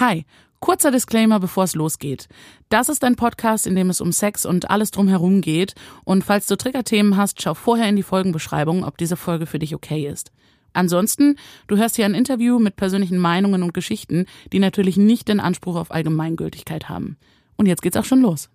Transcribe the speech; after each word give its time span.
Hi, 0.00 0.24
kurzer 0.60 0.90
Disclaimer, 0.90 1.40
bevor 1.40 1.64
es 1.64 1.74
losgeht. 1.74 2.26
Das 2.70 2.88
ist 2.88 3.04
ein 3.04 3.16
Podcast, 3.16 3.66
in 3.66 3.74
dem 3.76 3.90
es 3.90 4.00
um 4.00 4.12
Sex 4.12 4.46
und 4.46 4.70
alles 4.70 4.92
drumherum 4.92 5.42
geht. 5.42 5.74
Und 6.04 6.24
falls 6.24 6.46
du 6.46 6.56
Triggerthemen 6.56 7.18
hast, 7.18 7.42
schau 7.42 7.52
vorher 7.52 7.86
in 7.86 7.96
die 7.96 8.02
Folgenbeschreibung, 8.02 8.82
ob 8.82 8.96
diese 8.96 9.18
Folge 9.18 9.44
für 9.44 9.58
dich 9.58 9.74
okay 9.74 10.08
ist. 10.08 10.32
Ansonsten, 10.72 11.36
du 11.66 11.76
hörst 11.76 11.96
hier 11.96 12.06
ein 12.06 12.14
Interview 12.14 12.58
mit 12.58 12.76
persönlichen 12.76 13.18
Meinungen 13.18 13.62
und 13.62 13.74
Geschichten, 13.74 14.24
die 14.54 14.58
natürlich 14.58 14.96
nicht 14.96 15.28
den 15.28 15.38
Anspruch 15.38 15.76
auf 15.76 15.90
Allgemeingültigkeit 15.90 16.88
haben. 16.88 17.18
Und 17.58 17.66
jetzt 17.66 17.82
geht's 17.82 17.98
auch 17.98 18.06
schon 18.06 18.22
los. 18.22 18.48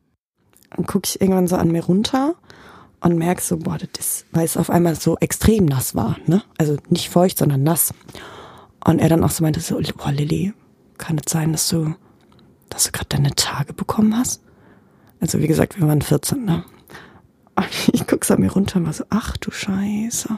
Dann 0.75 0.87
gucke 0.87 1.07
ich 1.07 1.21
irgendwann 1.21 1.45
so 1.45 1.57
an 1.57 1.71
mir 1.71 1.85
runter 1.85 2.33
und 3.01 3.19
merke 3.19 3.43
so, 3.43 3.57
boah, 3.57 3.77
das 3.77 3.89
ist, 3.99 4.25
weil 4.31 4.45
es 4.45 4.57
auf 4.57 4.71
einmal 4.71 4.95
so 4.95 5.15
extrem 5.19 5.65
nass 5.65 5.93
war, 5.93 6.17
ne? 6.25 6.41
Also 6.57 6.77
nicht 6.89 7.11
feucht, 7.11 7.37
sondern 7.37 7.61
nass. 7.61 7.93
Und 8.83 8.97
er 8.97 9.09
dann 9.09 9.23
auch 9.23 9.29
so 9.29 9.43
meinte 9.43 9.59
so, 9.59 9.79
boah, 9.95 10.11
Lilly, 10.11 10.51
kann 10.97 11.17
es 11.17 11.31
sein, 11.31 11.51
dass 11.51 11.69
du, 11.69 11.95
dass 12.69 12.85
du 12.85 12.91
gerade 12.91 13.09
deine 13.09 13.35
Tage 13.35 13.73
bekommen 13.73 14.15
hast? 14.17 14.41
Also 15.19 15.39
wie 15.39 15.47
gesagt, 15.47 15.79
wir 15.79 15.87
waren 15.87 16.01
14, 16.01 16.43
ne? 16.43 16.63
Ich 17.93 18.05
guck's 18.05 18.29
an 18.31 18.41
mir 18.41 18.51
runter 18.51 18.79
und 18.79 18.85
war 18.85 18.93
so, 18.93 19.05
ach 19.09 19.37
du 19.37 19.51
Scheiße. 19.51 20.37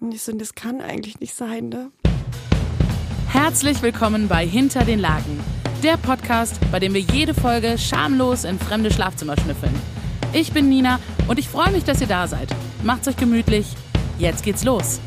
Und 0.00 0.12
ich 0.14 0.22
so, 0.22 0.32
das 0.32 0.54
kann 0.54 0.80
eigentlich 0.80 1.20
nicht 1.20 1.34
sein, 1.34 1.68
ne? 1.68 1.90
Herzlich 3.28 3.82
willkommen 3.82 4.28
bei 4.28 4.46
Hinter 4.46 4.84
den 4.84 5.00
Lagen, 5.00 5.40
der 5.82 5.96
Podcast, 5.96 6.60
bei 6.70 6.78
dem 6.78 6.94
wir 6.94 7.00
jede 7.00 7.34
Folge 7.34 7.76
schamlos 7.76 8.44
in 8.44 8.58
fremde 8.58 8.92
Schlafzimmer 8.92 9.36
schnüffeln. 9.38 9.74
Ich 10.32 10.52
bin 10.52 10.68
Nina 10.68 11.00
und 11.28 11.38
ich 11.38 11.48
freue 11.48 11.72
mich, 11.72 11.84
dass 11.84 12.00
ihr 12.00 12.06
da 12.06 12.28
seid. 12.28 12.48
Macht's 12.82 13.08
euch 13.08 13.16
gemütlich. 13.16 13.66
Jetzt 14.18 14.42
geht's 14.42 14.64
los. 14.64 15.00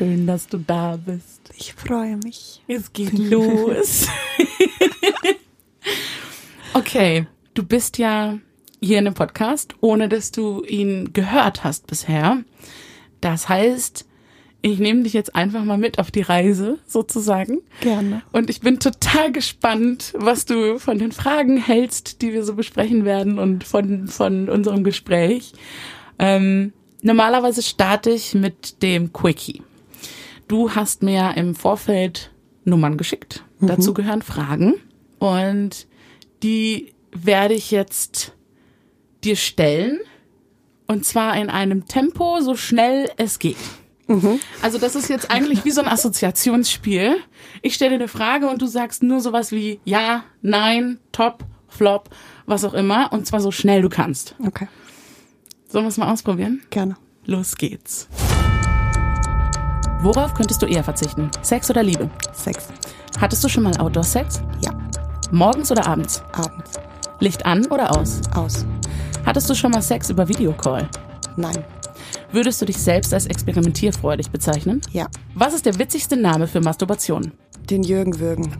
Schön, 0.00 0.26
dass 0.26 0.48
du 0.48 0.56
da 0.56 0.96
bist. 0.96 1.50
Ich 1.58 1.74
freue 1.74 2.16
mich. 2.16 2.62
Es 2.66 2.90
geht 2.94 3.12
los. 3.12 4.08
okay, 6.72 7.26
du 7.52 7.62
bist 7.62 7.98
ja 7.98 8.38
hier 8.80 8.98
in 8.98 9.06
einem 9.06 9.14
Podcast, 9.14 9.74
ohne 9.82 10.08
dass 10.08 10.32
du 10.32 10.64
ihn 10.64 11.12
gehört 11.12 11.64
hast 11.64 11.86
bisher. 11.86 12.38
Das 13.20 13.50
heißt, 13.50 14.06
ich 14.62 14.78
nehme 14.78 15.02
dich 15.02 15.12
jetzt 15.12 15.34
einfach 15.36 15.64
mal 15.64 15.76
mit 15.76 15.98
auf 15.98 16.10
die 16.10 16.22
Reise, 16.22 16.78
sozusagen. 16.86 17.58
Gerne. 17.82 18.22
Und 18.32 18.48
ich 18.48 18.62
bin 18.62 18.80
total 18.80 19.32
gespannt, 19.32 20.14
was 20.16 20.46
du 20.46 20.78
von 20.78 20.98
den 20.98 21.12
Fragen 21.12 21.58
hältst, 21.58 22.22
die 22.22 22.32
wir 22.32 22.44
so 22.44 22.54
besprechen 22.54 23.04
werden 23.04 23.38
und 23.38 23.64
von, 23.64 24.08
von 24.08 24.48
unserem 24.48 24.82
Gespräch. 24.82 25.52
Ähm, 26.18 26.72
normalerweise 27.02 27.62
starte 27.62 28.08
ich 28.08 28.32
mit 28.32 28.82
dem 28.82 29.12
Quickie. 29.12 29.62
Du 30.50 30.74
hast 30.74 31.04
mir 31.04 31.34
im 31.36 31.54
Vorfeld 31.54 32.32
Nummern 32.64 32.96
geschickt. 32.96 33.44
Mhm. 33.60 33.68
Dazu 33.68 33.94
gehören 33.94 34.20
Fragen. 34.20 34.74
Und 35.20 35.86
die 36.42 36.92
werde 37.12 37.54
ich 37.54 37.70
jetzt 37.70 38.32
dir 39.22 39.36
stellen. 39.36 40.00
Und 40.88 41.06
zwar 41.06 41.40
in 41.40 41.50
einem 41.50 41.86
Tempo, 41.86 42.40
so 42.40 42.56
schnell 42.56 43.08
es 43.16 43.38
geht. 43.38 43.58
Mhm. 44.08 44.40
Also 44.60 44.78
das 44.78 44.96
ist 44.96 45.08
jetzt 45.08 45.30
eigentlich 45.30 45.64
wie 45.64 45.70
so 45.70 45.82
ein 45.82 45.86
Assoziationsspiel. 45.86 47.18
Ich 47.62 47.76
stelle 47.76 47.90
dir 47.90 47.96
eine 47.98 48.08
Frage 48.08 48.48
und 48.48 48.60
du 48.60 48.66
sagst 48.66 49.04
nur 49.04 49.20
sowas 49.20 49.52
wie 49.52 49.78
ja, 49.84 50.24
nein, 50.42 50.98
top, 51.12 51.44
flop, 51.68 52.10
was 52.46 52.64
auch 52.64 52.74
immer. 52.74 53.12
Und 53.12 53.24
zwar 53.24 53.40
so 53.40 53.52
schnell 53.52 53.82
du 53.82 53.88
kannst. 53.88 54.34
Okay. 54.44 54.66
Sollen 55.68 55.84
wir 55.84 55.90
es 55.90 55.96
mal 55.96 56.12
ausprobieren? 56.12 56.60
Gerne. 56.70 56.96
Los 57.24 57.54
geht's. 57.54 58.08
Worauf 60.02 60.32
könntest 60.32 60.62
du 60.62 60.66
eher 60.66 60.82
verzichten? 60.82 61.30
Sex 61.42 61.68
oder 61.68 61.82
Liebe? 61.82 62.08
Sex. 62.32 62.68
Hattest 63.20 63.44
du 63.44 63.48
schon 63.50 63.64
mal 63.64 63.76
Outdoor-Sex? 63.76 64.40
Ja. 64.64 64.70
Morgens 65.30 65.70
oder 65.70 65.86
abends? 65.86 66.22
Abends. 66.32 66.80
Licht 67.18 67.44
an 67.44 67.66
oder 67.66 67.94
aus? 67.94 68.22
Aus. 68.34 68.64
Hattest 69.26 69.50
du 69.50 69.54
schon 69.54 69.72
mal 69.72 69.82
Sex 69.82 70.08
über 70.08 70.26
Videocall? 70.26 70.88
Nein. 71.36 71.62
Würdest 72.32 72.62
du 72.62 72.64
dich 72.64 72.78
selbst 72.78 73.12
als 73.12 73.26
experimentierfreudig 73.26 74.30
bezeichnen? 74.30 74.80
Ja. 74.90 75.06
Was 75.34 75.52
ist 75.52 75.66
der 75.66 75.78
witzigste 75.78 76.16
Name 76.16 76.46
für 76.46 76.62
Masturbation? 76.62 77.32
Den 77.68 77.82
Jürgen 77.82 78.18
würgen. 78.18 78.50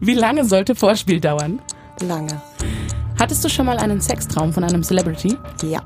Wie 0.00 0.14
lange 0.14 0.44
sollte 0.44 0.74
Vorspiel 0.74 1.20
dauern? 1.20 1.60
Lange. 2.02 2.42
Hattest 3.18 3.44
du 3.44 3.48
schon 3.48 3.66
mal 3.66 3.78
einen 3.78 4.00
Sextraum 4.00 4.52
von 4.52 4.64
einem 4.64 4.82
Celebrity? 4.82 5.36
Ja. 5.62 5.82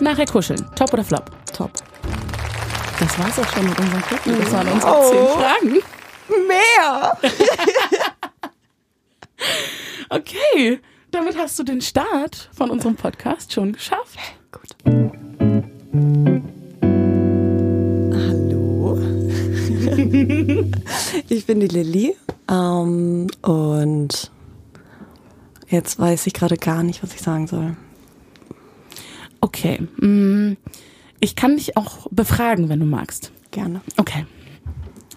Nachher 0.00 0.26
kuscheln. 0.26 0.64
Top 0.76 0.92
oder 0.92 1.02
Flop? 1.04 1.30
Top. 1.52 1.72
Das 3.04 3.18
war's 3.18 3.38
auch 3.38 3.52
schon 3.52 3.68
mit 3.68 3.78
unserem 3.78 4.00
Quickie. 4.00 4.32
Das 4.40 4.50
waren 4.50 4.66
unsere 4.66 4.92
oh. 4.96 5.10
zehn 5.10 5.26
Fragen. 5.26 5.82
Mehr! 6.48 7.18
okay, 10.08 10.80
damit 11.10 11.36
hast 11.36 11.58
du 11.58 11.64
den 11.64 11.82
Start 11.82 12.48
von 12.56 12.70
unserem 12.70 12.96
Podcast 12.96 13.52
schon 13.52 13.74
geschafft. 13.74 14.18
Gut. 14.50 14.74
Hallo. 18.10 18.98
ich 21.28 21.44
bin 21.44 21.60
die 21.60 21.68
Lilly 21.68 22.16
ähm, 22.50 23.26
und 23.42 24.30
jetzt 25.68 25.98
weiß 25.98 26.26
ich 26.26 26.32
gerade 26.32 26.56
gar 26.56 26.82
nicht, 26.82 27.02
was 27.02 27.14
ich 27.14 27.20
sagen 27.20 27.48
soll. 27.48 27.76
Okay. 29.42 29.86
Mm. 29.98 30.54
Ich 31.24 31.36
kann 31.36 31.56
dich 31.56 31.74
auch 31.78 32.06
befragen, 32.10 32.68
wenn 32.68 32.80
du 32.80 32.84
magst. 32.84 33.32
Gerne. 33.50 33.80
Okay. 33.96 34.26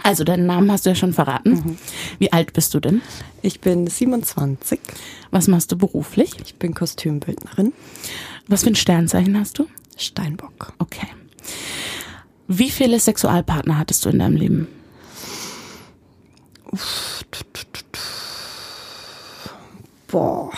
Also, 0.03 0.23
deinen 0.23 0.45
Namen 0.45 0.71
hast 0.71 0.85
du 0.85 0.91
ja 0.91 0.95
schon 0.95 1.11
verraten. 1.11 1.49
Mhm. 1.49 1.77
Wie 2.17 2.31
alt 2.31 2.53
bist 2.53 2.73
du 2.73 2.79
denn? 2.79 3.01
Ich 3.41 3.59
bin 3.59 3.87
27. 3.87 4.79
Was 5.31 5.49
machst 5.49 5.73
du 5.73 5.77
beruflich? 5.77 6.31
Ich 6.41 6.55
bin 6.55 6.73
Kostümbildnerin. 6.73 7.73
Was 8.47 8.63
für 8.63 8.69
ein 8.69 8.75
Sternzeichen 8.75 9.37
hast 9.37 9.59
du? 9.59 9.67
Steinbock. 9.97 10.71
Okay. 10.79 11.09
Wie 12.47 12.69
viele 12.69 13.01
Sexualpartner 13.01 13.77
hattest 13.77 14.05
du 14.05 14.09
in 14.09 14.19
deinem 14.19 14.37
Leben? 14.37 14.67
Boah. 20.07 20.51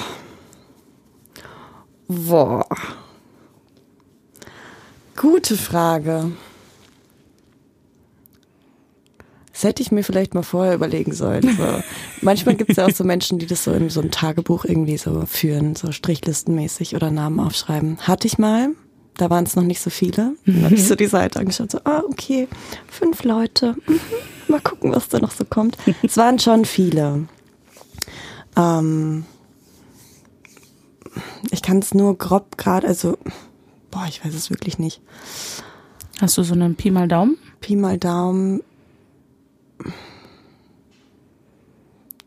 Boah. 2.07 2.67
Gute 5.19 5.57
Frage. 5.57 6.31
Das 9.51 9.63
hätte 9.65 9.81
ich 9.81 9.91
mir 9.91 10.05
vielleicht 10.05 10.33
mal 10.33 10.43
vorher 10.43 10.73
überlegen 10.73 11.11
sollen. 11.11 11.57
So. 11.57 11.83
Manchmal 12.21 12.55
gibt 12.55 12.69
es 12.69 12.77
ja 12.77 12.85
auch 12.85 12.95
so 12.95 13.03
Menschen, 13.03 13.37
die 13.37 13.45
das 13.45 13.65
so 13.65 13.73
in 13.73 13.89
so 13.89 13.99
einem 13.99 14.11
Tagebuch 14.11 14.63
irgendwie 14.63 14.95
so 14.95 15.25
führen, 15.25 15.75
so 15.75 15.91
strichlistenmäßig 15.91 16.95
oder 16.95 17.11
Namen 17.11 17.41
aufschreiben. 17.41 17.97
Hatte 17.97 18.27
ich 18.27 18.37
mal. 18.37 18.69
Da 19.17 19.29
waren 19.29 19.43
es 19.43 19.57
noch 19.57 19.63
nicht 19.63 19.81
so 19.81 19.89
viele. 19.89 20.35
Dann 20.45 20.63
habe 20.63 20.75
ich 20.75 20.87
so 20.87 20.95
die 20.95 21.07
Seite 21.07 21.41
angeschaut, 21.41 21.71
so, 21.71 21.81
ah, 21.83 22.01
okay, 22.09 22.47
fünf 22.87 23.25
Leute. 23.25 23.75
Mhm. 23.87 23.99
Mal 24.47 24.61
gucken, 24.61 24.95
was 24.95 25.09
da 25.09 25.19
noch 25.19 25.31
so 25.31 25.43
kommt. 25.43 25.77
Es 26.01 26.15
waren 26.15 26.39
schon 26.39 26.63
viele. 26.63 27.27
Ähm, 28.55 29.25
ich 31.51 31.61
kann 31.61 31.79
es 31.79 31.93
nur 31.93 32.17
grob 32.17 32.57
gerade, 32.57 32.87
also 32.87 33.17
Boah, 33.91 34.05
ich 34.07 34.23
weiß 34.23 34.33
es 34.33 34.49
wirklich 34.49 34.79
nicht. 34.79 35.01
Hast 36.21 36.37
du 36.37 36.43
so 36.43 36.53
einen 36.53 36.75
Pi 36.75 36.91
mal 36.91 37.07
Daumen? 37.07 37.37
Pi 37.61 37.75
mal 37.75 37.97
Daumen. 37.97 38.61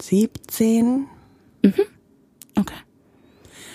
17. 0.01 1.07
Mhm. 1.63 1.75
Okay. 2.59 2.75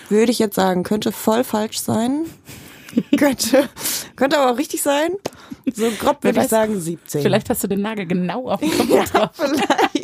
Würde 0.09 0.31
ich 0.31 0.39
jetzt 0.39 0.55
sagen, 0.55 0.83
könnte 0.83 1.11
voll 1.11 1.43
falsch 1.43 1.79
sein. 1.79 2.25
könnte, 3.17 3.69
könnte 4.15 4.37
aber 4.37 4.51
auch 4.51 4.57
richtig 4.57 4.81
sein. 4.81 5.11
So 5.73 5.91
grob 5.99 6.23
würde 6.23 6.41
ich 6.41 6.47
sagen 6.47 6.79
17. 6.79 7.21
Vielleicht 7.21 7.49
hast 7.49 7.63
du 7.63 7.67
den 7.67 7.81
Nagel 7.81 8.05
genau 8.05 8.49
auf 8.49 8.59
dem 8.59 8.71
Kopf 8.77 9.13
ja, 9.13 9.31
vielleicht. 9.33 9.96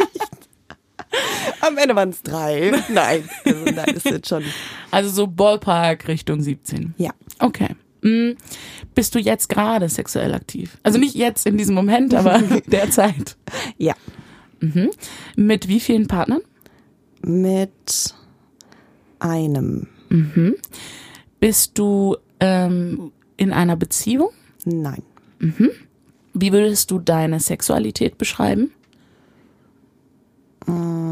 Am 1.61 1.77
Ende 1.77 1.95
waren 1.95 2.09
es 2.09 2.21
drei. 2.21 2.71
Nein, 2.89 3.27
also 3.45 3.65
nein, 3.65 3.95
ist 3.95 4.05
jetzt 4.05 4.27
schon. 4.29 4.43
Also 4.91 5.09
so 5.09 5.27
Ballpark 5.27 6.07
Richtung 6.07 6.41
17. 6.41 6.93
Ja. 6.97 7.11
Okay. 7.39 7.69
Hm. 8.01 8.35
Bist 8.95 9.15
du 9.15 9.19
jetzt 9.19 9.47
gerade 9.47 9.87
sexuell 9.87 10.33
aktiv? 10.33 10.77
Also 10.83 10.97
nicht 10.99 11.15
jetzt 11.15 11.45
in 11.45 11.57
diesem 11.57 11.75
Moment, 11.75 12.13
aber 12.13 12.41
derzeit. 12.67 13.37
Ja. 13.77 13.93
Mhm. 14.59 14.91
Mit 15.35 15.67
wie 15.67 15.79
vielen 15.79 16.07
Partnern? 16.07 16.41
Mit 17.21 18.13
einem. 19.19 19.87
Mhm. 20.09 20.55
Bist 21.39 21.77
du 21.77 22.17
ähm, 22.39 23.11
in 23.37 23.53
einer 23.53 23.75
Beziehung? 23.75 24.29
Nein. 24.65 25.03
Mhm. 25.39 25.71
Wie 26.33 26.51
würdest 26.51 26.91
du 26.91 26.99
deine 26.99 27.39
Sexualität 27.39 28.17
beschreiben? 28.17 28.71
Äh, 30.67 31.03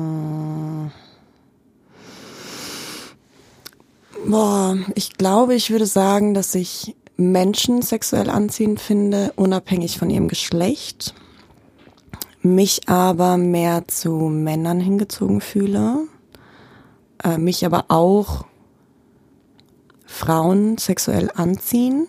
Boah, 4.25 4.77
ich 4.95 5.13
glaube, 5.13 5.55
ich 5.55 5.71
würde 5.71 5.85
sagen, 5.85 6.33
dass 6.33 6.53
ich 6.55 6.95
Menschen 7.17 7.81
sexuell 7.81 8.29
anziehend 8.29 8.79
finde, 8.79 9.33
unabhängig 9.35 9.97
von 9.97 10.09
ihrem 10.09 10.27
Geschlecht. 10.27 11.13
Mich 12.41 12.87
aber 12.87 13.37
mehr 13.37 13.87
zu 13.87 14.11
Männern 14.11 14.79
hingezogen 14.79 15.41
fühle. 15.41 16.07
Äh, 17.23 17.37
mich 17.37 17.65
aber 17.65 17.85
auch 17.89 18.45
Frauen 20.05 20.77
sexuell 20.77 21.29
anziehen. 21.35 22.07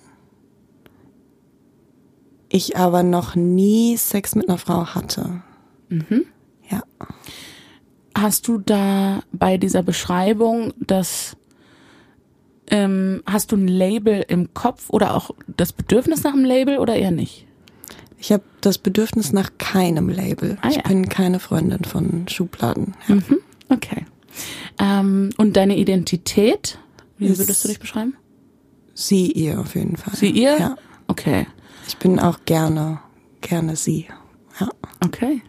Ich 2.49 2.77
aber 2.77 3.03
noch 3.03 3.35
nie 3.35 3.97
Sex 3.97 4.35
mit 4.35 4.49
einer 4.49 4.59
Frau 4.59 4.87
hatte. 4.95 5.43
Mhm. 5.89 6.27
Ja. 6.71 6.83
Hast 8.23 8.47
du 8.47 8.59
da 8.59 9.23
bei 9.33 9.59
dieser 9.59 9.83
Beschreibung 9.83 10.73
das, 10.79 11.37
ähm, 12.69 13.23
hast 13.27 13.51
du 13.53 13.57
ein 13.57 13.67
Label 13.67 14.25
im 14.29 14.55
Kopf 14.55 14.91
oder 14.91 15.15
auch 15.17 15.33
das 15.49 15.73
Bedürfnis 15.73 16.23
nach 16.23 16.33
einem 16.33 16.45
Label 16.45 16.79
oder 16.79 16.95
eher 16.95 17.11
nicht? 17.11 17.47
Ich 18.19 18.31
habe 18.31 18.45
das 18.61 18.79
Bedürfnis 18.79 19.33
nach 19.33 19.51
keinem 19.59 20.09
Label. 20.09 20.57
Ah, 20.63 20.69
ich 20.69 20.77
ja. 20.77 20.83
bin 20.83 21.09
keine 21.09 21.41
Freundin 21.41 21.83
von 21.85 22.29
Schubladen. 22.29 22.95
Ja. 23.09 23.17
Mhm. 23.17 23.39
Okay. 23.69 24.07
Ähm, 24.79 25.31
und 25.37 25.57
deine 25.57 25.77
Identität, 25.77 26.79
wie 27.19 27.27
Ist- 27.27 27.39
würdest 27.41 27.65
du 27.65 27.69
dich 27.69 27.81
beschreiben? 27.81 28.15
Sie, 28.95 29.33
ihr 29.33 29.59
auf 29.59 29.75
jeden 29.75 29.97
Fall. 29.97 30.15
Sie, 30.15 30.31
ihr? 30.31 30.57
Ja. 30.59 30.77
Okay. 31.09 31.47
Ich 31.89 31.97
bin 31.97 32.21
auch 32.21 32.45
gerne, 32.45 33.01
gerne 33.41 33.75
sie. 33.75 34.07
Ja. 34.61 34.69
Okay. 35.05 35.43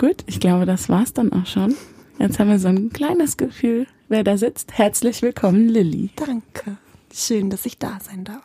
Gut, 0.00 0.22
ich 0.26 0.38
glaube, 0.38 0.64
das 0.64 0.88
war's 0.88 1.12
dann 1.12 1.32
auch 1.32 1.46
schon. 1.46 1.74
Jetzt 2.20 2.38
haben 2.38 2.50
wir 2.50 2.60
so 2.60 2.68
ein 2.68 2.92
kleines 2.92 3.36
Gefühl, 3.36 3.88
wer 4.08 4.22
da 4.22 4.36
sitzt. 4.36 4.78
Herzlich 4.78 5.22
willkommen, 5.22 5.68
Lilly. 5.68 6.10
Danke. 6.14 6.76
Schön, 7.12 7.50
dass 7.50 7.66
ich 7.66 7.78
da 7.78 7.98
sein 8.00 8.22
darf. 8.22 8.44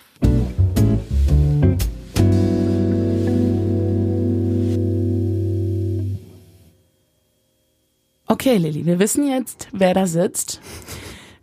Okay, 8.26 8.58
Lilly, 8.58 8.88
wir 8.88 8.98
wissen 8.98 9.28
jetzt, 9.28 9.68
wer 9.72 9.94
da 9.94 10.08
sitzt. 10.08 10.60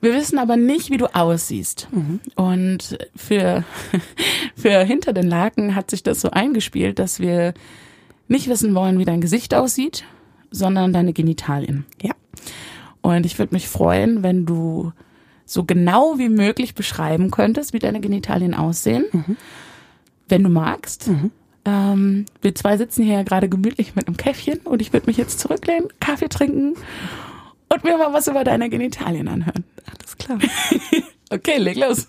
Wir 0.00 0.12
wissen 0.12 0.40
aber 0.40 0.56
nicht, 0.56 0.90
wie 0.90 0.96
du 0.96 1.06
aussiehst. 1.14 1.86
Und 2.34 2.98
für, 3.14 3.62
für 4.56 4.82
hinter 4.82 5.12
den 5.12 5.28
Laken 5.28 5.76
hat 5.76 5.88
sich 5.88 6.02
das 6.02 6.20
so 6.20 6.30
eingespielt, 6.30 6.98
dass 6.98 7.20
wir 7.20 7.54
nicht 8.30 8.48
wissen 8.48 8.74
wollen, 8.74 8.98
wie 8.98 9.04
dein 9.04 9.20
Gesicht 9.20 9.54
aussieht, 9.54 10.04
sondern 10.50 10.92
deine 10.92 11.12
Genitalien. 11.12 11.84
Ja. 12.00 12.12
Und 13.02 13.26
ich 13.26 13.38
würde 13.38 13.54
mich 13.54 13.68
freuen, 13.68 14.22
wenn 14.22 14.46
du 14.46 14.92
so 15.44 15.64
genau 15.64 16.18
wie 16.18 16.28
möglich 16.28 16.74
beschreiben 16.74 17.30
könntest, 17.30 17.72
wie 17.72 17.78
deine 17.78 18.00
Genitalien 18.00 18.54
aussehen. 18.54 19.06
Wenn 20.28 20.44
du 20.44 20.48
magst. 20.48 21.10
Ähm, 21.64 22.26
wir 22.40 22.54
zwei 22.54 22.76
sitzen 22.76 23.02
hier 23.02 23.14
ja 23.14 23.22
gerade 23.22 23.48
gemütlich 23.48 23.96
mit 23.96 24.06
einem 24.06 24.16
Käffchen 24.16 24.60
und 24.60 24.80
ich 24.80 24.92
würde 24.92 25.06
mich 25.06 25.16
jetzt 25.16 25.40
zurücklehnen, 25.40 25.88
Kaffee 25.98 26.28
trinken 26.28 26.74
und 27.68 27.84
mir 27.84 27.98
mal 27.98 28.12
was 28.12 28.28
über 28.28 28.44
deine 28.44 28.70
Genitalien 28.70 29.28
anhören. 29.28 29.64
Alles 29.86 30.16
klar. 30.16 30.38
Okay, 31.32 31.58
leg 31.58 31.76
los. 31.76 32.08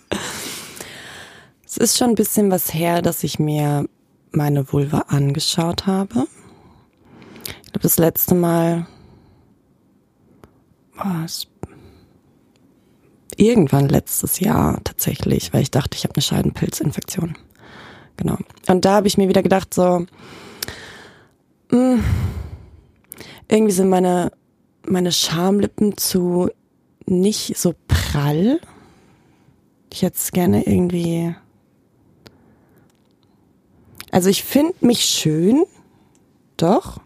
Es 1.63 1.77
ist 1.77 1.95
schon 1.95 2.09
ein 2.09 2.15
bisschen 2.15 2.49
was 2.49 2.73
her, 2.73 3.03
dass 3.03 3.23
ich 3.23 3.37
mir 3.37 3.87
meine 4.31 4.71
Vulva 4.71 5.05
angeschaut 5.07 5.87
habe. 5.87 6.27
Ich 7.43 7.71
glaube, 7.71 7.83
das 7.83 7.97
letzte 7.97 8.35
Mal 8.35 8.87
war 10.95 11.25
es 11.25 11.47
irgendwann 13.37 13.89
letztes 13.89 14.39
Jahr 14.39 14.81
tatsächlich, 14.83 15.53
weil 15.53 15.61
ich 15.61 15.71
dachte, 15.71 15.97
ich 15.97 16.03
habe 16.03 16.15
eine 16.15 16.21
Scheidenpilzinfektion. 16.21 17.35
Genau. 18.17 18.37
Und 18.67 18.85
da 18.85 18.95
habe 18.95 19.07
ich 19.07 19.17
mir 19.17 19.29
wieder 19.29 19.41
gedacht, 19.41 19.73
so, 19.73 20.05
mh, 21.71 21.99
irgendwie 23.47 23.73
sind 23.73 23.89
meine, 23.89 24.31
meine 24.85 25.11
Schamlippen 25.11 25.97
zu 25.97 26.49
nicht 27.05 27.57
so 27.57 27.73
prall. 27.87 28.59
Ich 29.91 30.03
hätte 30.03 30.17
es 30.17 30.31
gerne 30.31 30.65
irgendwie. 30.65 31.35
Also 34.11 34.29
ich 34.29 34.43
finde 34.43 34.73
mich 34.81 35.05
schön, 35.05 35.63
doch. 36.57 36.99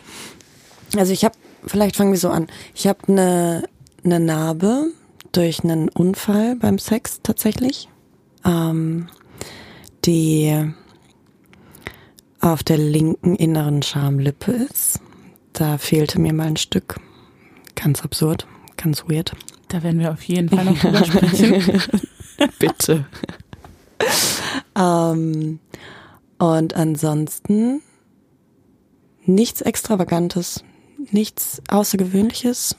Also 0.98 1.14
ich 1.14 1.24
habe, 1.24 1.36
vielleicht 1.66 1.96
fangen 1.96 2.12
wir 2.12 2.20
so 2.20 2.30
an. 2.30 2.48
Ich 2.74 2.88
habe 2.88 3.00
eine 3.08 3.64
eine 4.06 4.20
Narbe 4.20 4.92
durch 5.32 5.64
einen 5.64 5.90
Unfall 5.90 6.56
beim 6.56 6.78
Sex 6.78 7.20
tatsächlich, 7.24 7.90
ähm, 8.46 9.08
die 10.06 10.72
auf 12.40 12.64
der 12.64 12.78
linken 12.78 13.36
inneren 13.36 13.82
Schamlippe 13.82 14.52
ist. 14.52 15.02
Da 15.54 15.78
fehlte 15.78 16.20
mir 16.20 16.34
mal 16.34 16.48
ein 16.48 16.58
Stück. 16.58 17.00
Ganz 17.76 18.04
absurd, 18.04 18.48
ganz 18.78 19.06
weird. 19.08 19.34
Da 19.70 19.82
werden 19.84 20.00
wir 20.00 20.12
auf 20.12 20.24
jeden 20.24 20.50
Fall 20.50 20.66
noch 20.66 20.78
drüber 20.78 21.04
sprechen. 21.06 21.82
Bitte. 22.60 23.06
ähm, 24.78 25.60
und 26.38 26.74
ansonsten 26.76 27.82
nichts 29.26 29.62
Extravagantes, 29.62 30.64
nichts 31.12 31.62
Außergewöhnliches. 31.70 32.76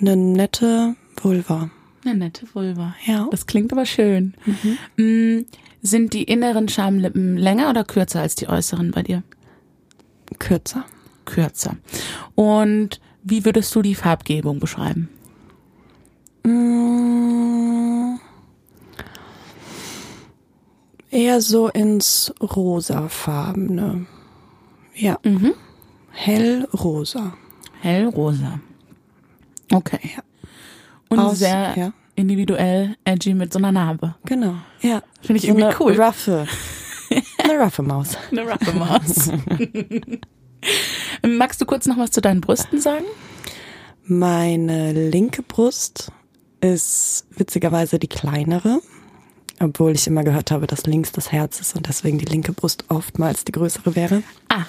Eine 0.00 0.16
nette 0.16 0.96
Vulva. 1.20 1.70
Eine 2.04 2.16
nette 2.16 2.46
Vulva. 2.54 2.94
Ja. 3.06 3.28
Das 3.30 3.46
klingt 3.46 3.72
aber 3.72 3.86
schön. 3.86 4.34
Mm, 4.96 5.42
Sind 5.82 6.12
die 6.12 6.24
inneren 6.24 6.68
Schamlippen 6.68 7.36
länger 7.36 7.70
oder 7.70 7.84
kürzer 7.84 8.20
als 8.20 8.34
die 8.34 8.48
äußeren 8.48 8.90
bei 8.90 9.02
dir? 9.02 9.22
Kürzer. 10.38 10.84
Kürzer. 11.24 11.76
Und 12.34 13.00
wie 13.22 13.44
würdest 13.44 13.72
du 13.74 13.82
die 13.82 13.94
Farbgebung 13.94 14.58
beschreiben? 14.58 15.08
Mm, 16.44 17.91
eher 21.12 21.40
so 21.40 21.68
ins 21.68 22.32
rosafarbene. 22.40 24.06
Ja. 24.94 25.18
Hellrosa. 26.10 27.34
Hellrosa. 27.80 28.60
Okay. 29.72 30.10
Und 31.08 31.18
Aus- 31.18 31.38
sehr 31.38 31.74
ja. 31.76 31.92
individuell 32.16 32.96
edgy 33.04 33.34
mit 33.34 33.52
so 33.52 33.58
einer 33.58 33.72
Narbe. 33.72 34.14
Genau. 34.24 34.54
Ja. 34.80 35.02
Finde 35.20 35.36
ich 35.36 35.42
so 35.42 35.48
irgendwie 35.48 35.64
eine 35.64 35.76
cool. 35.80 35.92
Raffe. 35.94 36.46
Eine 37.38 37.58
Raffe 37.58 37.82
Maus. 37.82 38.16
Eine 38.30 38.46
Rappemaus. 38.46 39.30
Magst 41.26 41.60
du 41.60 41.66
kurz 41.66 41.86
noch 41.86 41.98
was 41.98 42.10
zu 42.10 42.20
deinen 42.22 42.40
Brüsten 42.40 42.80
sagen? 42.80 43.04
Meine 44.04 44.92
linke 44.92 45.42
Brust 45.42 46.10
ist 46.62 47.26
witzigerweise 47.30 47.98
die 47.98 48.08
kleinere, 48.08 48.80
obwohl 49.62 49.92
ich 49.92 50.06
immer 50.06 50.24
gehört 50.24 50.50
habe, 50.50 50.66
dass 50.66 50.84
links 50.86 51.12
das 51.12 51.32
Herz 51.32 51.60
ist 51.60 51.76
und 51.76 51.88
deswegen 51.88 52.18
die 52.18 52.24
linke 52.24 52.52
Brust 52.52 52.84
oftmals 52.88 53.44
die 53.44 53.52
größere 53.52 53.94
wäre. 53.96 54.22
Ah, 54.48 54.64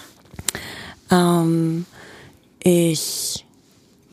Ähm, 1.12 1.86
ich 2.64 3.46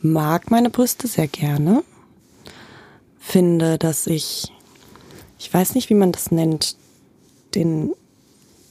mag 0.03 0.51
meine 0.51 0.71
Brüste 0.71 1.07
sehr 1.07 1.29
gerne. 1.29 1.83
Finde, 3.19 3.79
dass 3.79 4.07
ich, 4.07 4.53
ich 5.39 5.53
weiß 5.53 5.75
nicht, 5.75 5.89
wie 5.91 5.95
man 5.95 6.11
das 6.13 6.31
nennt, 6.31 6.77
den, 7.55 7.93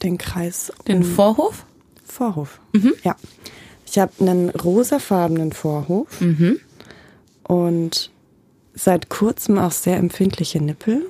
den 0.03 0.17
Kreis. 0.17 0.71
den 0.87 1.03
Vorhof? 1.03 1.65
Vorhof. 2.03 2.59
Ja. 3.03 3.15
Ich 3.85 3.97
habe 3.99 4.11
einen 4.19 4.49
rosafarbenen 4.49 5.51
Vorhof 5.51 6.07
und 7.43 8.11
seit 8.75 9.09
kurzem 9.09 9.57
auch 9.57 9.71
sehr 9.71 9.97
empfindliche 9.97 10.61
Nippel, 10.61 11.07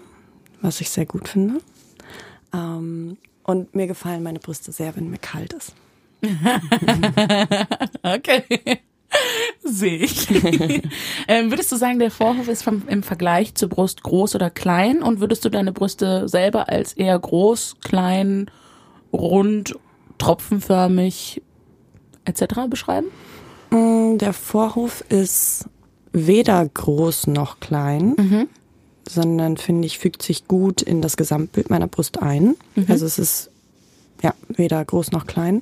was 0.62 0.82
ich 0.82 0.90
sehr 0.90 1.06
gut 1.06 1.28
finde. 1.28 1.62
Ähm, 2.54 3.18
und 3.44 3.76
mir 3.76 3.88
gefallen 3.88 4.24
meine 4.24 4.40
Brüste 4.40 4.72
sehr, 4.72 4.96
wenn 4.96 5.10
mir 5.10 5.18
kalt 5.20 5.54
ist. 5.54 5.74
Okay. 8.04 8.44
Sehe 9.64 9.98
ich. 9.98 10.30
ähm, 11.28 11.50
würdest 11.50 11.72
du 11.72 11.76
sagen, 11.78 11.98
der 12.00 12.12
Vorhof 12.12 12.48
ist 12.48 12.64
vom, 12.64 12.84
im 12.88 13.02
Vergleich 13.04 13.56
zur 13.56 13.70
Brust 13.70 14.04
groß 14.04 14.36
oder 14.36 14.50
klein? 14.50 15.02
Und 15.02 15.20
würdest 15.20 15.44
du 15.46 15.50
deine 15.50 15.72
Brüste 15.72 16.28
selber 16.30 16.70
als 16.70 16.94
eher 16.94 17.18
groß, 17.18 17.78
klein, 17.84 18.52
rund, 19.12 19.76
tropfenförmig 20.20 21.42
etc. 22.26 22.44
beschreiben? 22.70 23.08
Mm, 23.72 24.18
Der 24.20 24.34
Vorhof 24.34 25.02
ist 25.10 25.66
weder 26.12 26.68
groß 26.68 27.28
noch 27.28 27.60
klein, 27.60 28.48
sondern 29.08 29.58
finde 29.58 29.86
ich, 29.86 30.00
fügt 30.00 30.22
sich 30.22 30.48
gut 30.48 30.82
in 30.82 31.02
das 31.02 31.18
Gesamtbild 31.18 31.70
meiner 31.70 31.88
Brust 31.88 32.22
ein. 32.22 32.56
Also 32.90 33.06
es 33.06 33.20
ist 33.20 33.52
ja 34.22 34.34
weder 34.50 34.84
groß 34.84 35.12
noch 35.12 35.26
klein. 35.28 35.62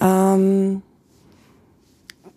Ähm, 0.00 0.82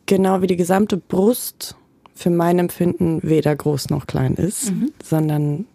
genau 0.05 0.41
wie 0.41 0.47
die 0.47 0.57
gesamte 0.57 0.97
Brust 0.97 1.75
für 2.15 2.29
mein 2.29 2.59
Empfinden 2.59 3.19
weder 3.23 3.55
groß 3.55 3.89
noch 3.89 4.07
klein 4.07 4.35
ist, 4.35 4.71
sondern 5.03 5.65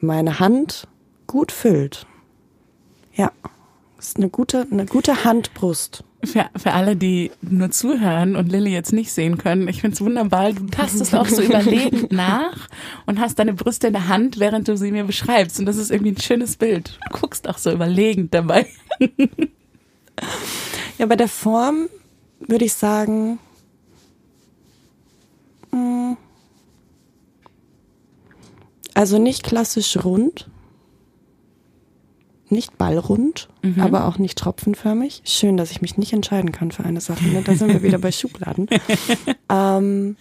meine 0.00 0.40
Hand 0.40 0.86
gut 1.26 1.52
füllt. 1.52 2.06
Ja, 3.14 3.32
ist 3.98 4.16
eine 4.16 4.30
gute, 4.30 4.66
eine 4.70 4.86
gute 4.86 5.24
Handbrust. 5.24 6.04
Für, 6.22 6.50
für 6.54 6.72
alle, 6.72 6.96
die 6.96 7.30
nur 7.40 7.70
zuhören 7.70 8.36
und 8.36 8.52
Lilly 8.52 8.72
jetzt 8.72 8.92
nicht 8.92 9.10
sehen 9.10 9.38
können, 9.38 9.68
ich 9.68 9.80
find's 9.80 10.02
wunderbar. 10.02 10.52
Du 10.52 10.66
tastest 10.66 11.14
auch 11.14 11.26
so 11.26 11.40
überlegend 11.40 12.12
nach 12.12 12.68
und 13.06 13.20
hast 13.20 13.38
deine 13.38 13.54
Brüste 13.54 13.86
in 13.86 13.94
der 13.94 14.08
Hand, 14.08 14.38
während 14.38 14.68
du 14.68 14.76
sie 14.76 14.92
mir 14.92 15.04
beschreibst. 15.04 15.58
Und 15.58 15.66
das 15.66 15.76
ist 15.76 15.90
irgendwie 15.90 16.12
ein 16.12 16.20
schönes 16.20 16.56
Bild. 16.56 16.98
Du 17.10 17.20
guckst 17.20 17.48
auch 17.48 17.56
so 17.56 17.72
überlegend 17.72 18.34
dabei. 18.34 18.66
Ja, 21.00 21.06
bei 21.06 21.16
der 21.16 21.28
Form 21.28 21.88
würde 22.40 22.66
ich 22.66 22.74
sagen, 22.74 23.38
mm, 25.70 26.12
also 28.92 29.16
nicht 29.18 29.42
klassisch 29.42 29.96
rund, 30.04 30.49
nicht 32.50 32.78
ballrund, 32.78 33.48
aber 33.78 34.06
auch 34.06 34.18
nicht 34.18 34.38
tropfenförmig. 34.38 35.22
Schön, 35.24 35.56
dass 35.56 35.70
ich 35.70 35.82
mich 35.82 35.96
nicht 35.96 36.12
entscheiden 36.12 36.52
kann 36.52 36.72
für 36.72 36.84
eine 36.84 37.00
Sache. 37.00 37.24
Ne? 37.26 37.42
Da 37.42 37.54
sind 37.54 37.68
wir 37.68 37.82
wieder 37.82 37.98
bei 37.98 38.12
Schubladen. 38.12 38.68
ähm, 39.48 40.16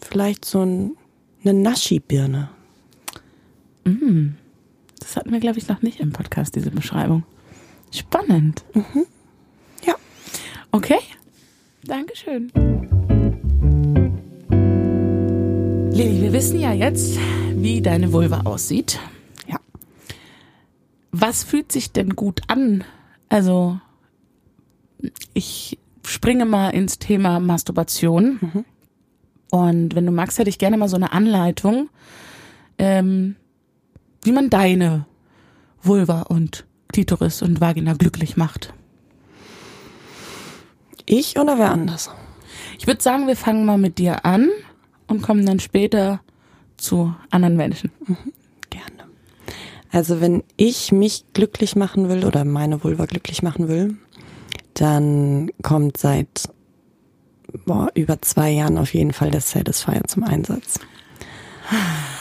vielleicht 0.00 0.44
so 0.44 0.62
ein, 0.62 0.96
eine 1.44 1.54
Naschi-Birne. 1.54 2.50
Das 4.98 5.16
hatten 5.16 5.30
wir, 5.30 5.40
glaube 5.40 5.58
ich, 5.58 5.68
noch 5.68 5.82
nicht 5.82 6.00
im 6.00 6.12
Podcast, 6.12 6.56
diese 6.56 6.70
Beschreibung. 6.70 7.24
Spannend. 7.92 8.64
Ja. 9.86 9.94
Okay. 10.72 10.98
Dankeschön. 11.84 12.50
Lili, 15.92 16.20
wir 16.20 16.32
wissen 16.32 16.60
ja 16.60 16.72
jetzt, 16.72 17.16
wie 17.54 17.80
deine 17.80 18.12
Vulva 18.12 18.40
aussieht. 18.40 18.98
Was 21.20 21.44
fühlt 21.44 21.72
sich 21.72 21.92
denn 21.92 22.16
gut 22.16 22.42
an? 22.48 22.84
Also, 23.28 23.80
ich 25.34 25.78
springe 26.04 26.44
mal 26.44 26.70
ins 26.70 26.98
Thema 26.98 27.40
Masturbation. 27.40 28.64
Und 29.50 29.94
wenn 29.94 30.06
du 30.06 30.12
magst, 30.12 30.38
hätte 30.38 30.50
ich 30.50 30.58
gerne 30.58 30.76
mal 30.76 30.88
so 30.88 30.96
eine 30.96 31.12
Anleitung, 31.12 31.88
ähm, 32.78 33.36
wie 34.22 34.32
man 34.32 34.50
deine 34.50 35.06
Vulva 35.82 36.22
und 36.22 36.66
Klitoris 36.88 37.42
und 37.42 37.60
Vagina 37.60 37.94
glücklich 37.94 38.36
macht. 38.36 38.74
Ich 41.06 41.38
oder 41.38 41.58
wer 41.58 41.70
anders? 41.70 42.10
Ich 42.78 42.86
würde 42.86 43.02
sagen, 43.02 43.26
wir 43.26 43.36
fangen 43.36 43.64
mal 43.64 43.78
mit 43.78 43.98
dir 43.98 44.24
an 44.24 44.48
und 45.06 45.22
kommen 45.22 45.46
dann 45.46 45.60
später 45.60 46.20
zu 46.76 47.14
anderen 47.30 47.56
Menschen. 47.56 47.90
Gerne. 48.06 48.18
Also 49.96 50.20
wenn 50.20 50.42
ich 50.58 50.92
mich 50.92 51.24
glücklich 51.32 51.74
machen 51.74 52.10
will 52.10 52.26
oder 52.26 52.44
meine 52.44 52.84
Vulva 52.84 53.06
glücklich 53.06 53.42
machen 53.42 53.66
will, 53.66 53.96
dann 54.74 55.50
kommt 55.62 55.96
seit 55.96 56.50
boah, 57.64 57.90
über 57.94 58.20
zwei 58.20 58.50
Jahren 58.50 58.76
auf 58.76 58.92
jeden 58.92 59.14
Fall 59.14 59.30
der 59.30 59.40
Satisfier 59.40 60.02
zum 60.06 60.24
Einsatz. 60.24 60.80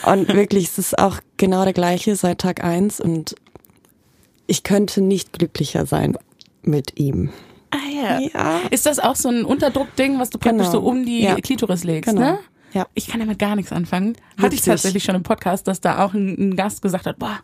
Und 0.06 0.30
wirklich, 0.30 0.70
es 0.70 0.78
ist 0.78 0.98
auch 0.98 1.20
genau 1.36 1.66
der 1.66 1.74
gleiche 1.74 2.16
seit 2.16 2.40
Tag 2.40 2.64
eins 2.64 3.02
und 3.02 3.36
ich 4.48 4.64
könnte 4.64 5.02
nicht 5.02 5.34
glücklicher 5.34 5.86
sein 5.86 6.18
mit 6.62 6.98
ihm. 6.98 7.32
Ah 7.72 7.78
ja. 7.94 8.20
Ja. 8.34 8.60
Ist 8.72 8.86
das 8.86 9.00
auch 9.00 9.18
so 9.18 9.28
ein 9.28 9.44
Unterdruckding, 9.44 10.18
was 10.18 10.30
du 10.30 10.38
praktisch 10.38 10.68
Genau. 10.68 10.72
so 10.72 10.80
um 10.80 11.06
die 11.06 11.24
Ja. 11.24 11.36
Klitoris 11.36 11.84
legst, 11.84 12.10
Genau. 12.10 12.22
ne? 12.22 12.40
Ja. 12.76 12.86
Ich 12.94 13.08
kann 13.08 13.20
damit 13.22 13.40
gar 13.40 13.56
nichts 13.56 13.72
anfangen. 13.72 14.16
Hatte 14.38 14.48
ich 14.54 14.60
Witzig. 14.62 14.66
tatsächlich 14.66 15.04
schon 15.04 15.16
im 15.16 15.24
Podcast, 15.24 15.68
dass 15.68 15.82
da 15.82 16.06
auch 16.06 16.14
ein, 16.14 16.36
ein 16.52 16.56
Gast 16.56 16.82
gesagt 16.82 17.06
hat, 17.08 17.18
boah, 17.18 17.40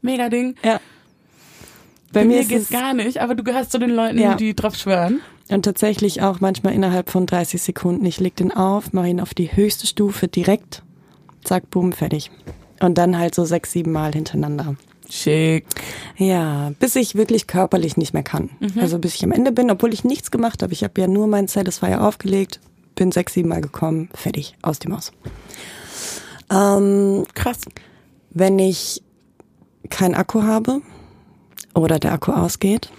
mega 0.00 0.28
Ding. 0.30 0.54
Ja. 0.64 0.80
Bei, 2.12 2.24
mir 2.24 2.40
ist 2.40 2.48
geht's 2.48 2.64
es- 2.64 2.70
gar 2.70 2.94
nicht, 2.94 3.18
aber 3.18 3.34
du 3.34 3.42
gehörst 3.42 3.72
zu 3.72 3.78
den 3.78 3.90
Leuten, 3.90 4.18
Ja. 4.18 4.34
die 4.36 4.54
drauf 4.54 4.76
schwören. 4.76 5.20
Und 5.48 5.64
tatsächlich 5.64 6.22
auch 6.22 6.40
manchmal 6.40 6.72
innerhalb 6.72 7.10
von 7.10 7.26
30 7.26 7.60
Sekunden. 7.62 8.04
Ich 8.06 8.18
leg 8.20 8.34
den 8.36 8.52
auf, 8.52 8.92
mache 8.92 9.08
ihn 9.08 9.20
auf 9.20 9.34
die 9.34 9.54
höchste 9.54 9.86
Stufe 9.86 10.28
direkt, 10.28 10.82
zack, 11.44 11.68
boom, 11.70 11.92
fertig. 11.92 12.30
Und 12.80 12.96
dann 12.98 13.18
halt 13.18 13.34
so 13.34 13.44
sechs, 13.44 13.72
sieben 13.72 13.92
Mal 13.92 14.12
hintereinander. 14.12 14.76
Schick. 15.08 15.64
Ja, 16.16 16.72
bis 16.80 16.96
ich 16.96 17.14
wirklich 17.14 17.46
körperlich 17.46 17.96
nicht 17.96 18.12
mehr 18.12 18.24
kann. 18.24 18.50
Also 18.80 18.98
bis 18.98 19.14
ich 19.14 19.24
am 19.24 19.30
Ende 19.32 19.52
bin, 19.52 19.70
obwohl 19.70 19.92
ich 19.94 20.02
nichts 20.04 20.30
gemacht 20.32 20.62
habe. 20.62 20.72
Ich 20.72 20.82
habe 20.82 21.00
ja 21.00 21.06
nur 21.06 21.26
mein 21.28 21.46
Satisfier 21.48 22.02
aufgelegt, 22.02 22.60
bin 22.96 23.12
sechs, 23.12 23.34
sieben 23.34 23.48
Mal 23.48 23.60
gekommen, 23.60 24.08
fertig, 24.12 24.56
aus 24.62 24.80
die 24.80 24.88
Maus. 24.88 25.12
Ähm, 26.50 27.24
Krass. 27.34 27.60
wenn 28.30 28.58
ich 28.58 29.02
keinen 29.90 30.14
Akku 30.14 30.42
habe 30.42 30.80
oder 31.74 31.98
der 31.98 32.12
Akku 32.12 32.32
ausgeht 32.32 32.90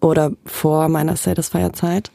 oder 0.00 0.32
vor 0.44 0.88
meiner 0.88 1.16
Satisfier-Zeit, 1.16 2.10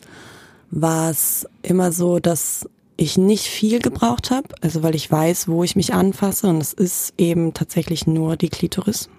war 0.69 1.09
es 1.09 1.47
immer 1.61 1.91
so, 1.93 2.19
dass 2.19 2.67
ich 2.97 3.17
nicht 3.17 3.45
viel 3.45 3.79
gebraucht 3.79 4.31
habe, 4.31 4.49
also 4.61 4.83
weil 4.83 4.95
ich 4.95 5.09
weiß, 5.09 5.47
wo 5.47 5.63
ich 5.63 5.75
mich 5.75 5.93
anfasse 5.93 6.47
und 6.47 6.57
es 6.57 6.73
ist 6.73 7.13
eben 7.17 7.53
tatsächlich 7.53 8.07
nur 8.07 8.35
die 8.35 8.49
Klitoris. 8.49 9.09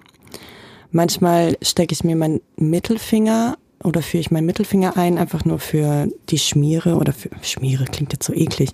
Manchmal 0.90 1.56
stecke 1.62 1.92
ich 1.92 2.02
mir 2.02 2.16
meinen 2.16 2.40
Mittelfinger 2.56 3.56
oder 3.84 4.02
führe 4.02 4.20
ich 4.20 4.30
meinen 4.30 4.46
Mittelfinger 4.46 4.96
ein, 4.96 5.18
einfach 5.18 5.44
nur 5.44 5.58
für 5.58 6.08
die 6.30 6.38
Schmiere 6.38 6.96
oder 6.96 7.12
für 7.12 7.30
Schmiere 7.42 7.84
klingt 7.84 8.12
jetzt 8.12 8.26
so 8.26 8.32
eklig, 8.32 8.70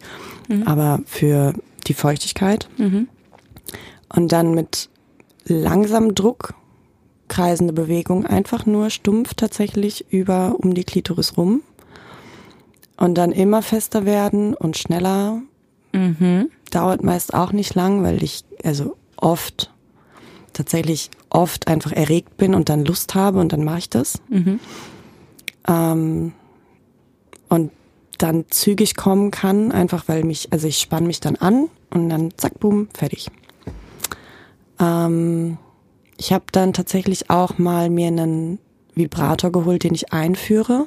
aber 0.66 1.00
für 1.06 1.52
die 1.86 1.94
Feuchtigkeit. 1.94 2.68
Und 4.14 4.32
dann 4.32 4.54
mit 4.54 4.88
langsamem 5.44 6.14
Druck, 6.14 6.54
kreisende 7.28 7.72
Bewegung, 7.72 8.24
einfach 8.26 8.64
nur 8.66 8.90
stumpf 8.90 9.34
tatsächlich 9.34 10.06
über 10.10 10.56
um 10.58 10.74
die 10.74 10.84
Klitoris 10.84 11.36
rum. 11.36 11.62
Und 12.96 13.16
dann 13.16 13.32
immer 13.32 13.60
fester 13.60 14.04
werden 14.04 14.54
und 14.54 14.76
schneller. 14.78 15.42
Dauert 16.70 17.02
meist 17.02 17.34
auch 17.34 17.52
nicht 17.52 17.74
lang, 17.74 18.02
weil 18.02 18.22
ich 18.22 18.44
also 18.62 18.96
oft, 19.16 19.70
tatsächlich 20.52 21.10
oft 21.28 21.66
einfach 21.68 21.92
erregt 21.92 22.36
bin 22.36 22.54
und 22.54 22.68
dann 22.68 22.84
Lust 22.84 23.14
habe 23.16 23.40
und 23.40 23.52
dann 23.52 23.64
mache 23.64 23.78
ich 23.78 23.90
das. 23.90 24.20
Ähm, 25.68 26.32
und 27.48 27.70
dann 28.18 28.44
zügig 28.48 28.96
kommen 28.96 29.30
kann, 29.30 29.72
einfach 29.72 30.04
weil 30.08 30.24
mich, 30.24 30.52
also 30.52 30.66
ich 30.68 30.78
spann 30.78 31.06
mich 31.06 31.20
dann 31.20 31.36
an 31.36 31.68
und 31.90 32.08
dann 32.10 32.30
zack, 32.36 32.58
boom, 32.60 32.88
fertig. 32.94 33.28
Ähm, 34.80 35.58
ich 36.16 36.32
habe 36.32 36.44
dann 36.52 36.72
tatsächlich 36.72 37.30
auch 37.30 37.58
mal 37.58 37.90
mir 37.90 38.08
einen 38.08 38.58
Vibrator 38.94 39.50
geholt, 39.52 39.84
den 39.84 39.94
ich 39.94 40.12
einführe. 40.12 40.86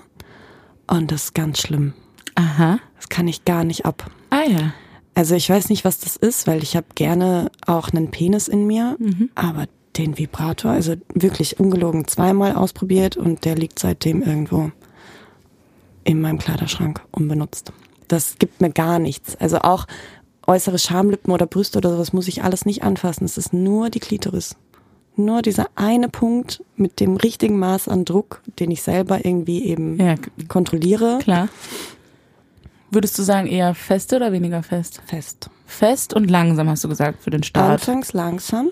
Und 0.87 1.11
das 1.11 1.25
ist 1.25 1.33
ganz 1.35 1.59
schlimm. 1.59 1.93
Aha. 2.35 2.79
Das 2.95 3.09
kann 3.09 3.27
ich 3.27 3.43
gar 3.45 3.63
nicht 3.63 3.85
ab. 3.85 4.09
Ah 4.29 4.43
ja. 4.47 4.73
Also 5.15 5.35
ich 5.35 5.49
weiß 5.49 5.69
nicht, 5.69 5.83
was 5.83 5.99
das 5.99 6.15
ist, 6.15 6.47
weil 6.47 6.63
ich 6.63 6.75
habe 6.75 6.85
gerne 6.95 7.51
auch 7.65 7.89
einen 7.89 8.11
Penis 8.11 8.47
in 8.47 8.67
mir, 8.67 8.95
Mhm. 8.99 9.29
aber 9.35 9.65
den 9.97 10.17
Vibrator, 10.17 10.71
also 10.71 10.95
wirklich 11.13 11.59
ungelogen 11.59 12.07
zweimal 12.07 12.53
ausprobiert 12.53 13.17
und 13.17 13.45
der 13.45 13.55
liegt 13.55 13.79
seitdem 13.79 14.21
irgendwo 14.21 14.71
in 16.03 16.21
meinem 16.21 16.37
Kleiderschrank 16.37 17.01
unbenutzt. 17.11 17.73
Das 18.07 18.37
gibt 18.39 18.61
mir 18.61 18.69
gar 18.71 18.99
nichts. 18.99 19.35
Also 19.35 19.59
auch 19.59 19.85
äußere 20.45 20.79
Schamlippen 20.79 21.33
oder 21.33 21.45
Brüste 21.45 21.77
oder 21.77 21.91
sowas 21.91 22.13
muss 22.13 22.27
ich 22.27 22.43
alles 22.43 22.65
nicht 22.65 22.83
anfassen. 22.83 23.25
Es 23.25 23.37
ist 23.37 23.51
nur 23.53 23.89
die 23.89 23.99
Klitoris. 23.99 24.55
Nur 25.17 25.41
dieser 25.41 25.67
eine 25.75 26.09
Punkt 26.09 26.63
mit 26.75 26.99
dem 26.99 27.17
richtigen 27.17 27.57
Maß 27.59 27.87
an 27.87 28.05
Druck, 28.05 28.41
den 28.59 28.71
ich 28.71 28.83
selber 28.83 29.25
irgendwie 29.25 29.65
eben 29.65 29.99
Ja, 29.99 30.15
kontrolliere, 30.47 31.17
klar. 31.21 31.49
Würdest 32.91 33.17
du 33.19 33.23
sagen, 33.23 33.47
eher 33.47 33.75
fest 33.75 34.13
oder 34.13 34.31
weniger 34.31 34.63
fest? 34.63 35.01
fest. 35.07 35.49
Fest 35.65 36.13
und 36.13 36.29
langsam, 36.31 36.69
hast 36.69 36.83
du 36.85 36.87
gesagt, 36.87 37.21
für 37.21 37.31
den 37.31 37.43
Start. 37.43 37.81
Anfangs 37.81 38.13
langsam. 38.13 38.69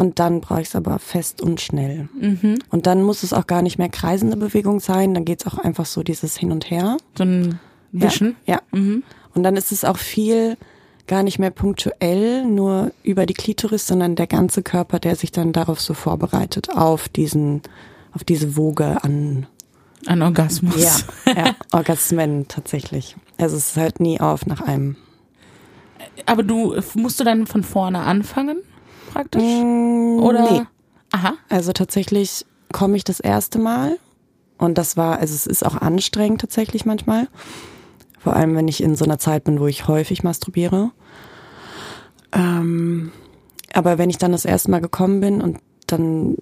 Und 0.00 0.18
dann 0.18 0.40
brauche 0.40 0.62
ich 0.62 0.68
es 0.68 0.76
aber 0.76 0.98
fest 0.98 1.42
und 1.42 1.60
schnell. 1.60 2.08
Und 2.70 2.86
dann 2.86 3.02
muss 3.02 3.22
es 3.22 3.34
auch 3.34 3.46
gar 3.46 3.60
nicht 3.60 3.76
mehr 3.76 3.90
kreisende 3.90 4.38
Bewegung 4.38 4.80
sein. 4.80 5.12
Dann 5.12 5.26
geht's 5.26 5.46
auch 5.46 5.58
einfach 5.58 5.84
so 5.84 6.02
dieses 6.02 6.38
Hin 6.38 6.52
und 6.52 6.70
Her. 6.70 6.96
So 7.18 7.24
ein 7.24 7.60
Wischen. 7.92 8.34
Ja. 8.46 8.62
ja. 8.72 8.78
Und 9.34 9.42
dann 9.42 9.56
ist 9.56 9.72
es 9.72 9.84
auch 9.84 9.98
viel 9.98 10.56
gar 11.06 11.22
nicht 11.22 11.38
mehr 11.38 11.50
punktuell, 11.50 12.46
nur 12.46 12.92
über 13.02 13.26
die 13.26 13.34
Klitoris, 13.34 13.86
sondern 13.86 14.16
der 14.16 14.26
ganze 14.26 14.62
Körper, 14.62 15.00
der 15.00 15.16
sich 15.16 15.32
dann 15.32 15.52
darauf 15.52 15.78
so 15.82 15.92
vorbereitet, 15.92 16.70
auf 16.70 17.10
diesen, 17.10 17.60
auf 18.14 18.24
diese 18.24 18.56
Woge 18.56 19.04
an 19.04 19.48
Ein 20.06 20.22
Orgasmus. 20.22 20.82
ja, 20.82 21.34
ja, 21.36 21.56
Orgasmen 21.72 22.48
tatsächlich. 22.48 23.16
Also 23.36 23.58
es 23.58 23.76
hört 23.76 24.00
nie 24.00 24.18
auf 24.18 24.46
nach 24.46 24.62
einem. 24.62 24.96
Aber 26.24 26.42
du, 26.42 26.74
musst 26.94 27.20
du 27.20 27.24
dann 27.24 27.46
von 27.46 27.62
vorne 27.64 27.98
anfangen, 27.98 28.62
praktisch? 29.10 29.42
Oder? 29.42 30.40
Mm, 30.40 30.54
nee. 30.54 30.62
Aha. 31.12 31.34
Also 31.48 31.72
tatsächlich 31.72 32.46
komme 32.72 32.96
ich 32.96 33.04
das 33.04 33.20
erste 33.20 33.58
Mal 33.58 33.98
und 34.58 34.78
das 34.78 34.96
war, 34.96 35.18
also 35.18 35.34
es 35.34 35.46
ist 35.46 35.64
auch 35.64 35.76
anstrengend 35.76 36.40
tatsächlich 36.40 36.84
manchmal, 36.84 37.28
Vor 38.18 38.36
allem, 38.36 38.54
wenn 38.54 38.68
ich 38.68 38.82
in 38.82 38.96
so 38.96 39.06
einer 39.06 39.18
Zeit 39.18 39.44
bin, 39.44 39.60
wo 39.60 39.66
ich 39.66 39.88
häufig 39.88 40.22
masturbiere. 40.22 40.90
Ähm, 42.32 43.12
aber 43.72 43.96
wenn 43.96 44.10
ich 44.10 44.18
dann 44.18 44.32
das 44.32 44.44
erste 44.44 44.70
Mal 44.70 44.80
gekommen 44.80 45.20
bin 45.20 45.40
und 45.40 45.58
dann 45.86 46.36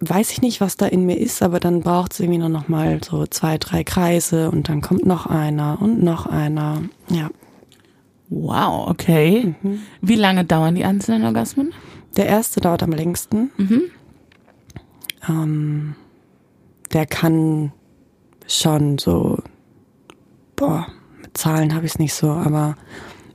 weiß 0.00 0.32
ich 0.32 0.42
nicht, 0.42 0.60
was 0.60 0.76
da 0.76 0.86
in 0.86 1.06
mir 1.06 1.18
ist, 1.18 1.42
aber 1.42 1.60
dann 1.60 1.80
braucht 1.80 2.12
es 2.12 2.20
irgendwie 2.20 2.38
nur 2.38 2.48
noch 2.48 2.68
mal 2.68 3.00
so 3.02 3.26
zwei, 3.26 3.58
drei 3.58 3.84
Kreise 3.84 4.50
und 4.50 4.68
dann 4.68 4.80
kommt 4.82 5.06
noch 5.06 5.26
einer 5.26 5.78
und 5.80 6.02
noch 6.02 6.26
einer. 6.26 6.82
Ja. 7.08 7.30
Wow, 8.28 8.88
okay. 8.88 9.54
Mhm. 9.62 9.80
Wie 10.00 10.16
lange 10.16 10.44
dauern 10.44 10.74
die 10.74 10.84
einzelnen 10.84 11.24
Orgasmen? 11.24 11.72
Der 12.16 12.26
erste 12.26 12.60
dauert 12.60 12.82
am 12.82 12.92
längsten. 12.92 13.50
Mhm. 13.56 13.82
Ähm, 15.28 15.94
der 16.92 17.06
kann 17.06 17.72
schon 18.48 18.98
so, 18.98 19.38
boah, 20.56 20.86
mit 21.20 21.36
Zahlen 21.36 21.74
habe 21.74 21.86
ich 21.86 21.92
es 21.92 21.98
nicht 21.98 22.14
so, 22.14 22.30
aber 22.30 22.76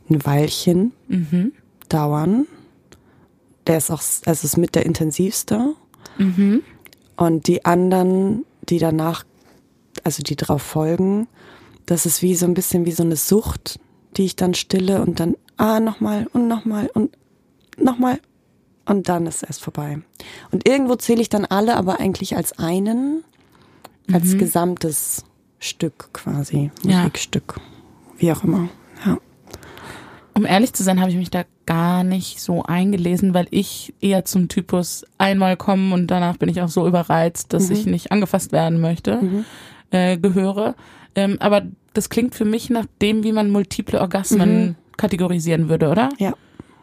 ein 0.10 0.25
Weilchen 0.25 0.93
mhm. 1.07 1.53
dauern. 1.89 2.48
Der 3.67 3.77
ist 3.77 3.91
auch, 3.91 4.01
also 4.25 4.45
ist 4.45 4.57
mit 4.57 4.75
der 4.75 4.86
intensivste. 4.86 5.75
Mhm. 6.17 6.63
Und 7.15 7.48
die 7.48 7.65
anderen, 7.65 8.45
die 8.67 8.79
danach, 8.79 9.24
also 10.03 10.24
die 10.24 10.36
drauf 10.36 10.62
folgen, 10.62 11.27
das 11.86 12.05
ist 12.05 12.21
wie 12.21 12.36
so 12.36 12.45
ein 12.45 12.53
bisschen 12.53 12.86
wie 12.86 12.91
so 12.91 13.03
eine 13.03 13.15
Sucht, 13.15 13.79
die 14.18 14.25
ich 14.25 14.36
dann 14.36 14.53
stille 14.53 15.01
und 15.01 15.20
dann, 15.20 15.36
ah, 15.58 15.80
nochmal 15.80 16.27
und 16.34 16.48
nochmal 16.48 16.89
und 16.94 17.12
nochmal 17.77 18.20
und 18.86 19.10
dann 19.10 19.27
ist 19.27 19.44
es 19.48 19.60
vorbei. 19.60 20.01
Und 20.51 20.68
irgendwo 20.68 20.96
zähle 20.96 21.22
ich 21.22 21.30
dann 21.30 21.46
alle 21.46 21.77
aber 21.77 22.00
eigentlich 22.00 22.36
als 22.36 22.58
einen, 22.58 23.24
als 24.12 24.34
mhm. 24.34 24.39
gesamtes 24.39 25.24
Stück 25.60 26.10
quasi, 26.13 26.72
Musikstück, 26.84 27.56
ja. 27.58 27.63
wie 28.18 28.32
auch 28.32 28.44
immer. 28.44 28.70
Ja. 29.06 29.18
Um 30.34 30.46
ehrlich 30.46 30.74
zu 30.74 30.84
sein, 30.84 31.00
habe 31.00 31.12
ich 31.12 31.18
mich 31.18 31.30
da 31.30 31.44
gar 31.65 32.03
nicht 32.03 32.41
so 32.41 32.63
eingelesen, 32.63 33.34
weil 33.34 33.48
ich 33.51 33.94
eher 34.01 34.25
zum 34.25 34.48
Typus 34.48 35.06
einmal 35.18 35.56
kommen 35.56 35.94
und 35.94 36.08
danach 36.08 36.38
bin 36.38 36.50
ich 36.50 36.62
auch 36.62 36.70
so 36.70 36.88
überreizt, 36.88 37.53
dass 37.53 37.70
mhm. 37.70 37.75
ich 37.75 37.86
nicht 37.86 38.12
angefasst 38.12 38.51
werden 38.51 38.82
möchte, 38.82 39.22
mhm. 39.22 39.46
Äh, 39.91 40.17
gehöre. 40.17 40.75
Ähm, 41.15 41.38
aber 41.39 41.63
das 41.93 42.10
klingt 42.10 42.36
für 42.36 42.45
mich 42.45 42.69
nach 42.69 42.86
dem, 43.01 43.24
wie 43.24 43.31
man 43.31 43.50
multiple 43.50 44.00
Orgasmen 44.00 44.65
mhm. 44.65 44.75
kategorisieren 44.98 45.69
würde, 45.69 45.89
oder? 45.89 46.10
Ja, 46.17 46.33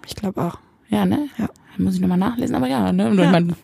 ich 0.06 0.14
glaube 0.14 0.42
auch. 0.42 0.58
Ja, 0.88 1.04
ne? 1.04 1.28
Ja. 1.38 1.48
Muss 1.76 1.94
ich 1.94 2.00
nochmal 2.00 2.18
nachlesen, 2.18 2.56
aber 2.56 2.66
ja, 2.66 2.92
ne? 2.92 3.04
Ja. 3.14 3.24
Ich 3.24 3.30
mein, 3.30 3.54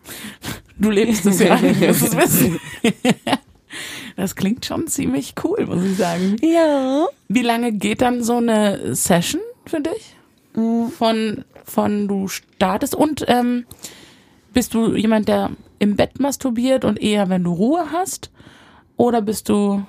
du 0.77 0.89
lebst 0.89 1.25
das 1.25 1.39
ja, 1.39 1.57
du 1.57 1.67
musst 1.67 2.03
es 2.03 2.17
wissen. 2.17 2.59
Das 4.15 4.35
klingt 4.35 4.65
schon 4.65 4.87
ziemlich 4.87 5.33
cool, 5.43 5.65
muss 5.65 5.83
ich 5.83 5.97
sagen. 5.97 6.37
Ja. 6.41 7.07
Wie 7.27 7.41
lange 7.41 7.73
geht 7.73 8.01
dann 8.01 8.23
so 8.23 8.37
eine 8.37 8.95
Session 8.95 9.41
für 9.65 9.81
dich? 9.81 10.15
Mhm. 10.55 10.89
Von, 10.89 11.45
von 11.65 12.07
du 12.07 12.29
startest 12.29 12.95
und 12.95 13.25
ähm, 13.27 13.65
bist 14.53 14.73
du 14.73 14.95
jemand, 14.95 15.27
der 15.27 15.51
im 15.79 15.97
Bett 15.97 16.19
masturbiert 16.19 16.85
und 16.85 17.01
eher, 17.01 17.27
wenn 17.27 17.43
du 17.43 17.51
Ruhe 17.51 17.91
hast? 17.91 18.31
Oder 18.97 19.21
bist 19.21 19.49
du 19.49 19.83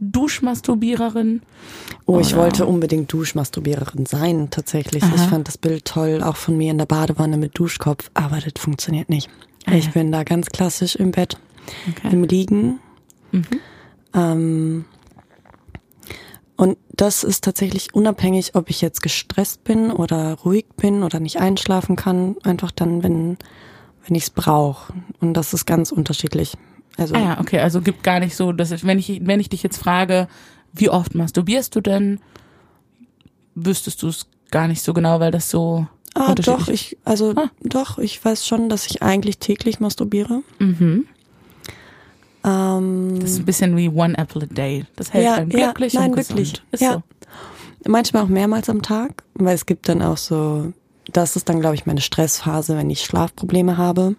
Duschmasturbiererin? 0.00 1.42
Oh, 2.06 2.20
ich 2.20 2.36
wollte 2.36 2.66
unbedingt 2.66 3.12
Duschmasturbiererin 3.12 4.06
sein, 4.06 4.48
tatsächlich. 4.50 5.02
Aha. 5.02 5.14
Ich 5.14 5.22
fand 5.22 5.48
das 5.48 5.58
Bild 5.58 5.84
toll, 5.84 6.22
auch 6.22 6.36
von 6.36 6.56
mir 6.56 6.70
in 6.70 6.78
der 6.78 6.86
Badewanne 6.86 7.36
mit 7.36 7.58
Duschkopf, 7.58 8.10
aber 8.14 8.38
das 8.38 8.52
funktioniert 8.58 9.08
nicht. 9.08 9.28
Ah, 9.66 9.74
ich 9.74 9.90
bin 9.90 10.12
da 10.12 10.24
ganz 10.24 10.46
klassisch 10.46 10.96
im 10.96 11.10
Bett, 11.10 11.38
okay. 11.90 12.08
im 12.12 12.24
Liegen. 12.24 12.80
Mhm. 13.32 13.46
Ähm, 14.14 14.84
und 16.56 16.78
das 16.90 17.22
ist 17.24 17.44
tatsächlich 17.44 17.94
unabhängig, 17.94 18.54
ob 18.54 18.70
ich 18.70 18.80
jetzt 18.80 19.02
gestresst 19.02 19.64
bin 19.64 19.92
oder 19.92 20.34
ruhig 20.44 20.66
bin 20.76 21.02
oder 21.02 21.20
nicht 21.20 21.38
einschlafen 21.38 21.94
kann. 21.94 22.36
Einfach 22.42 22.70
dann, 22.70 23.02
wenn, 23.02 23.36
wenn 24.06 24.16
ich 24.16 24.24
es 24.24 24.30
brauche. 24.30 24.92
Und 25.20 25.34
das 25.34 25.54
ist 25.54 25.66
ganz 25.66 25.92
unterschiedlich. 25.92 26.56
Also 26.98 27.14
ah 27.14 27.20
ja, 27.20 27.40
okay, 27.40 27.60
also 27.60 27.80
gibt 27.80 28.02
gar 28.02 28.20
nicht 28.20 28.36
so, 28.36 28.52
dass 28.52 28.70
ich, 28.70 28.84
wenn 28.84 28.98
ich, 28.98 29.20
wenn 29.24 29.40
ich 29.40 29.48
dich 29.48 29.62
jetzt 29.62 29.78
frage, 29.78 30.28
wie 30.72 30.90
oft 30.90 31.14
masturbierst 31.14 31.74
du 31.74 31.80
denn, 31.80 32.20
wüsstest 33.54 34.02
du 34.02 34.08
es 34.08 34.26
gar 34.50 34.68
nicht 34.68 34.82
so 34.82 34.92
genau, 34.92 35.20
weil 35.20 35.30
das 35.30 35.48
so 35.48 35.86
Ah, 36.14 36.34
doch, 36.34 36.68
ich, 36.68 36.96
also 37.04 37.32
ah. 37.36 37.50
doch, 37.62 37.98
ich 37.98 38.24
weiß 38.24 38.44
schon, 38.44 38.68
dass 38.68 38.86
ich 38.86 39.02
eigentlich 39.02 39.38
täglich 39.38 39.78
masturbiere. 39.78 40.42
Mhm. 40.58 41.06
Ähm, 42.44 43.18
das 43.20 43.30
ist 43.32 43.38
ein 43.40 43.44
bisschen 43.44 43.76
wie 43.76 43.88
One 43.88 44.16
Apple 44.16 44.42
a 44.42 44.46
Day. 44.46 44.84
Das 44.96 45.12
hält 45.12 45.24
ja, 45.24 45.34
einen 45.34 45.50
glücklich 45.50 45.92
ja, 45.92 46.00
nein, 46.00 46.10
und 46.10 46.16
gesund. 46.16 46.38
Wirklich. 46.38 46.62
Ist 46.72 46.80
ja. 46.80 46.94
so. 46.94 47.02
Manchmal 47.86 48.24
auch 48.24 48.28
mehrmals 48.28 48.68
am 48.68 48.82
Tag, 48.82 49.22
weil 49.34 49.54
es 49.54 49.64
gibt 49.64 49.88
dann 49.88 50.02
auch 50.02 50.16
so, 50.16 50.72
das 51.12 51.36
ist 51.36 51.48
dann, 51.48 51.60
glaube 51.60 51.76
ich, 51.76 51.86
meine 51.86 52.00
Stressphase, 52.00 52.76
wenn 52.76 52.90
ich 52.90 53.04
Schlafprobleme 53.04 53.76
habe, 53.76 54.16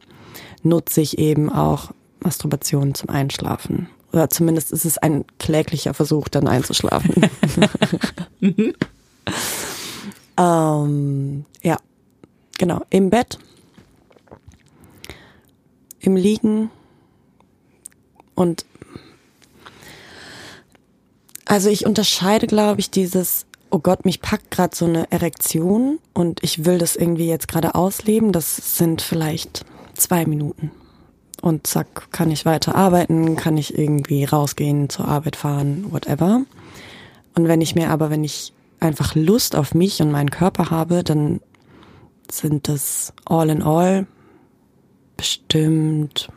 nutze 0.64 1.02
ich 1.02 1.18
eben 1.18 1.52
auch 1.52 1.92
Masturbation 2.22 2.94
zum 2.96 3.10
Einschlafen. 3.10 3.88
Oder 4.12 4.30
zumindest 4.30 4.72
ist 4.72 4.86
es 4.86 4.98
ein 4.98 5.26
kläglicher 5.38 5.94
Versuch, 5.94 6.28
dann 6.30 6.48
einzuschlafen. 6.48 7.30
ähm, 10.38 11.46
ja, 11.62 11.78
genau. 12.58 12.82
Im 12.90 13.10
Bett, 13.10 13.38
im 16.00 16.16
Liegen 16.16 16.72
und 18.36 18.66
also 21.46 21.70
ich 21.70 21.86
unterscheide, 21.86 22.46
glaube 22.46 22.80
ich, 22.80 22.92
dieses, 22.92 23.48
oh 23.72 23.80
Gott, 23.80 24.06
mich 24.06 24.22
packt 24.22 24.52
gerade 24.52 24.76
so 24.76 24.86
eine 24.86 25.12
Erektion 25.12 26.00
und 26.14 26.44
ich 26.44 26.64
will 26.64 26.78
das 26.78 26.96
irgendwie 26.96 27.28
jetzt 27.28 27.48
gerade 27.48 27.74
ausleben. 27.74 28.32
Das 28.32 28.78
sind 28.78 29.02
vielleicht 29.02 29.66
zwei 29.96 30.26
Minuten 30.26 30.72
und 31.42 31.68
zack, 31.68 32.12
kann 32.12 32.32
ich 32.32 32.46
weiter 32.46 32.76
arbeiten, 32.76 33.36
kann 33.36 33.58
ich 33.58 33.78
irgendwie 33.78 34.24
rausgehen, 34.26 34.90
zur 34.90 35.08
Arbeit 35.08 35.36
fahren, 35.36 35.86
whatever. 35.92 36.42
Und 37.36 37.48
wenn 37.48 37.62
ich 37.62 37.76
mir 37.76 37.90
aber, 37.90 38.10
wenn 38.10 38.24
ich 38.24 38.54
einfach 38.80 39.16
Lust 39.16 39.56
auf 39.56 39.74
mich 39.74 40.02
und 40.02 40.12
meinen 40.12 40.32
Körper 40.32 40.70
habe, 40.70 41.04
dann 41.04 41.42
sind 42.32 42.68
das 42.68 43.14
all 43.26 43.50
in 43.50 43.62
all 43.64 44.08
bestimmt 45.18 46.30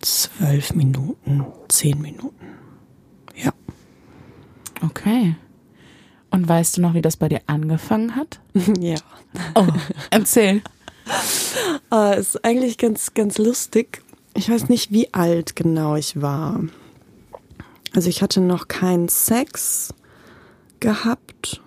zwölf 0.00 0.74
Minuten, 0.74 1.44
zehn 1.68 2.00
Minuten. 2.00 2.46
Ja. 3.34 3.52
Okay. 4.82 5.36
Und 6.30 6.48
weißt 6.48 6.76
du 6.76 6.80
noch, 6.80 6.94
wie 6.94 7.02
das 7.02 7.16
bei 7.16 7.28
dir 7.28 7.40
angefangen 7.46 8.16
hat? 8.16 8.40
ja. 8.80 8.96
Oh, 9.54 9.66
erzähl. 10.10 10.62
uh, 11.92 12.12
ist 12.18 12.44
eigentlich 12.44 12.78
ganz, 12.78 13.14
ganz 13.14 13.38
lustig 13.38 14.02
ich 14.34 14.48
weiß 14.48 14.68
nicht, 14.68 14.92
wie 14.92 15.12
alt 15.12 15.56
genau 15.56 15.96
ich 15.96 16.20
war. 16.20 16.60
Also 17.94 18.08
ich 18.08 18.22
hatte 18.22 18.40
noch 18.40 18.68
keinen 18.68 19.08
Sex 19.08 19.94
gehabt. 20.80 21.60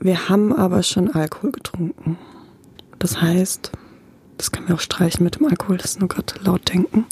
Wir 0.00 0.28
haben 0.28 0.52
aber 0.52 0.82
schon 0.82 1.10
Alkohol 1.10 1.52
getrunken. 1.52 2.16
Das 2.98 3.20
heißt, 3.20 3.72
das 4.36 4.52
kann 4.52 4.66
mir 4.66 4.74
auch 4.74 4.80
streichen 4.80 5.24
mit 5.24 5.36
dem 5.36 5.46
Alkohol, 5.46 5.76
das 5.76 5.92
ist 5.92 6.00
nur 6.00 6.08
gerade 6.08 6.34
laut 6.42 6.68
denken. 6.72 7.06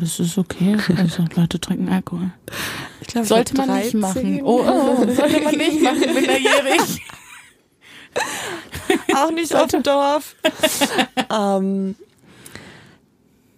Das 0.00 0.18
ist 0.18 0.36
okay. 0.36 0.76
Also 0.96 1.24
Leute 1.36 1.60
trinken 1.60 1.88
Alkohol. 1.88 2.32
Ich 3.00 3.06
glaube, 3.06 3.26
sollte 3.28 3.56
man 3.56 3.78
nicht 3.78 3.94
machen. 3.94 4.42
Oh, 4.42 4.60
oh, 4.66 4.96
sollte 4.96 5.40
man 5.42 5.54
nicht 5.54 5.82
machen, 5.82 6.14
minderjährig. 6.14 7.02
auch 9.14 9.30
nicht 9.30 9.54
auf 9.54 9.68
dem 9.68 9.84
Dorf. 9.84 10.34
ähm, 11.30 11.94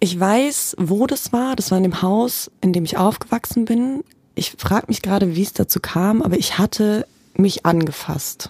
ich 0.03 0.19
weiß, 0.19 0.75
wo 0.79 1.07
das 1.07 1.31
war. 1.31 1.55
Das 1.55 1.71
war 1.71 1.77
in 1.77 1.85
dem 1.85 2.01
Haus, 2.01 2.51
in 2.59 2.73
dem 2.73 2.83
ich 2.83 2.97
aufgewachsen 2.97 3.63
bin. 3.63 4.03
Ich 4.35 4.51
frage 4.51 4.87
mich 4.89 5.01
gerade, 5.01 5.37
wie 5.37 5.43
es 5.43 5.53
dazu 5.53 5.79
kam, 5.79 6.21
aber 6.21 6.37
ich 6.37 6.57
hatte 6.57 7.07
mich 7.35 7.65
angefasst. 7.65 8.49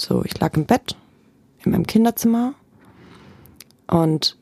So, 0.00 0.24
ich 0.24 0.40
lag 0.40 0.56
im 0.56 0.64
Bett 0.64 0.96
in 1.62 1.72
meinem 1.72 1.86
Kinderzimmer 1.86 2.54
und 3.86 4.38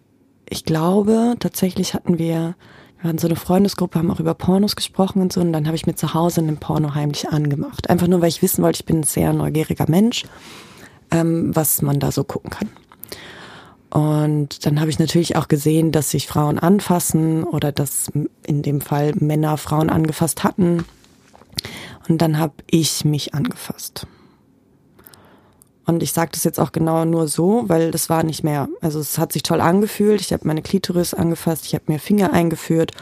ich 0.48 0.64
glaube, 0.64 1.34
tatsächlich 1.40 1.94
hatten 1.94 2.16
wir, 2.16 2.54
wir 3.00 3.04
waren 3.04 3.18
so 3.18 3.26
eine 3.26 3.34
Freundesgruppe, 3.34 3.98
haben 3.98 4.12
auch 4.12 4.20
über 4.20 4.34
Pornos 4.34 4.76
gesprochen 4.76 5.20
und 5.20 5.32
so 5.32 5.40
und 5.40 5.52
dann 5.52 5.66
habe 5.66 5.74
ich 5.74 5.86
mir 5.88 5.96
zu 5.96 6.14
Hause 6.14 6.42
einen 6.42 6.58
Porno 6.58 6.94
heimlich 6.94 7.28
angemacht. 7.30 7.90
Einfach 7.90 8.06
nur, 8.06 8.20
weil 8.20 8.28
ich 8.28 8.40
wissen 8.40 8.62
wollte, 8.62 8.82
ich 8.82 8.86
bin 8.86 9.00
ein 9.00 9.02
sehr 9.02 9.32
neugieriger 9.32 9.86
Mensch, 9.88 10.26
ähm, 11.10 11.56
was 11.56 11.82
man 11.82 11.98
da 11.98 12.12
so 12.12 12.22
gucken 12.22 12.50
kann. 12.50 12.68
Und 13.90 14.66
dann 14.66 14.80
habe 14.80 14.90
ich 14.90 14.98
natürlich 14.98 15.36
auch 15.36 15.48
gesehen, 15.48 15.92
dass 15.92 16.10
sich 16.10 16.26
Frauen 16.26 16.58
anfassen 16.58 17.44
oder 17.44 17.72
dass 17.72 18.12
in 18.44 18.62
dem 18.62 18.80
Fall 18.80 19.12
Männer 19.16 19.56
Frauen 19.56 19.88
angefasst 19.88 20.44
hatten. 20.44 20.84
Und 22.08 22.20
dann 22.20 22.38
habe 22.38 22.54
ich 22.70 23.04
mich 23.04 23.34
angefasst. 23.34 24.06
Und 25.86 26.02
ich 26.02 26.12
sage 26.12 26.32
das 26.34 26.44
jetzt 26.44 26.60
auch 26.60 26.72
genau 26.72 27.06
nur 27.06 27.28
so, 27.28 27.64
weil 27.66 27.90
das 27.90 28.10
war 28.10 28.22
nicht 28.22 28.44
mehr. 28.44 28.68
Also 28.82 29.00
es 29.00 29.16
hat 29.16 29.32
sich 29.32 29.42
toll 29.42 29.62
angefühlt. 29.62 30.20
Ich 30.20 30.34
habe 30.34 30.46
meine 30.46 30.60
Klitoris 30.60 31.14
angefasst, 31.14 31.64
ich 31.64 31.74
habe 31.74 31.84
mir 31.86 31.98
Finger 31.98 32.34
eingeführt 32.34 32.92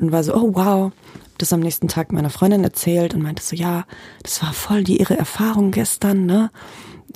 und 0.00 0.10
war 0.10 0.24
so, 0.24 0.34
oh 0.34 0.50
wow. 0.54 0.92
Das 1.38 1.52
am 1.52 1.60
nächsten 1.60 1.86
Tag 1.86 2.12
meiner 2.12 2.30
Freundin 2.30 2.64
erzählt 2.64 3.14
und 3.14 3.22
meinte 3.22 3.42
so, 3.44 3.54
ja, 3.54 3.84
das 4.24 4.42
war 4.42 4.52
voll 4.52 4.82
die 4.82 4.98
ihre 4.98 5.16
Erfahrung 5.16 5.70
gestern, 5.70 6.26
ne? 6.26 6.50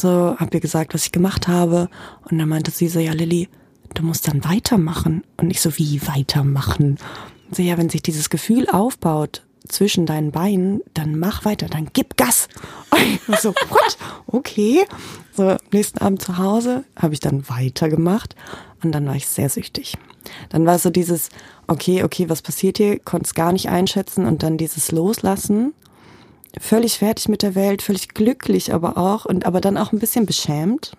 So, 0.01 0.37
hab 0.39 0.53
ihr 0.55 0.61
gesagt, 0.61 0.95
was 0.95 1.05
ich 1.05 1.13
gemacht 1.13 1.49
habe. 1.49 1.89
Und 2.31 2.39
dann 2.39 2.49
meinte 2.49 2.71
sie 2.71 2.89
so, 2.89 3.01
ja, 3.01 3.13
Lilly, 3.13 3.49
du 3.95 4.03
musst 4.03 4.29
dann 4.29 4.45
weitermachen. 4.45 5.25
Und 5.37 5.51
ich 5.51 5.61
so, 5.61 5.77
wie 5.79 6.01
weitermachen? 6.07 6.99
So, 7.51 7.63
ja, 7.63 7.79
wenn 7.79 7.89
sich 7.89 8.03
dieses 8.03 8.31
Gefühl 8.31 8.69
aufbaut, 8.69 9.43
zwischen 9.69 10.07
deinen 10.07 10.31
Beinen, 10.31 10.81
dann 10.95 11.19
mach 11.19 11.45
weiter, 11.45 11.67
dann 11.67 11.89
gib 11.93 12.17
Gas. 12.17 12.49
Und 13.27 13.41
so, 13.41 13.51
what? 13.69 13.99
Okay. 14.27 14.85
So, 15.37 15.57
nächsten 15.73 15.99
Abend 15.99 16.23
zu 16.23 16.39
Hause 16.39 16.85
habe 16.97 17.15
ich 17.15 17.21
dann 17.21 17.49
weitergemacht 17.49 18.35
und 18.83 18.93
dann 18.93 19.07
war 19.07 19.17
ich 19.17 19.27
sehr 19.27 19.51
süchtig. 19.51 19.99
Dann 20.49 20.65
war 20.65 20.79
so 20.79 20.89
dieses, 20.89 21.29
okay, 21.67 22.05
okay, 22.05 22.31
was 22.31 22.41
passiert 22.41 22.79
hier? 22.79 22.99
Konnte 23.01 23.27
es 23.27 23.35
gar 23.35 23.53
nicht 23.53 23.69
einschätzen 23.69 24.25
und 24.25 24.43
dann 24.43 24.57
dieses 24.57 24.93
Loslassen. 24.93 25.75
Völlig 26.59 26.99
fertig 26.99 27.29
mit 27.29 27.43
der 27.43 27.55
Welt, 27.55 27.83
völlig 27.83 28.09
glücklich 28.09 28.73
aber 28.73 28.97
auch 28.97 29.25
und 29.25 29.47
aber 29.47 29.61
dann 29.61 29.77
auch 29.77 29.93
ein 29.93 29.99
bisschen 29.99 30.27
beschämt, 30.27 30.93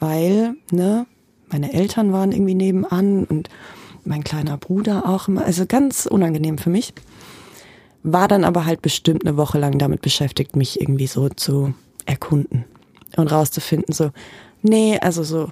weil, 0.00 0.54
ne, 0.70 1.06
meine 1.48 1.72
Eltern 1.72 2.12
waren 2.12 2.32
irgendwie 2.32 2.54
nebenan 2.54 3.24
und 3.24 3.48
mein 4.04 4.24
kleiner 4.24 4.56
Bruder 4.56 5.08
auch 5.08 5.28
immer, 5.28 5.44
also 5.44 5.66
ganz 5.66 6.06
unangenehm 6.06 6.58
für 6.58 6.70
mich 6.70 6.94
war 8.02 8.28
dann 8.28 8.44
aber 8.44 8.64
halt 8.64 8.82
bestimmt 8.82 9.24
eine 9.24 9.36
Woche 9.36 9.58
lang 9.58 9.78
damit 9.78 10.02
beschäftigt, 10.02 10.56
mich 10.56 10.80
irgendwie 10.80 11.06
so 11.06 11.28
zu 11.28 11.74
erkunden 12.04 12.64
und 13.16 13.30
rauszufinden, 13.30 13.94
so, 13.94 14.10
nee, 14.62 14.98
also 15.00 15.22
so 15.22 15.50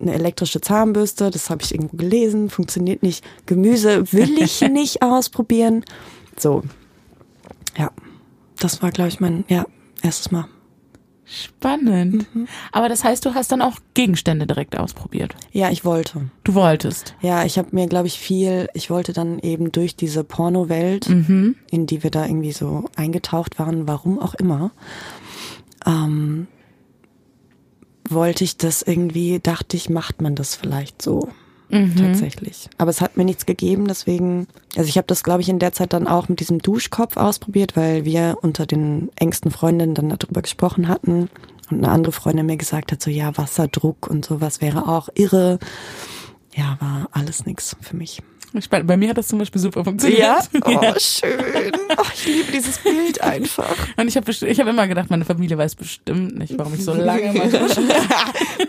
eine 0.00 0.14
elektrische 0.14 0.60
Zahnbürste, 0.60 1.30
das 1.30 1.50
habe 1.50 1.62
ich 1.62 1.74
irgendwo 1.74 1.96
gelesen, 1.96 2.50
funktioniert 2.50 3.02
nicht. 3.02 3.24
Gemüse 3.46 4.12
will 4.12 4.38
ich 4.38 4.60
nicht 4.72 5.02
ausprobieren. 5.02 5.84
So, 6.36 6.62
ja, 7.76 7.90
das 8.60 8.82
war, 8.82 8.90
glaube 8.90 9.08
ich, 9.08 9.20
mein, 9.20 9.44
ja, 9.48 9.66
erstes 10.02 10.30
Mal. 10.30 10.46
Spannend. 11.30 12.34
Mhm. 12.34 12.48
Aber 12.72 12.88
das 12.88 13.04
heißt, 13.04 13.24
du 13.26 13.34
hast 13.34 13.52
dann 13.52 13.60
auch 13.60 13.76
Gegenstände 13.92 14.46
direkt 14.46 14.78
ausprobiert. 14.78 15.34
Ja, 15.52 15.70
ich 15.70 15.84
wollte. 15.84 16.30
Du 16.42 16.54
wolltest. 16.54 17.14
Ja, 17.20 17.44
ich 17.44 17.58
habe 17.58 17.68
mir, 17.72 17.86
glaube 17.86 18.06
ich, 18.06 18.18
viel, 18.18 18.68
ich 18.72 18.88
wollte 18.88 19.12
dann 19.12 19.38
eben 19.40 19.70
durch 19.70 19.94
diese 19.94 20.24
Pornowelt, 20.24 21.08
mhm. 21.08 21.56
in 21.70 21.84
die 21.84 22.02
wir 22.02 22.10
da 22.10 22.24
irgendwie 22.24 22.52
so 22.52 22.88
eingetaucht 22.96 23.58
waren, 23.58 23.86
warum 23.86 24.18
auch 24.18 24.34
immer, 24.34 24.70
ähm, 25.84 26.46
wollte 28.08 28.44
ich 28.44 28.56
das 28.56 28.80
irgendwie, 28.80 29.38
dachte 29.38 29.76
ich, 29.76 29.90
macht 29.90 30.22
man 30.22 30.34
das 30.34 30.54
vielleicht 30.54 31.02
so. 31.02 31.28
Mhm. 31.70 31.96
Tatsächlich. 31.96 32.70
Aber 32.78 32.90
es 32.90 33.00
hat 33.00 33.16
mir 33.16 33.24
nichts 33.24 33.46
gegeben, 33.46 33.86
deswegen, 33.86 34.46
also 34.76 34.88
ich 34.88 34.96
habe 34.96 35.06
das, 35.06 35.22
glaube 35.22 35.42
ich, 35.42 35.48
in 35.48 35.58
der 35.58 35.72
Zeit 35.72 35.92
dann 35.92 36.08
auch 36.08 36.28
mit 36.28 36.40
diesem 36.40 36.60
Duschkopf 36.60 37.16
ausprobiert, 37.16 37.76
weil 37.76 38.04
wir 38.04 38.38
unter 38.40 38.66
den 38.66 39.10
engsten 39.16 39.50
Freundinnen 39.50 39.94
dann 39.94 40.08
darüber 40.08 40.42
gesprochen 40.42 40.88
hatten 40.88 41.28
und 41.70 41.78
eine 41.78 41.90
andere 41.90 42.12
Freundin 42.12 42.46
mir 42.46 42.56
gesagt 42.56 42.92
hat, 42.92 43.02
so 43.02 43.10
ja, 43.10 43.36
Wasserdruck 43.36 44.08
und 44.08 44.24
sowas 44.24 44.60
wäre 44.60 44.88
auch 44.88 45.08
irre. 45.14 45.58
Ja, 46.54 46.76
war 46.80 47.08
alles 47.12 47.44
nix 47.44 47.76
für 47.80 47.96
mich. 47.96 48.22
Bei 48.84 48.96
mir 48.96 49.10
hat 49.10 49.18
das 49.18 49.28
zum 49.28 49.38
Beispiel 49.38 49.60
super 49.60 49.84
funktioniert. 49.84 50.20
Ja? 50.20 50.38
Oh, 50.64 50.70
ja. 50.70 50.98
schön. 50.98 51.72
Oh, 51.96 52.02
ich 52.14 52.26
liebe 52.26 52.52
dieses 52.52 52.78
Bild 52.78 53.20
einfach. 53.20 53.74
Und 53.96 54.08
ich 54.08 54.16
habe 54.16 54.30
ich 54.30 54.60
hab 54.60 54.66
immer 54.66 54.86
gedacht, 54.86 55.10
meine 55.10 55.24
Familie 55.24 55.56
weiß 55.56 55.76
bestimmt 55.76 56.38
nicht, 56.38 56.58
warum 56.58 56.74
ich 56.74 56.84
so 56.84 56.94
lange 56.94 57.32
mache. 57.32 57.80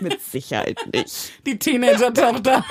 Mit 0.00 0.20
Sicherheit 0.22 0.78
nicht. 0.92 1.32
Die 1.46 1.58
Teenager-Tochter. 1.58 2.64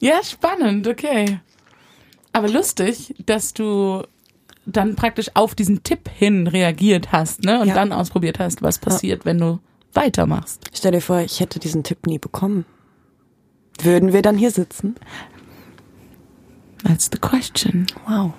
ja, 0.00 0.22
spannend, 0.22 0.88
okay. 0.88 1.40
Aber 2.32 2.48
lustig, 2.48 3.14
dass 3.26 3.54
du 3.54 4.02
dann 4.66 4.96
praktisch 4.96 5.30
auf 5.34 5.54
diesen 5.54 5.82
Tipp 5.82 6.08
hin 6.08 6.46
reagiert 6.46 7.12
hast, 7.12 7.44
ne? 7.44 7.60
Und 7.60 7.68
ja. 7.68 7.74
dann 7.74 7.92
ausprobiert 7.92 8.38
hast, 8.38 8.62
was 8.62 8.78
passiert, 8.78 9.20
ja. 9.20 9.24
wenn 9.26 9.38
du 9.38 9.60
weitermachst. 9.92 10.70
Stell 10.72 10.92
dir 10.92 11.00
vor, 11.00 11.20
ich 11.20 11.40
hätte 11.40 11.58
diesen 11.58 11.84
Tipp 11.84 12.06
nie 12.06 12.18
bekommen. 12.18 12.64
Würden 13.82 14.12
wir 14.12 14.22
dann 14.22 14.38
hier 14.38 14.50
sitzen? 14.50 14.96
That's 16.84 17.08
the 17.10 17.18
question. 17.18 17.86
Wow. 18.06 18.32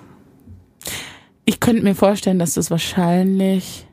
Ich 1.46 1.60
könnte 1.60 1.84
mir 1.84 1.96
vorstellen, 1.96 2.40
dass 2.40 2.54
du 2.54 2.60
es 2.60 2.72
wahrscheinlich 2.72 3.88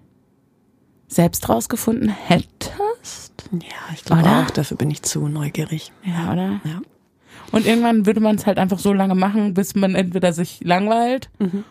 selbst 1.09 1.49
rausgefunden 1.49 2.09
hättest. 2.09 3.33
Ja, 3.53 3.95
ich 3.95 4.05
glaube 4.05 4.29
auch. 4.29 4.51
Dafür 4.51 4.77
bin 4.77 4.91
ich 4.91 5.03
zu 5.03 5.29
neugierig. 5.29 5.93
Ja, 6.05 6.33
oder? 6.33 6.61
Ja. 6.65 6.81
Und 7.51 7.67
irgendwann 7.67 8.07
würde 8.07 8.21
man 8.21 8.37
es 8.37 8.47
halt 8.47 8.59
einfach 8.59 8.79
so 8.79 8.93
lange 8.93 9.15
machen, 9.15 9.53
bis 9.53 9.75
man 9.75 9.95
entweder 9.95 10.33
sich 10.33 10.61
langweilt 10.63 11.29
mhm. 11.39 11.65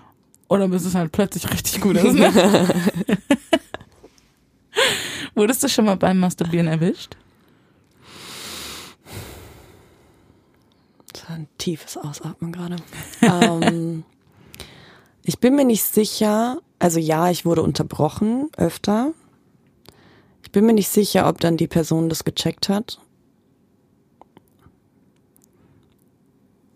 oder 0.48 0.68
bis 0.68 0.86
es 0.86 0.94
halt 0.94 1.12
plötzlich 1.12 1.52
richtig 1.52 1.82
gut 1.82 1.98
ist. 1.98 2.14
Ne? 2.14 2.32
Wurdest 5.34 5.64
du 5.64 5.70
schon 5.70 5.86
mal 5.86 5.98
beim 5.98 6.20
Masturbieren 6.20 6.68
erwischt? 6.68 7.18
Ein 11.28 11.48
tiefes 11.58 11.98
Ausatmen 11.98 12.52
gerade. 12.52 12.78
ähm, 13.22 14.04
ich 15.24 15.40
bin 15.40 15.56
mir 15.56 15.66
nicht 15.66 15.84
sicher, 15.84 16.60
also 16.80 17.00
ja, 17.00 17.30
ich 17.30 17.46
wurde 17.46 17.62
unterbrochen 17.62 18.50
öfter. 18.58 19.14
Ich 20.44 20.52
bin 20.52 20.66
mir 20.66 20.74
nicht 20.74 20.90
sicher, 20.90 21.28
ob 21.28 21.40
dann 21.40 21.58
die 21.58 21.68
Person 21.68 22.10
das 22.10 22.24
gecheckt 22.24 22.70
hat. 22.70 23.00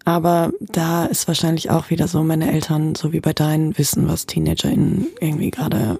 Aber 0.05 0.53
da 0.61 1.05
ist 1.05 1.27
wahrscheinlich 1.27 1.71
auch 1.71 1.89
wieder 1.89 2.07
so, 2.07 2.23
meine 2.23 2.51
Eltern, 2.51 2.93
so 2.93 3.11
wie 3.11 3.19
bei 3.19 3.33
deinen, 3.33 3.75
wissen, 3.77 4.07
was 4.07 4.27
TeenagerInnen 4.27 5.07
irgendwie 5.19 5.49
gerade 5.49 5.99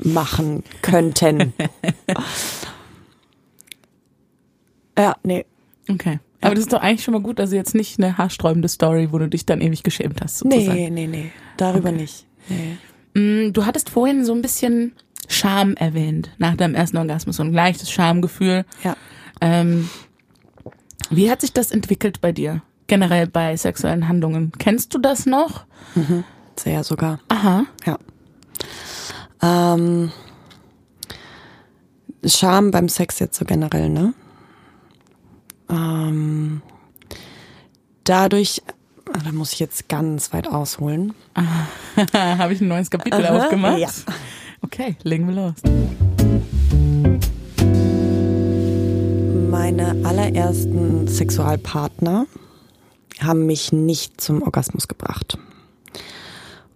machen 0.00 0.64
könnten. 0.82 1.54
ja, 4.98 5.16
nee. 5.22 5.46
Okay. 5.88 6.18
Aber 6.44 6.54
das 6.54 6.64
ist 6.64 6.72
doch 6.72 6.80
eigentlich 6.80 7.04
schon 7.04 7.14
mal 7.14 7.22
gut, 7.22 7.40
also 7.40 7.54
jetzt 7.56 7.74
nicht 7.74 7.98
eine 7.98 8.18
haarsträubende 8.18 8.68
Story, 8.68 9.08
wo 9.12 9.18
du 9.18 9.28
dich 9.28 9.46
dann 9.46 9.60
ewig 9.60 9.82
geschämt 9.82 10.20
hast. 10.22 10.38
Sozusagen. 10.38 10.74
Nee, 10.74 10.90
nee, 10.90 11.06
nee. 11.06 11.30
Darüber 11.56 11.88
okay. 11.90 11.98
nicht. 11.98 12.26
Nee. 12.48 12.76
Mm, 13.20 13.52
du 13.52 13.66
hattest 13.66 13.90
vorhin 13.90 14.24
so 14.24 14.34
ein 14.34 14.42
bisschen 14.42 14.92
Scham 15.28 15.74
erwähnt 15.74 16.30
nach 16.38 16.56
deinem 16.56 16.74
ersten 16.74 16.98
Orgasmus, 16.98 17.36
so 17.36 17.42
ein 17.42 17.52
leichtes 17.52 17.90
Schamgefühl. 17.90 18.64
Ja. 18.82 18.96
Ähm, 19.40 19.88
wie 21.10 21.30
hat 21.30 21.40
sich 21.40 21.52
das 21.52 21.70
entwickelt 21.70 22.20
bei 22.20 22.32
dir? 22.32 22.62
Generell 22.86 23.26
bei 23.26 23.56
sexuellen 23.56 24.08
Handlungen. 24.08 24.52
Kennst 24.58 24.94
du 24.94 24.98
das 24.98 25.26
noch? 25.26 25.64
Mhm. 25.94 26.24
Sehr 26.56 26.84
sogar. 26.84 27.20
Aha. 27.28 27.64
Ja. 27.86 27.98
Ähm, 29.42 30.12
Scham 32.24 32.70
beim 32.70 32.88
Sex 32.88 33.18
jetzt 33.18 33.38
so 33.38 33.44
generell, 33.44 33.88
ne? 33.88 34.14
Ähm, 35.68 36.62
dadurch, 38.04 38.62
ah, 39.12 39.18
da 39.24 39.32
muss 39.32 39.52
ich 39.52 39.60
jetzt 39.60 39.88
ganz 39.88 40.32
weit 40.32 40.48
ausholen. 40.48 41.14
Habe 42.14 42.52
ich 42.52 42.60
ein 42.60 42.68
neues 42.68 42.90
Kapitel 42.90 43.24
Aha, 43.24 43.36
aufgemacht? 43.44 43.78
Ja. 43.78 43.88
Okay, 44.62 44.96
legen 45.02 45.28
wir 45.28 45.34
los. 45.34 45.54
Meine 49.50 49.96
allerersten 50.04 51.06
Sexualpartner 51.06 52.26
haben 53.20 53.46
mich 53.46 53.72
nicht 53.72 54.20
zum 54.20 54.42
Orgasmus 54.42 54.88
gebracht. 54.88 55.38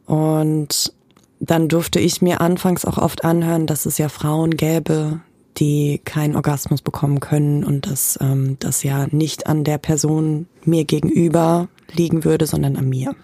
Und 0.06 0.92
dann 1.40 1.68
durfte 1.68 2.00
ich 2.00 2.22
mir 2.22 2.40
anfangs 2.40 2.84
auch 2.84 2.98
oft 2.98 3.24
anhören, 3.24 3.66
dass 3.66 3.86
es 3.86 3.98
ja 3.98 4.08
Frauen 4.08 4.56
gäbe, 4.56 5.20
die 5.58 6.00
keinen 6.04 6.36
Orgasmus 6.36 6.82
bekommen 6.82 7.20
können 7.20 7.64
und 7.64 7.86
dass 7.86 8.18
ähm, 8.20 8.56
das 8.60 8.82
ja 8.82 9.06
nicht 9.10 9.46
an 9.46 9.64
der 9.64 9.78
Person 9.78 10.46
mir 10.64 10.84
gegenüber 10.84 11.68
liegen 11.92 12.24
würde, 12.24 12.46
sondern 12.46 12.76
an 12.76 12.88
mir. 12.88 13.14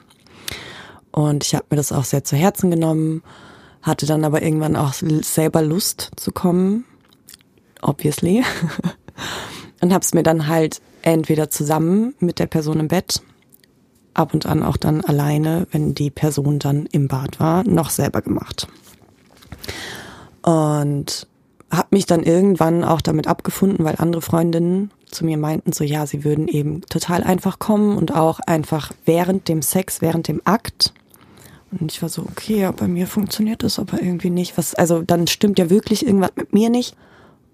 Und 1.10 1.44
ich 1.44 1.54
habe 1.54 1.66
mir 1.70 1.76
das 1.76 1.92
auch 1.92 2.04
sehr 2.04 2.24
zu 2.24 2.36
Herzen 2.36 2.70
genommen, 2.70 3.22
hatte 3.82 4.06
dann 4.06 4.24
aber 4.24 4.42
irgendwann 4.42 4.76
auch 4.76 4.94
selber 4.94 5.62
Lust 5.62 6.10
zu 6.16 6.32
kommen, 6.32 6.84
obviously, 7.82 8.42
und 9.80 9.92
habe 9.92 10.02
es 10.02 10.14
mir 10.14 10.22
dann 10.22 10.48
halt 10.48 10.80
entweder 11.02 11.50
zusammen 11.50 12.14
mit 12.18 12.38
der 12.38 12.46
Person 12.46 12.80
im 12.80 12.88
Bett, 12.88 13.22
ab 14.14 14.32
und 14.32 14.46
an 14.46 14.62
auch 14.62 14.76
dann 14.76 15.02
alleine, 15.02 15.66
wenn 15.70 15.94
die 15.94 16.10
Person 16.10 16.58
dann 16.58 16.86
im 16.86 17.08
Bad 17.08 17.38
war, 17.40 17.64
noch 17.64 17.90
selber 17.90 18.22
gemacht. 18.22 18.68
Und 20.42 21.26
habe 21.76 21.88
mich 21.90 22.06
dann 22.06 22.22
irgendwann 22.22 22.84
auch 22.84 23.00
damit 23.00 23.26
abgefunden, 23.26 23.84
weil 23.84 23.96
andere 23.98 24.22
Freundinnen 24.22 24.90
zu 25.06 25.24
mir 25.24 25.38
meinten, 25.38 25.72
so 25.72 25.84
ja, 25.84 26.06
sie 26.06 26.24
würden 26.24 26.48
eben 26.48 26.82
total 26.82 27.22
einfach 27.22 27.58
kommen 27.58 27.96
und 27.96 28.14
auch 28.14 28.40
einfach 28.40 28.92
während 29.04 29.48
dem 29.48 29.62
Sex, 29.62 30.00
während 30.00 30.28
dem 30.28 30.42
Akt. 30.44 30.92
Und 31.70 31.92
ich 31.92 32.02
war 32.02 32.08
so, 32.08 32.22
okay, 32.22 32.60
ja, 32.60 32.70
bei 32.70 32.88
mir 32.88 33.06
funktioniert 33.06 33.62
das 33.62 33.78
aber 33.78 34.02
irgendwie 34.02 34.30
nicht. 34.30 34.56
Was, 34.58 34.74
also 34.74 35.02
dann 35.02 35.26
stimmt 35.26 35.58
ja 35.58 35.70
wirklich 35.70 36.06
irgendwas 36.06 36.32
mit 36.36 36.52
mir 36.52 36.70
nicht. 36.70 36.96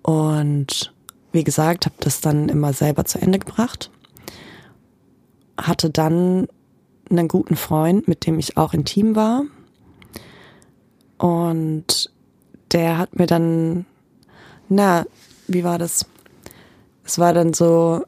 Und 0.02 0.92
wie 1.32 1.44
gesagt, 1.44 1.86
habe 1.86 1.94
das 2.00 2.20
dann 2.20 2.48
immer 2.48 2.72
selber 2.72 3.04
zu 3.04 3.20
Ende 3.20 3.38
gebracht. 3.38 3.90
Hatte 5.56 5.90
dann 5.90 6.48
einen 7.10 7.28
guten 7.28 7.56
Freund, 7.56 8.08
mit 8.08 8.26
dem 8.26 8.38
ich 8.38 8.56
auch 8.56 8.74
intim 8.74 9.16
war. 9.16 9.44
Und 11.18 12.10
der 12.72 12.98
hat 12.98 13.18
mir 13.18 13.26
dann, 13.26 13.84
na, 14.70 15.04
wie 15.46 15.64
war 15.64 15.78
das? 15.78 16.06
Es 17.04 17.18
war 17.18 17.34
dann 17.34 17.52
so 17.52 18.04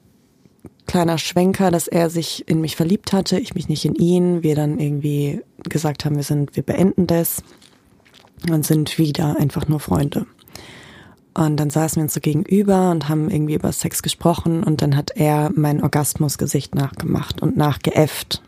kleiner 0.86 1.18
Schwenker, 1.18 1.70
dass 1.70 1.88
er 1.88 2.10
sich 2.10 2.48
in 2.48 2.60
mich 2.60 2.76
verliebt 2.76 3.12
hatte, 3.12 3.38
ich 3.38 3.54
mich 3.54 3.68
nicht 3.68 3.84
in 3.84 3.94
ihn. 3.94 4.42
Wir 4.42 4.54
dann 4.54 4.78
irgendwie 4.78 5.42
gesagt 5.64 6.04
haben, 6.04 6.16
wir 6.16 6.22
sind, 6.22 6.56
wir 6.56 6.62
beenden 6.62 7.06
das 7.06 7.42
und 8.50 8.64
sind 8.64 8.98
wieder 8.98 9.36
einfach 9.38 9.68
nur 9.68 9.80
Freunde. 9.80 10.26
Und 11.34 11.56
dann 11.56 11.70
saßen 11.70 11.96
wir 11.96 12.02
uns 12.04 12.14
so 12.14 12.20
gegenüber 12.20 12.90
und 12.90 13.08
haben 13.08 13.30
irgendwie 13.30 13.54
über 13.54 13.72
Sex 13.72 14.02
gesprochen 14.02 14.62
und 14.62 14.82
dann 14.82 14.96
hat 14.96 15.12
er 15.14 15.50
mein 15.54 15.82
Orgasmusgesicht 15.82 16.74
nachgemacht 16.74 17.40
und 17.40 17.56
nachgeäfft. 17.56 18.42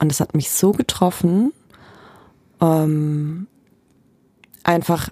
Und 0.00 0.10
es 0.10 0.18
hat 0.18 0.34
mich 0.34 0.50
so 0.50 0.72
getroffen, 0.72 1.52
ähm, 2.60 3.46
einfach 4.64 5.08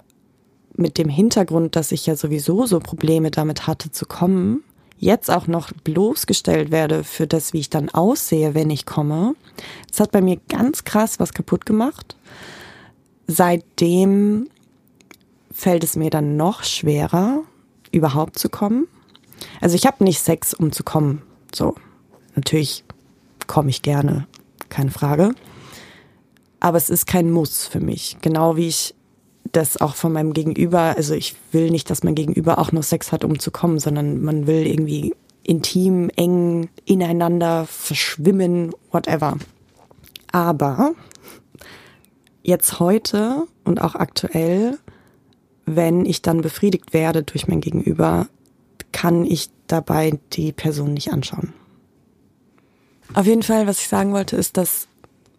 mit 0.77 0.99
dem 0.99 1.09
Hintergrund, 1.09 1.77
dass 1.77 1.93
ich 1.93 2.07
ja 2.07 2.17
sowieso 2.17 2.67
so 2.67 2.79
Probleme 2.81 3.31
damit 3.31 3.67
hatte 3.67 3.91
zu 3.91 4.07
kommen, 4.07 4.63
jetzt 4.99 5.31
auch 5.31 5.47
noch 5.47 5.73
bloßgestellt 5.85 6.71
werde 6.71 7.05
für 7.05 7.27
das, 7.27 7.53
wie 7.53 7.59
ich 7.59 7.71
dann 7.71 7.89
aussehe, 7.89 8.55
wenn 8.55 8.71
ich 8.71 8.87
komme. 8.87 9.35
Das 9.89 10.01
hat 10.01 10.13
bei 10.13 10.21
mir 10.21 10.39
ganz 10.49 10.85
krass 10.85 11.19
was 11.19 11.33
kaputt 11.33 11.67
gemacht. 11.67 12.17
Seitdem 13.27 14.49
fällt 15.51 15.85
es 15.85 15.97
mir 15.97 16.11
dann 16.11 16.37
noch 16.37 16.63
schwerer, 16.63 17.43
überhaupt 17.91 18.39
zu 18.39 18.49
kommen. 18.49 18.87
Also 19.61 19.75
ich 19.75 19.87
habe 19.87 20.05
nicht 20.05 20.21
Sex, 20.21 20.55
um 20.55 20.73
zu 20.73 20.85
kommen. 20.85 21.23
So, 21.55 21.75
natürlich 22.37 22.85
komme 23.47 23.71
ich 23.71 23.83
gerne, 23.83 24.27
keine 24.69 24.91
Frage. 24.91 25.35
Aber 26.61 26.77
es 26.77 26.91
ist 26.91 27.07
kein 27.07 27.31
Muss 27.31 27.67
für 27.67 27.81
mich. 27.81 28.17
Genau 28.21 28.57
wie 28.57 28.69
ich 28.69 28.95
das 29.53 29.81
auch 29.81 29.95
von 29.95 30.12
meinem 30.12 30.33
Gegenüber, 30.33 30.97
also 30.97 31.15
ich 31.15 31.37
will 31.53 31.71
nicht, 31.71 31.91
dass 31.91 32.03
mein 32.03 32.15
Gegenüber 32.15 32.59
auch 32.59 32.73
nur 32.73 32.83
Sex 32.83 33.12
hat, 33.12 33.25
um 33.25 33.38
zu 33.38 33.51
kommen, 33.51 33.79
sondern 33.79 34.23
man 34.23 34.47
will 34.47 34.67
irgendwie 34.67 35.15
intim, 35.45 36.11
eng, 36.17 36.69
ineinander 36.85 37.67
verschwimmen, 37.67 38.73
whatever. 38.91 39.37
Aber 40.31 40.93
jetzt 42.43 42.81
heute 42.81 43.47
und 43.65 43.81
auch 43.81 43.95
aktuell 43.95 44.79
wenn 45.67 46.05
ich 46.05 46.23
dann 46.23 46.41
befriedigt 46.41 46.93
werde 46.93 47.23
durch 47.23 47.49
mein 47.49 47.61
Gegenüber, 47.61 48.29
kann 48.91 49.25
ich 49.25 49.51
dabei 49.67 50.19
die 50.33 50.53
Person 50.53 50.95
nicht 50.95 51.12
anschauen. 51.12 51.53
Auf 53.15 53.27
jeden 53.27 53.43
Fall, 53.43 53.67
was 53.67 53.81
ich 53.81 53.88
sagen 53.88 54.12
wollte, 54.12 54.37
ist, 54.37 54.57
dass 54.57 54.88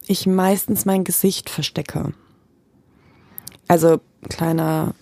ich 0.08 0.28
meistens 0.28 0.86
mein 0.86 1.04
Gesicht 1.04 1.50
verstecke. 1.50 2.14
Also 3.68 4.02
kleiner, 4.30 4.94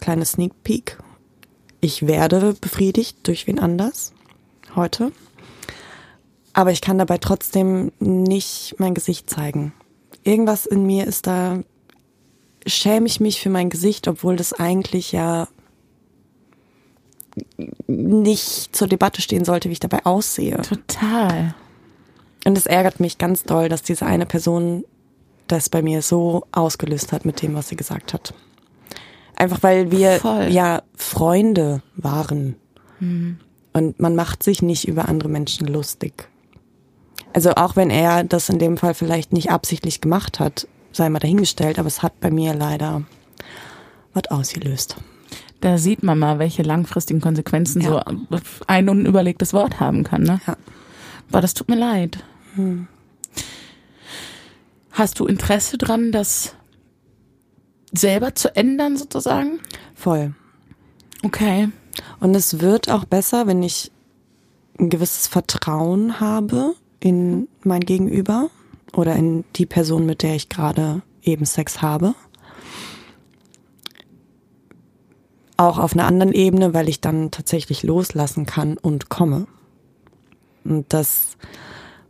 kleine 0.00 0.24
Sneak 0.24 0.52
Peek. 0.62 0.98
Ich 1.80 2.06
werde 2.06 2.54
befriedigt 2.60 3.18
durch 3.24 3.46
wen 3.46 3.58
anders 3.58 4.12
heute. 4.74 5.12
Aber 6.52 6.70
ich 6.70 6.80
kann 6.80 6.98
dabei 6.98 7.18
trotzdem 7.18 7.92
nicht 7.98 8.76
mein 8.78 8.94
Gesicht 8.94 9.28
zeigen. 9.28 9.72
Irgendwas 10.22 10.66
in 10.66 10.86
mir 10.86 11.06
ist 11.06 11.26
da 11.26 11.60
schäme 12.66 13.06
ich 13.06 13.20
mich 13.20 13.40
für 13.40 13.50
mein 13.50 13.70
Gesicht, 13.70 14.08
obwohl 14.08 14.36
das 14.36 14.52
eigentlich 14.54 15.12
ja 15.12 15.48
nicht 17.86 18.74
zur 18.74 18.88
Debatte 18.88 19.20
stehen 19.20 19.44
sollte, 19.44 19.68
wie 19.68 19.74
ich 19.74 19.80
dabei 19.80 20.06
aussehe. 20.06 20.62
Total. 20.62 21.54
Und 22.44 22.56
es 22.56 22.66
ärgert 22.66 23.00
mich 23.00 23.18
ganz 23.18 23.42
doll, 23.44 23.68
dass 23.68 23.82
diese 23.82 24.06
eine 24.06 24.26
Person 24.26 24.84
das 25.46 25.68
bei 25.68 25.82
mir 25.82 26.02
so 26.02 26.46
ausgelöst 26.52 27.12
hat 27.12 27.24
mit 27.24 27.42
dem, 27.42 27.54
was 27.54 27.68
sie 27.68 27.76
gesagt 27.76 28.14
hat. 28.14 28.34
Einfach 29.36 29.62
weil 29.62 29.90
wir 29.90 30.20
Voll. 30.20 30.48
ja 30.50 30.82
Freunde 30.94 31.82
waren. 31.96 32.56
Mhm. 33.00 33.38
Und 33.72 33.98
man 33.98 34.14
macht 34.14 34.42
sich 34.42 34.62
nicht 34.62 34.86
über 34.86 35.08
andere 35.08 35.28
Menschen 35.28 35.66
lustig. 35.66 36.28
Also 37.32 37.50
auch 37.56 37.74
wenn 37.74 37.90
er 37.90 38.22
das 38.22 38.48
in 38.48 38.60
dem 38.60 38.76
Fall 38.76 38.94
vielleicht 38.94 39.32
nicht 39.32 39.50
absichtlich 39.50 40.00
gemacht 40.00 40.38
hat, 40.38 40.68
sei 40.92 41.08
mal 41.08 41.18
dahingestellt, 41.18 41.80
aber 41.80 41.88
es 41.88 42.02
hat 42.02 42.20
bei 42.20 42.30
mir 42.30 42.54
leider 42.54 43.02
was 44.12 44.30
ausgelöst. 44.30 44.96
Da 45.60 45.78
sieht 45.78 46.04
man 46.04 46.18
mal, 46.18 46.38
welche 46.38 46.62
langfristigen 46.62 47.20
Konsequenzen 47.20 47.80
ja. 47.80 47.88
so 47.88 48.02
ein 48.68 48.88
unüberlegtes 48.88 49.52
Wort 49.52 49.80
haben 49.80 50.04
kann. 50.04 50.22
Ne? 50.22 50.40
Ja. 50.46 50.56
Aber 51.30 51.40
das 51.40 51.54
tut 51.54 51.68
mir 51.68 51.76
leid. 51.76 52.18
Hm. 52.54 52.86
Hast 54.94 55.18
du 55.18 55.26
Interesse 55.26 55.76
dran, 55.76 56.12
das 56.12 56.54
selber 57.92 58.36
zu 58.36 58.54
ändern 58.54 58.96
sozusagen? 58.96 59.58
Voll. 59.96 60.34
Okay. 61.24 61.68
Und 62.20 62.36
es 62.36 62.60
wird 62.60 62.88
auch 62.88 63.04
besser, 63.04 63.48
wenn 63.48 63.64
ich 63.64 63.90
ein 64.78 64.90
gewisses 64.90 65.26
Vertrauen 65.26 66.20
habe 66.20 66.74
in 67.00 67.48
mein 67.64 67.80
Gegenüber 67.80 68.50
oder 68.92 69.16
in 69.16 69.44
die 69.56 69.66
Person, 69.66 70.06
mit 70.06 70.22
der 70.22 70.36
ich 70.36 70.48
gerade 70.48 71.02
eben 71.22 71.44
Sex 71.44 71.82
habe. 71.82 72.14
Auch 75.56 75.78
auf 75.78 75.94
einer 75.94 76.06
anderen 76.06 76.32
Ebene, 76.32 76.72
weil 76.72 76.88
ich 76.88 77.00
dann 77.00 77.32
tatsächlich 77.32 77.82
loslassen 77.82 78.46
kann 78.46 78.78
und 78.78 79.08
komme. 79.08 79.48
Und 80.64 80.92
das 80.92 81.36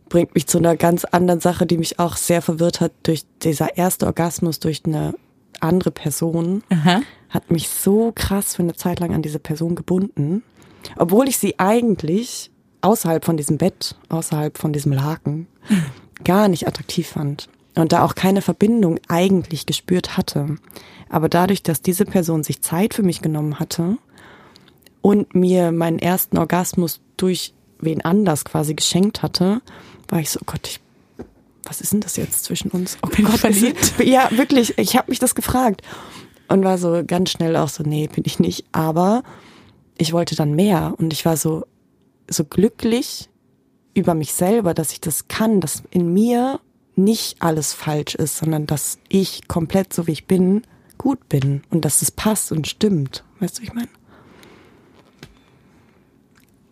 bringt 0.09 0.35
mich 0.35 0.47
zu 0.47 0.57
einer 0.57 0.75
ganz 0.75 1.05
anderen 1.05 1.39
Sache, 1.39 1.65
die 1.65 1.77
mich 1.77 1.99
auch 1.99 2.15
sehr 2.15 2.41
verwirrt 2.41 2.81
hat 2.81 2.91
durch 3.03 3.23
dieser 3.41 3.77
erste 3.77 4.05
Orgasmus 4.05 4.59
durch 4.59 4.83
eine 4.85 5.15
andere 5.59 5.91
Person. 5.91 6.63
Aha. 6.69 7.01
Hat 7.29 7.51
mich 7.51 7.69
so 7.69 8.11
krass 8.13 8.55
für 8.55 8.63
eine 8.63 8.75
Zeit 8.75 8.99
lang 8.99 9.13
an 9.13 9.21
diese 9.21 9.39
Person 9.39 9.75
gebunden. 9.75 10.43
Obwohl 10.97 11.27
ich 11.27 11.37
sie 11.37 11.59
eigentlich 11.59 12.51
außerhalb 12.81 13.25
von 13.25 13.37
diesem 13.37 13.57
Bett, 13.57 13.95
außerhalb 14.09 14.57
von 14.57 14.73
diesem 14.73 14.93
Laken, 14.93 15.47
gar 16.23 16.47
nicht 16.47 16.67
attraktiv 16.67 17.07
fand 17.07 17.49
und 17.75 17.91
da 17.91 18.03
auch 18.03 18.15
keine 18.15 18.41
Verbindung 18.41 18.99
eigentlich 19.07 19.65
gespürt 19.65 20.17
hatte. 20.17 20.57
Aber 21.09 21.29
dadurch, 21.29 21.63
dass 21.63 21.81
diese 21.81 22.05
Person 22.05 22.43
sich 22.43 22.61
Zeit 22.61 22.93
für 22.93 23.03
mich 23.03 23.21
genommen 23.21 23.59
hatte 23.59 23.97
und 25.01 25.35
mir 25.35 25.71
meinen 25.71 25.99
ersten 25.99 26.37
Orgasmus 26.37 27.01
durch 27.17 27.53
wen 27.79 28.03
anders 28.03 28.45
quasi 28.45 28.73
geschenkt 28.73 29.21
hatte, 29.21 29.61
war 30.09 30.19
ich 30.19 30.29
so, 30.29 30.39
oh 30.41 30.45
Gott, 30.45 30.67
ich, 30.67 30.79
was 31.63 31.81
ist 31.81 31.93
denn 31.93 32.01
das 32.01 32.15
jetzt 32.17 32.43
zwischen 32.43 32.71
uns? 32.71 32.97
Oh 33.03 33.07
bin 33.07 33.25
Gott, 33.25 33.39
verliebt? 33.39 33.95
Ja, 34.03 34.29
wirklich, 34.31 34.77
ich 34.77 34.95
habe 34.95 35.09
mich 35.11 35.19
das 35.19 35.35
gefragt 35.35 35.81
und 36.47 36.63
war 36.63 36.77
so 36.77 37.03
ganz 37.05 37.31
schnell 37.31 37.55
auch 37.55 37.69
so, 37.69 37.83
nee, 37.83 38.07
bin 38.07 38.23
ich 38.25 38.39
nicht. 38.39 38.65
Aber 38.71 39.23
ich 39.97 40.13
wollte 40.13 40.35
dann 40.35 40.53
mehr 40.53 40.93
und 40.97 41.13
ich 41.13 41.25
war 41.25 41.37
so 41.37 41.65
so 42.29 42.43
glücklich 42.43 43.29
über 43.93 44.13
mich 44.13 44.33
selber, 44.33 44.73
dass 44.73 44.91
ich 44.91 45.01
das 45.01 45.27
kann, 45.27 45.61
dass 45.61 45.83
in 45.91 46.13
mir 46.13 46.59
nicht 46.95 47.41
alles 47.41 47.73
falsch 47.73 48.15
ist, 48.15 48.37
sondern 48.37 48.67
dass 48.67 48.99
ich 49.09 49.47
komplett 49.47 49.93
so 49.93 50.07
wie 50.07 50.11
ich 50.11 50.25
bin, 50.25 50.63
gut 50.97 51.27
bin 51.29 51.61
und 51.69 51.85
dass 51.85 52.01
es 52.01 52.11
passt 52.11 52.51
und 52.51 52.67
stimmt. 52.67 53.23
Weißt 53.39 53.59
du, 53.59 53.63
ich 53.63 53.73
meine? 53.73 53.89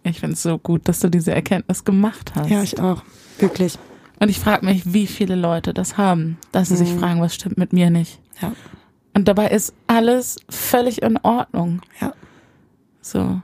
Ich 0.04 0.20
finde 0.20 0.34
es 0.34 0.44
so 0.44 0.58
gut, 0.58 0.88
dass 0.88 1.00
du 1.00 1.10
diese 1.10 1.34
Erkenntnis 1.34 1.86
gemacht 1.86 2.34
hast. 2.36 2.50
Ja, 2.50 2.62
ich 2.62 2.80
auch. 2.80 3.04
Wirklich. 3.40 3.78
Und 4.20 4.30
ich 4.30 4.40
frage 4.40 4.66
mich, 4.66 4.94
wie 4.94 5.08
viele 5.08 5.36
Leute 5.36 5.74
das 5.74 5.98
haben, 5.98 6.38
dass 6.52 6.70
sie 6.70 6.76
mhm. 6.76 6.78
sich 6.78 6.94
fragen, 6.94 7.22
was 7.22 7.36
stimmt 7.36 7.58
mit 7.58 7.74
mir 7.74 7.90
nicht. 7.90 8.20
Ja. 8.42 8.54
Und 9.14 9.28
dabei 9.28 9.50
ist 9.50 9.74
alles 9.88 10.38
völlig 10.50 11.02
in 11.02 11.18
Ordnung. 11.18 11.82
Ja. 12.00 12.14
So. 13.02 13.42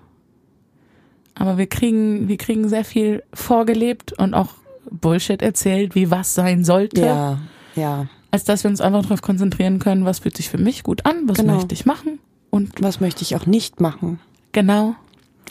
Aber 1.36 1.58
wir 1.58 1.68
kriegen, 1.68 2.28
wir 2.28 2.38
kriegen 2.38 2.68
sehr 2.70 2.84
viel 2.84 3.24
vorgelebt 3.34 4.14
und 4.14 4.34
auch 4.34 4.54
Bullshit 4.90 5.42
erzählt, 5.42 5.96
wie 5.96 6.12
was 6.12 6.34
sein 6.34 6.64
sollte. 6.64 7.02
Ja, 7.02 7.40
ja. 7.76 8.08
Als 8.32 8.44
dass 8.44 8.64
wir 8.64 8.70
uns 8.70 8.82
einfach 8.82 9.04
darauf 9.04 9.22
konzentrieren 9.22 9.80
können, 9.80 10.06
was 10.06 10.20
fühlt 10.20 10.38
sich 10.38 10.50
für 10.50 10.58
mich 10.58 10.84
gut 10.84 11.06
an, 11.06 11.28
was 11.28 11.38
genau. 11.38 11.56
möchte 11.56 11.74
ich 11.74 11.86
machen 11.86 12.20
und 12.50 12.82
was 12.82 13.00
möchte 13.00 13.22
ich 13.22 13.36
auch 13.36 13.46
nicht 13.46 13.80
machen. 13.80 14.20
Genau. 14.52 14.96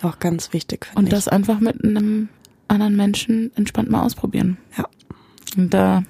Auch 0.02 0.18
ganz 0.18 0.52
wichtig. 0.52 0.86
Und 0.94 1.04
ich. 1.04 1.10
das 1.10 1.28
einfach 1.28 1.60
mit 1.60 1.82
einem 1.84 2.28
anderen 2.68 2.96
Menschen 2.96 3.50
entspannt 3.56 3.90
mal 3.90 4.02
ausprobieren. 4.02 4.58
Ja. 4.76 4.86
Und 5.56 5.74
da 5.74 6.02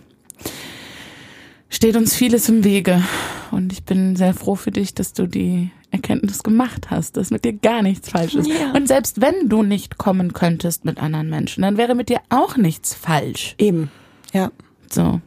steht 1.69 1.97
uns 1.97 2.15
vieles 2.15 2.49
im 2.49 2.65
Wege. 2.65 3.03
Und 3.51 3.73
ich 3.73 3.85
bin 3.85 4.17
sehr 4.17 4.35
froh 4.35 4.57
für 4.57 4.71
dich, 4.71 4.95
dass 4.95 5.13
du 5.13 5.27
die 5.27 5.71
Erkenntnis 5.91 6.43
gemacht 6.43 6.91
hast, 6.91 7.17
dass 7.17 7.31
mit 7.31 7.45
dir 7.45 7.55
gar 7.55 7.83
nichts 7.83 8.11
falsch 8.11 8.35
ist. 8.35 8.49
Ja. 8.49 8.73
Und 8.73 8.89
selbst 8.89 9.21
wenn 9.21 9.49
du 9.49 9.63
nicht 9.63 9.97
kommen 9.97 10.33
könntest 10.33 10.85
mit 10.85 10.99
anderen 10.99 11.31
Menschen, 11.31 11.63
dann 11.63 11.77
wäre 11.77 11.95
mit 11.95 12.09
dir 12.09 12.21
auch 12.29 12.57
nichts 12.57 12.95
falsch. 12.95 13.55
Eben, 13.59 13.91
ja. 14.33 14.51
So. 14.91 15.21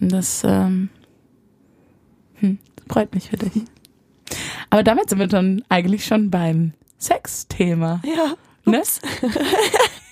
Das, 0.00 0.42
ähm, 0.44 0.90
hm, 2.34 2.58
freut 2.88 3.14
mich 3.14 3.30
für 3.30 3.36
dich. 3.36 3.64
Aber 4.68 4.82
damit 4.82 5.08
sind 5.08 5.18
wir 5.18 5.26
dann 5.26 5.62
eigentlich 5.68 6.04
schon 6.04 6.30
beim 6.30 6.72
Sex-Thema. 6.98 8.02
Ja. 8.04 8.34
Ne? 8.66 8.82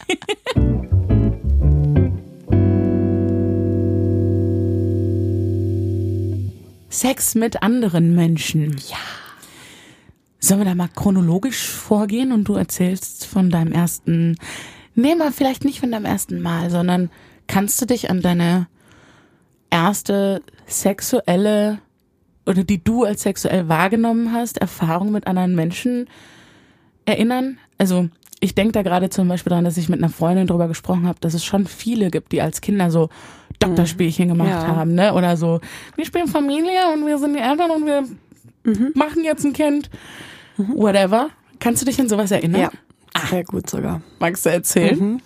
Sex 6.93 7.35
mit 7.35 7.62
anderen 7.62 8.15
Menschen. 8.15 8.77
Ja. 8.88 8.99
Sollen 10.38 10.61
wir 10.61 10.67
da 10.67 10.75
mal 10.75 10.88
chronologisch 10.88 11.67
vorgehen 11.67 12.33
und 12.33 12.45
du 12.45 12.55
erzählst 12.55 13.27
von 13.27 13.51
deinem 13.51 13.73
ersten, 13.73 14.37
nee, 14.95 15.15
mal 15.15 15.33
vielleicht 15.33 15.65
nicht 15.65 15.81
von 15.81 15.91
deinem 15.91 16.05
ersten 16.05 16.41
Mal, 16.43 16.71
sondern 16.71 17.11
kannst 17.47 17.81
du 17.81 17.87
dich 17.87 18.11
an 18.11 18.21
deine 18.21 18.69
erste 19.71 20.43
sexuelle 20.67 21.79
oder 22.47 22.62
die 22.62 22.83
du 22.83 23.05
als 23.05 23.23
sexuell 23.23 23.69
wahrgenommen 23.69 24.33
hast, 24.33 24.59
Erfahrung 24.59 25.12
mit 25.12 25.27
anderen 25.27 25.55
Menschen 25.55 26.09
erinnern? 27.05 27.59
Also 27.79 28.09
ich 28.42 28.55
denke 28.57 28.72
da 28.72 28.83
gerade 28.83 29.09
zum 29.09 29.28
Beispiel 29.28 29.50
daran, 29.50 29.64
dass 29.64 29.76
ich 29.76 29.88
mit 29.88 30.00
einer 30.00 30.11
Freundin 30.11 30.46
drüber 30.48 30.66
gesprochen 30.68 31.07
habe, 31.07 31.18
dass 31.20 31.33
es 31.33 31.44
schon 31.44 31.66
viele 31.66 32.11
gibt, 32.11 32.33
die 32.33 32.42
als 32.42 32.61
Kinder 32.61 32.90
so 32.90 33.09
Doktorspielchen 33.61 34.28
gemacht 34.28 34.48
Ja. 34.50 34.66
haben, 34.66 34.94
ne? 34.94 35.14
Oder 35.14 35.37
so, 35.37 35.61
wir 35.94 36.05
spielen 36.05 36.26
Familie 36.26 36.92
und 36.92 37.07
wir 37.07 37.18
sind 37.18 37.35
die 37.35 37.40
Eltern 37.40 37.70
und 37.70 37.87
wir 37.87 38.05
machen 38.94 39.22
jetzt 39.24 39.44
ein 39.44 39.52
Kind. 39.52 39.88
Whatever. 40.57 41.31
Kannst 41.61 41.83
du 41.83 41.87
dich 41.87 42.00
an 42.00 42.09
sowas 42.09 42.31
erinnern? 42.33 42.61
Ja. 42.62 42.70
Sehr 43.31 43.44
gut 43.44 43.70
sogar. 43.70 44.02
Magst 44.18 44.44
du 44.44 44.50
erzählen? 44.50 45.22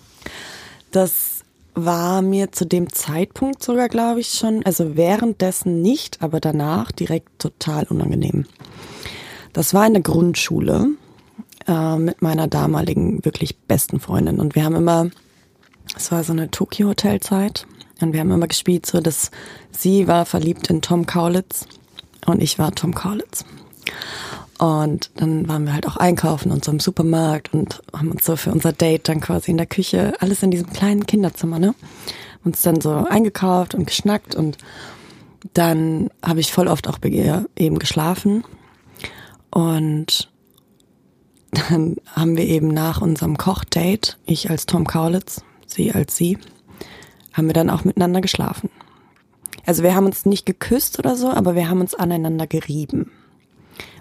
Das 0.91 1.43
war 1.73 2.21
mir 2.21 2.51
zu 2.51 2.65
dem 2.65 2.91
Zeitpunkt 2.93 3.63
sogar, 3.63 3.89
glaube 3.89 4.19
ich, 4.19 4.29
schon, 4.29 4.63
also 4.65 4.95
währenddessen 4.95 5.81
nicht, 5.81 6.21
aber 6.21 6.39
danach 6.39 6.91
direkt 6.91 7.39
total 7.39 7.85
unangenehm. 7.85 8.45
Das 9.53 9.73
war 9.73 9.87
in 9.87 9.93
der 9.93 10.03
Grundschule 10.03 10.89
äh, 11.67 11.97
mit 11.97 12.21
meiner 12.21 12.47
damaligen 12.47 13.23
wirklich 13.25 13.59
besten 13.59 13.99
Freundin 13.99 14.39
und 14.39 14.55
wir 14.55 14.63
haben 14.63 14.75
immer, 14.75 15.09
es 15.95 16.11
war 16.11 16.23
so 16.23 16.33
eine 16.33 16.49
Tokyo-Hotelzeit 16.49 17.67
und 18.01 18.13
wir 18.13 18.19
haben 18.19 18.31
immer 18.31 18.47
gespielt, 18.47 18.85
so 18.85 19.01
dass 19.01 19.31
sie 19.71 20.07
war 20.07 20.25
verliebt 20.25 20.69
in 20.69 20.81
Tom 20.81 21.05
Kaulitz 21.05 21.67
und 22.25 22.41
ich 22.41 22.59
war 22.59 22.73
Tom 22.73 22.93
Kaulitz. 22.93 23.45
Und 24.59 25.11
dann 25.17 25.47
waren 25.47 25.65
wir 25.65 25.73
halt 25.73 25.87
auch 25.87 25.97
einkaufen 25.97 26.51
und 26.51 26.65
so 26.65 26.71
im 26.71 26.79
Supermarkt 26.79 27.53
und 27.53 27.81
haben 27.93 28.11
uns 28.11 28.25
so 28.25 28.35
für 28.35 28.51
unser 28.51 28.73
Date 28.73 29.07
dann 29.07 29.21
quasi 29.21 29.51
in 29.51 29.57
der 29.57 29.67
Küche, 29.67 30.13
alles 30.19 30.41
in 30.41 30.49
diesem 30.49 30.71
kleinen 30.73 31.05
Kinderzimmer, 31.05 31.59
ne? 31.59 31.75
Uns 32.43 32.63
dann 32.63 32.81
so 32.81 32.91
eingekauft 32.91 33.75
und 33.75 33.85
geschnackt 33.85 34.33
und 34.33 34.57
dann 35.53 36.09
habe 36.23 36.39
ich 36.39 36.51
voll 36.51 36.67
oft 36.67 36.87
auch 36.87 36.97
bei 36.97 37.09
ihr 37.09 37.47
eben 37.55 37.77
geschlafen. 37.77 38.43
Und 39.51 40.29
dann 41.51 41.97
haben 42.13 42.37
wir 42.37 42.45
eben 42.45 42.67
nach 42.67 43.01
unserem 43.01 43.37
Kochdate, 43.37 44.17
ich 44.25 44.49
als 44.49 44.65
Tom 44.65 44.85
Kaulitz, 44.85 45.43
sie 45.65 45.93
als 45.93 46.15
sie, 46.17 46.37
haben 47.33 47.47
wir 47.47 47.53
dann 47.53 47.69
auch 47.69 47.83
miteinander 47.83 48.21
geschlafen. 48.21 48.69
Also 49.65 49.83
wir 49.83 49.95
haben 49.95 50.05
uns 50.05 50.25
nicht 50.25 50.45
geküsst 50.45 50.97
oder 50.99 51.15
so, 51.15 51.29
aber 51.29 51.55
wir 51.55 51.69
haben 51.69 51.81
uns 51.81 51.93
aneinander 51.93 52.47
gerieben. 52.47 53.11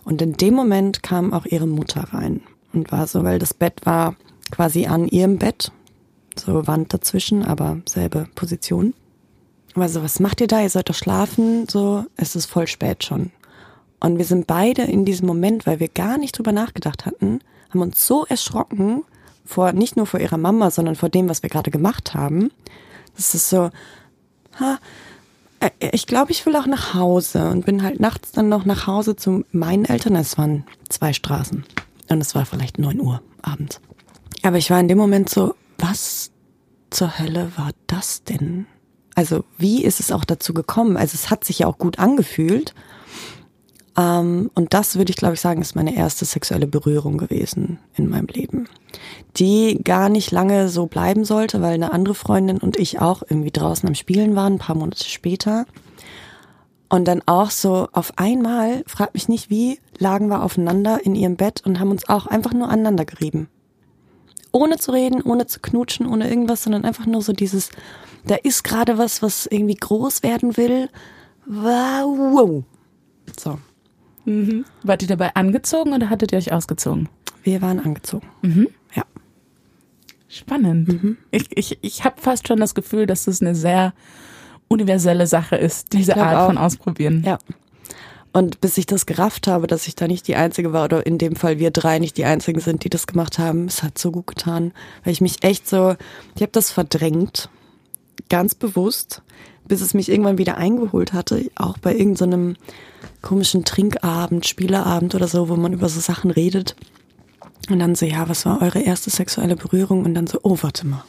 Und 0.04 0.22
in 0.22 0.35
dem 0.35 0.54
Moment 0.54 1.02
kam 1.02 1.32
auch 1.32 1.46
ihre 1.46 1.66
Mutter 1.66 2.04
rein 2.12 2.42
und 2.72 2.92
war 2.92 3.06
so, 3.06 3.24
weil 3.24 3.38
das 3.38 3.54
Bett 3.54 3.85
war 3.85 4.14
quasi 4.50 4.87
an 4.87 5.09
ihrem 5.09 5.38
Bett, 5.38 5.72
so 6.38 6.66
Wand 6.66 6.94
dazwischen, 6.94 7.44
aber 7.44 7.78
selbe 7.88 8.28
Position. 8.35 8.94
War 9.74 9.88
so, 9.88 10.02
was 10.02 10.20
macht 10.20 10.40
ihr 10.40 10.46
da? 10.46 10.62
Ihr 10.62 10.70
sollt 10.70 10.88
doch 10.88 10.94
schlafen. 10.94 11.68
So, 11.68 12.04
es 12.16 12.37
ist 12.37 12.46
voll 12.46 12.66
spät 12.66 13.04
schon. 13.04 13.32
Und 14.07 14.19
wir 14.19 14.25
sind 14.25 14.47
beide 14.47 14.83
in 14.83 15.05
diesem 15.05 15.27
Moment, 15.27 15.66
weil 15.66 15.81
wir 15.81 15.88
gar 15.88 16.16
nicht 16.16 16.38
drüber 16.38 16.53
nachgedacht 16.53 17.07
hatten, 17.07 17.40
haben 17.71 17.81
uns 17.81 18.07
so 18.07 18.25
erschrocken 18.25 19.03
vor, 19.45 19.73
nicht 19.73 19.97
nur 19.97 20.07
vor 20.07 20.21
ihrer 20.21 20.37
Mama, 20.38 20.71
sondern 20.71 20.95
vor 20.95 21.09
dem, 21.09 21.29
was 21.29 21.42
wir 21.42 21.51
gerade 21.51 21.73
gemacht 21.73 22.14
haben. 22.14 22.53
Das 23.16 23.35
ist 23.35 23.51
so, 23.51 23.71
ha, 24.61 24.79
äh, 25.59 25.71
ich 25.90 26.07
glaube, 26.07 26.31
ich 26.31 26.47
will 26.47 26.55
auch 26.55 26.66
nach 26.66 26.95
Hause 26.95 27.51
und 27.51 27.66
bin 27.66 27.83
halt 27.83 27.99
nachts 27.99 28.31
dann 28.31 28.49
noch 28.49 28.64
nach 28.64 28.87
Hause 28.87 29.16
zu 29.16 29.45
meinen 29.51 29.85
Eltern. 29.85 30.14
Es 30.14 30.38
waren 30.38 30.64
zwei 30.88 31.12
Straßen 31.12 31.64
und 32.09 32.21
es 32.21 32.37
war 32.37 32.47
vielleicht 32.47 32.79
neun 32.79 33.01
Uhr 33.01 33.23
abends. 33.42 33.81
Aber 34.45 34.57
ich 34.57 34.71
war 34.71 34.79
in 34.79 34.87
dem 34.87 34.99
Moment 34.99 35.29
so, 35.31 35.57
was 35.79 36.31
zur 36.90 37.19
Hölle 37.19 37.51
war 37.57 37.73
das 37.88 38.23
denn? 38.23 38.66
Also 39.16 39.42
wie 39.59 39.83
ist 39.83 39.99
es 39.99 40.12
auch 40.12 40.25
dazu 40.25 40.55
gekommen? 40.55 40.97
Also 40.97 41.16
es 41.16 41.29
hat 41.29 41.45
sich 41.45 41.59
ja 41.59 41.66
auch 41.66 41.79
gut 41.79 41.99
angefühlt. 41.99 42.73
Ähm, 43.96 44.50
und 44.54 44.74
das 44.74 44.96
würde 44.96 45.11
ich, 45.11 45.16
glaube 45.16 45.35
ich, 45.35 45.40
sagen, 45.40 45.62
ist 45.62 45.74
meine 45.74 45.96
erste 45.96 46.24
sexuelle 46.24 46.66
Berührung 46.66 47.16
gewesen 47.16 47.78
in 47.94 48.09
meinem 48.09 48.26
Leben. 48.26 48.68
Die 49.37 49.80
gar 49.82 50.09
nicht 50.09 50.30
lange 50.30 50.68
so 50.68 50.87
bleiben 50.87 51.24
sollte, 51.24 51.62
weil 51.62 51.74
eine 51.74 51.92
andere 51.92 52.14
Freundin 52.14 52.59
und 52.59 52.78
ich 52.78 53.00
auch 53.00 53.22
irgendwie 53.22 53.50
draußen 53.50 53.88
am 53.88 53.94
Spielen 53.94 54.37
waren, 54.37 54.54
ein 54.54 54.59
paar 54.59 54.76
Monate 54.76 55.04
später. 55.04 55.66
Und 56.88 57.09
dann 57.09 57.22
auch 57.26 57.50
so 57.50 57.88
auf 57.92 58.12
einmal, 58.16 58.85
frag 58.87 59.14
mich 59.14 59.28
nicht 59.28 59.50
wie, 59.50 59.80
lagen 59.98 60.28
wir 60.28 60.44
aufeinander 60.44 61.04
in 61.04 61.14
ihrem 61.14 61.37
Bett 61.37 61.62
und 61.64 61.80
haben 61.80 61.90
uns 61.90 62.09
auch 62.09 62.26
einfach 62.26 62.52
nur 62.52 62.68
aneinander 62.68 63.04
gerieben. 63.04 63.48
Ohne 64.52 64.76
zu 64.78 64.92
reden, 64.92 65.20
ohne 65.22 65.46
zu 65.46 65.61
knutschen, 65.61 66.06
ohne 66.06 66.28
irgendwas, 66.28 66.62
sondern 66.62 66.85
einfach 66.85 67.06
nur 67.06 67.22
so 67.22 67.32
dieses, 67.32 67.70
da 68.26 68.37
ist 68.37 68.62
gerade 68.62 68.98
was, 68.98 69.20
was 69.20 69.46
irgendwie 69.46 69.74
groß 69.74 70.22
werden 70.22 70.56
will. 70.56 70.88
Wow. 71.46 72.64
So, 73.38 73.59
Wart 74.83 75.03
ihr 75.03 75.09
dabei 75.09 75.35
angezogen 75.35 75.93
oder 75.93 76.11
hattet 76.11 76.33
ihr 76.33 76.39
euch 76.39 76.53
ausgezogen? 76.53 77.09
wir 77.47 77.62
waren 77.62 77.81
angezogen. 77.81 78.27
Ja. 78.95 79.05
Spannend. 80.29 81.17
Ich, 81.31 81.57
ich, 81.57 81.79
ich 81.81 82.05
habe 82.05 82.21
fast 82.21 82.49
schon 82.49 82.59
das 82.59 82.75
Gefühl, 82.75 83.07
dass 83.07 83.25
das 83.25 83.41
eine 83.41 83.55
sehr 83.55 83.95
universelle 84.69 85.27
Sache 85.27 85.57
ist, 85.57 85.93
diese 85.93 86.17
Art 86.17 86.37
auch. 86.37 86.47
von 86.47 86.59
Ausprobieren. 86.59 87.23
Ja. 87.25 87.39
Und 88.33 88.61
bis 88.61 88.77
ich 88.77 88.85
das 88.85 89.07
gerafft 89.07 89.47
habe, 89.47 89.67
dass 89.67 89.87
ich 89.87 89.95
da 89.95 90.09
nicht 90.09 90.29
die 90.29 90.35
Einzige 90.35 90.73
war, 90.73 90.85
oder 90.85 91.07
in 91.07 91.17
dem 91.17 91.37
Fall 91.37 91.59
wir 91.59 91.71
drei 91.71 91.99
nicht 92.01 92.19
die 92.19 92.27
Einzigen 92.27 92.61
sind, 92.61 92.85
die 92.85 92.91
das 92.91 93.07
gemacht 93.07 93.39
haben, 93.39 93.67
es 93.67 93.83
hat 93.83 93.97
so 93.97 94.11
gut 94.11 94.27
getan. 94.27 94.73
Weil 95.05 95.12
ich 95.12 95.21
mich 95.23 95.43
echt 95.43 95.67
so, 95.67 95.95
ich 96.35 96.43
habe 96.43 96.53
das 96.53 96.71
verdrängt, 96.71 97.49
ganz 98.29 98.55
bewusst, 98.55 99.23
bis 99.68 99.81
es 99.81 99.94
mich 99.94 100.11
irgendwann 100.11 100.38
wieder 100.38 100.57
eingeholt 100.57 101.12
hatte, 101.12 101.50
auch 101.57 101.79
bei 101.79 101.94
irgendeinem 101.94 102.57
komischen 103.22 103.64
Trinkabend, 103.64 104.46
Spieleabend 104.46 105.14
oder 105.14 105.29
so, 105.29 105.48
wo 105.48 105.57
man 105.57 105.72
über 105.72 105.88
so 105.88 106.00
Sachen 106.00 106.31
redet. 106.31 106.76
Und 107.68 107.81
dann 107.81 107.94
so, 107.94 108.07
ja, 108.07 108.29
was 108.29 108.46
war 108.46 108.62
eure 108.62 108.81
erste 108.81 109.11
sexuelle 109.11 109.57
Berührung? 109.57 110.05
Und 110.05 110.14
dann 110.14 110.26
so, 110.26 110.38
oh, 110.42 110.59
warte 110.61 110.87
mal. 110.87 111.05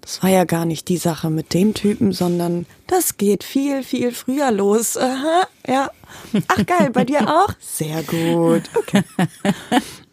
Das 0.00 0.22
war 0.22 0.30
ja 0.30 0.44
gar 0.44 0.64
nicht 0.64 0.88
die 0.88 0.96
Sache 0.96 1.30
mit 1.30 1.52
dem 1.54 1.74
Typen, 1.74 2.12
sondern 2.12 2.66
das 2.86 3.16
geht 3.18 3.44
viel, 3.44 3.82
viel 3.82 4.12
früher 4.12 4.50
los. 4.50 4.96
Aha, 4.96 5.46
ja. 5.68 5.90
Ach 6.48 6.66
geil, 6.66 6.90
bei 6.92 7.04
dir 7.04 7.28
auch? 7.28 7.52
Sehr 7.60 8.02
gut. 8.02 8.62
Okay. 8.74 9.02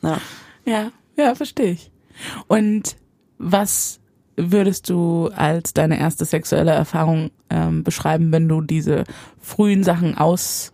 Ja. 0.03 0.21
Ja, 0.65 0.91
ja, 1.15 1.33
verstehe 1.33 1.71
ich. 1.71 1.91
Und 2.47 2.97
was 3.39 3.99
würdest 4.37 4.89
du 4.89 5.29
als 5.35 5.73
deine 5.73 5.99
erste 5.99 6.23
sexuelle 6.23 6.71
Erfahrung 6.71 7.31
ähm, 7.49 7.83
beschreiben, 7.83 8.31
wenn 8.31 8.47
du 8.47 8.61
diese 8.61 9.03
frühen 9.41 9.83
Sachen 9.83 10.17
aus 10.17 10.71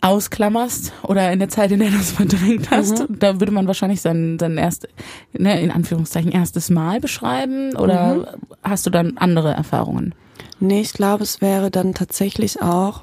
ausklammerst 0.00 0.92
oder 1.04 1.30
in 1.32 1.38
der 1.38 1.48
Zeit, 1.48 1.70
in 1.70 1.78
der 1.78 1.90
du 1.90 1.96
es 1.96 2.10
verdrängt 2.12 2.70
hast, 2.70 3.04
da 3.08 3.38
würde 3.38 3.52
man 3.52 3.68
wahrscheinlich 3.68 4.00
sein, 4.00 4.36
sein 4.38 4.58
erst, 4.58 4.88
ne, 5.32 5.60
in 5.60 5.70
Anführungszeichen, 5.70 6.32
erstes 6.32 6.70
Mal 6.70 7.00
beschreiben 7.00 7.76
oder 7.76 8.36
hast 8.64 8.84
du 8.84 8.90
dann 8.90 9.16
andere 9.16 9.52
Erfahrungen? 9.52 10.14
Nee, 10.58 10.80
ich 10.80 10.92
glaube, 10.92 11.22
es 11.22 11.40
wäre 11.40 11.70
dann 11.70 11.94
tatsächlich 11.94 12.62
auch 12.62 13.02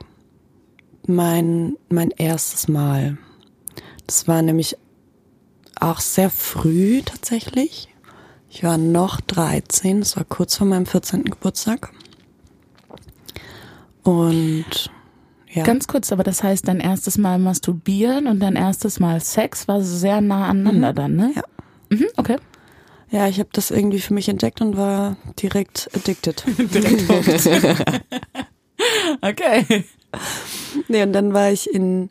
mein, 1.07 1.75
mein 1.87 2.11
erstes 2.11 2.67
Mal. 2.67 3.17
Das 4.05 4.27
war 4.27 4.41
nämlich 4.41 4.77
auch 5.79 5.99
sehr 6.01 6.29
früh 6.29 7.01
tatsächlich. 7.01 7.88
Ich 8.49 8.63
war 8.63 8.77
noch 8.77 9.21
13, 9.21 9.99
es 10.01 10.17
war 10.17 10.25
kurz 10.25 10.57
vor 10.57 10.67
meinem 10.67 10.85
14. 10.85 11.25
Geburtstag. 11.25 11.91
Und 14.03 14.89
ja. 15.51 15.63
Ganz 15.63 15.87
kurz, 15.87 16.11
aber 16.11 16.23
das 16.23 16.43
heißt, 16.43 16.67
dein 16.67 16.79
erstes 16.79 17.17
Mal 17.17 17.39
masturbieren 17.39 18.27
und 18.27 18.39
dein 18.39 18.55
erstes 18.55 18.99
Mal 18.99 19.19
Sex 19.19 19.67
war 19.67 19.81
sehr 19.81 20.21
nah 20.21 20.47
aneinander 20.47 20.93
dann, 20.93 21.15
ne? 21.15 21.33
Ja. 21.35 21.43
Mhm, 21.89 22.07
okay. 22.17 22.37
Ja, 23.11 23.27
ich 23.27 23.39
habe 23.39 23.49
das 23.51 23.71
irgendwie 23.71 23.99
für 23.99 24.13
mich 24.13 24.29
entdeckt 24.29 24.61
und 24.61 24.77
war 24.77 25.17
direkt 25.41 25.89
addicted. 25.95 26.43
Direkt 26.57 27.09
Okay. 29.21 29.83
nee, 30.87 31.03
und 31.03 31.13
dann 31.13 31.33
war 31.33 31.51
ich 31.51 31.73
in 31.73 32.09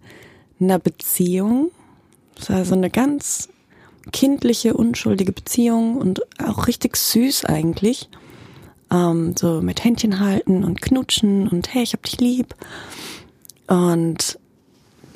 einer 0.61 0.79
Beziehung. 0.79 1.71
Das 2.35 2.51
war 2.51 2.65
so 2.65 2.75
eine 2.75 2.91
ganz 2.91 3.49
kindliche, 4.13 4.75
unschuldige 4.75 5.33
Beziehung 5.33 5.97
und 5.97 6.23
auch 6.43 6.67
richtig 6.67 6.97
süß 6.97 7.45
eigentlich. 7.45 8.09
ähm, 8.91 9.35
so 9.37 9.61
mit 9.61 9.85
Händchen 9.85 10.21
halten 10.21 10.65
und 10.65 10.81
knutschen 10.83 11.49
und 11.49 11.73
hey, 11.75 11.83
ich 11.83 11.93
hab 11.93 12.03
dich 12.03 12.21
lieb. 12.21 12.55
Und 13.67 14.39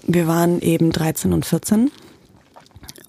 wir 0.07 0.27
waren 0.27 0.61
eben 0.61 0.93
13 0.93 1.33
und 1.33 1.47
14 1.47 1.91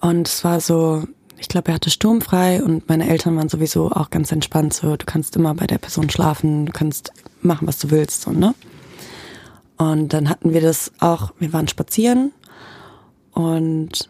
und 0.00 0.28
es 0.28 0.44
war 0.44 0.60
so, 0.60 1.04
ich 1.38 1.48
glaube, 1.48 1.68
er 1.68 1.74
hatte 1.74 1.90
sturmfrei 1.90 2.62
und 2.62 2.88
meine 2.88 3.08
Eltern 3.08 3.36
waren 3.36 3.48
sowieso 3.48 3.90
auch 3.90 4.10
ganz 4.10 4.32
entspannt. 4.32 4.72
So, 4.72 4.96
du 4.96 5.04
kannst 5.04 5.36
immer 5.36 5.54
bei 5.54 5.66
der 5.66 5.78
Person 5.78 6.08
schlafen, 6.08 6.66
du 6.66 6.72
kannst 6.72 7.12
machen, 7.42 7.66
was 7.68 7.78
du 7.78 7.90
willst, 7.90 8.22
so, 8.22 8.30
ne? 8.30 8.54
Und 9.76 10.12
dann 10.12 10.28
hatten 10.28 10.52
wir 10.54 10.60
das 10.60 10.92
auch, 11.00 11.32
wir 11.40 11.52
waren 11.52 11.66
spazieren 11.66 12.32
und 13.32 14.08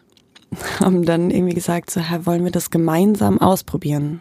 haben 0.81 1.05
dann 1.05 1.31
irgendwie 1.31 1.55
gesagt, 1.55 1.91
so, 1.91 2.01
Herr, 2.01 2.27
wollen 2.27 2.45
wir 2.45 2.51
das 2.51 2.71
gemeinsam 2.71 3.41
ausprobieren? 3.41 4.21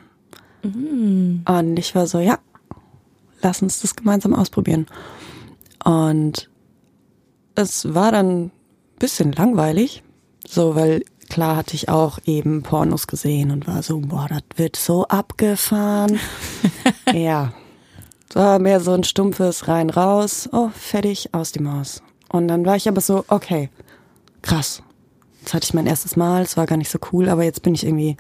Mhm. 0.64 1.44
Und 1.48 1.78
ich 1.78 1.96
war 1.96 2.08
so, 2.08 2.20
ja, 2.20 2.40
lass 3.42 3.62
uns 3.62 3.82
das 3.82 3.96
gemeinsam 3.96 4.34
ausprobieren. 4.34 4.88
Und 5.84 6.50
es 7.56 7.94
war 7.94 8.12
dann 8.12 8.46
ein 8.46 8.52
bisschen 9.00 9.32
langweilig, 9.32 10.04
so, 10.48 10.76
weil 10.76 11.04
klar 11.30 11.56
hatte 11.56 11.76
ich 11.76 11.90
auch 11.90 12.20
eben 12.26 12.64
Pornos 12.64 13.08
gesehen 13.08 13.52
und 13.52 13.68
war 13.68 13.84
so, 13.84 14.00
boah, 14.00 14.28
das 14.30 14.44
wird 14.56 14.76
so 14.76 15.06
abgefahren. 15.08 16.20
ja. 17.14 17.54
Es 18.30 18.36
war 18.36 18.58
mehr 18.58 18.80
so 18.80 18.92
ein 18.92 19.04
stumpfes 19.04 19.68
rein 19.68 19.90
raus, 19.90 20.50
oh, 20.52 20.70
fertig, 20.74 21.34
aus 21.34 21.52
die 21.52 21.62
Maus. 21.62 22.02
Und 22.30 22.48
dann 22.48 22.66
war 22.66 22.76
ich 22.76 22.88
aber 22.88 23.02
so, 23.02 23.26
okay, 23.28 23.70
krass. 24.42 24.82
Jetzt 25.44 25.54
hatte 25.54 25.66
ich 25.66 25.74
mein 25.74 25.88
erstes 25.88 26.16
Mal, 26.16 26.42
es 26.42 26.56
war 26.56 26.66
gar 26.66 26.78
nicht 26.78 26.90
so 26.90 26.98
cool, 27.12 27.28
aber 27.28 27.44
jetzt 27.44 27.64
bin 27.64 27.76
ich 27.76 27.86
irgendwie 27.86 28.16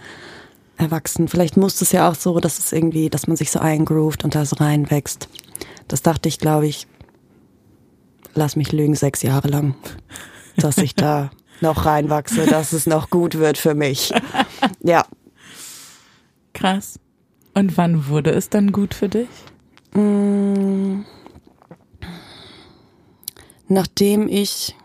erwachsen. 0.76 1.30
Vielleicht 1.30 1.55
muss 1.55 1.82
es 1.82 1.93
ja 1.93 2.09
auch 2.09 2.15
so, 2.15 2.41
dass 2.41 2.59
es 2.59 2.74
irgendwie, 2.74 3.09
dass 3.09 3.28
man 3.28 3.38
sich 3.38 3.49
so 3.49 3.59
eingroovt 3.59 4.26
und 4.26 4.36
da 4.36 4.43
so 4.43 4.57
reinwächst. 4.57 5.30
Das 5.88 6.01
dachte 6.01 6.28
ich, 6.28 6.38
glaube 6.38 6.67
ich, 6.67 6.86
lass 8.34 8.57
mich 8.57 8.74
lügen, 8.74 8.93
sechs 8.93 9.21
Jahre 9.21 9.47
lang, 9.47 9.76
dass 10.57 10.78
ich 10.80 10.95
da 10.95 11.32
noch 11.61 11.86
reinwachse, 11.86 12.45
dass 12.45 12.74
es 12.74 12.88
noch 12.88 13.09
gut 13.09 13.36
wird 13.36 13.57
für 13.57 13.74
mich. 13.74 14.13
Ja. 14.84 15.05
Krass. 16.51 16.99
Und 17.53 17.78
wann 17.78 18.09
wurde 18.09 18.32
es 18.32 18.49
dann 18.49 18.74
gut 18.74 18.93
für 18.93 19.07
dich? 19.07 19.30
Mm. 19.93 21.03
Nachdem 23.69 24.28
ich 24.28 24.76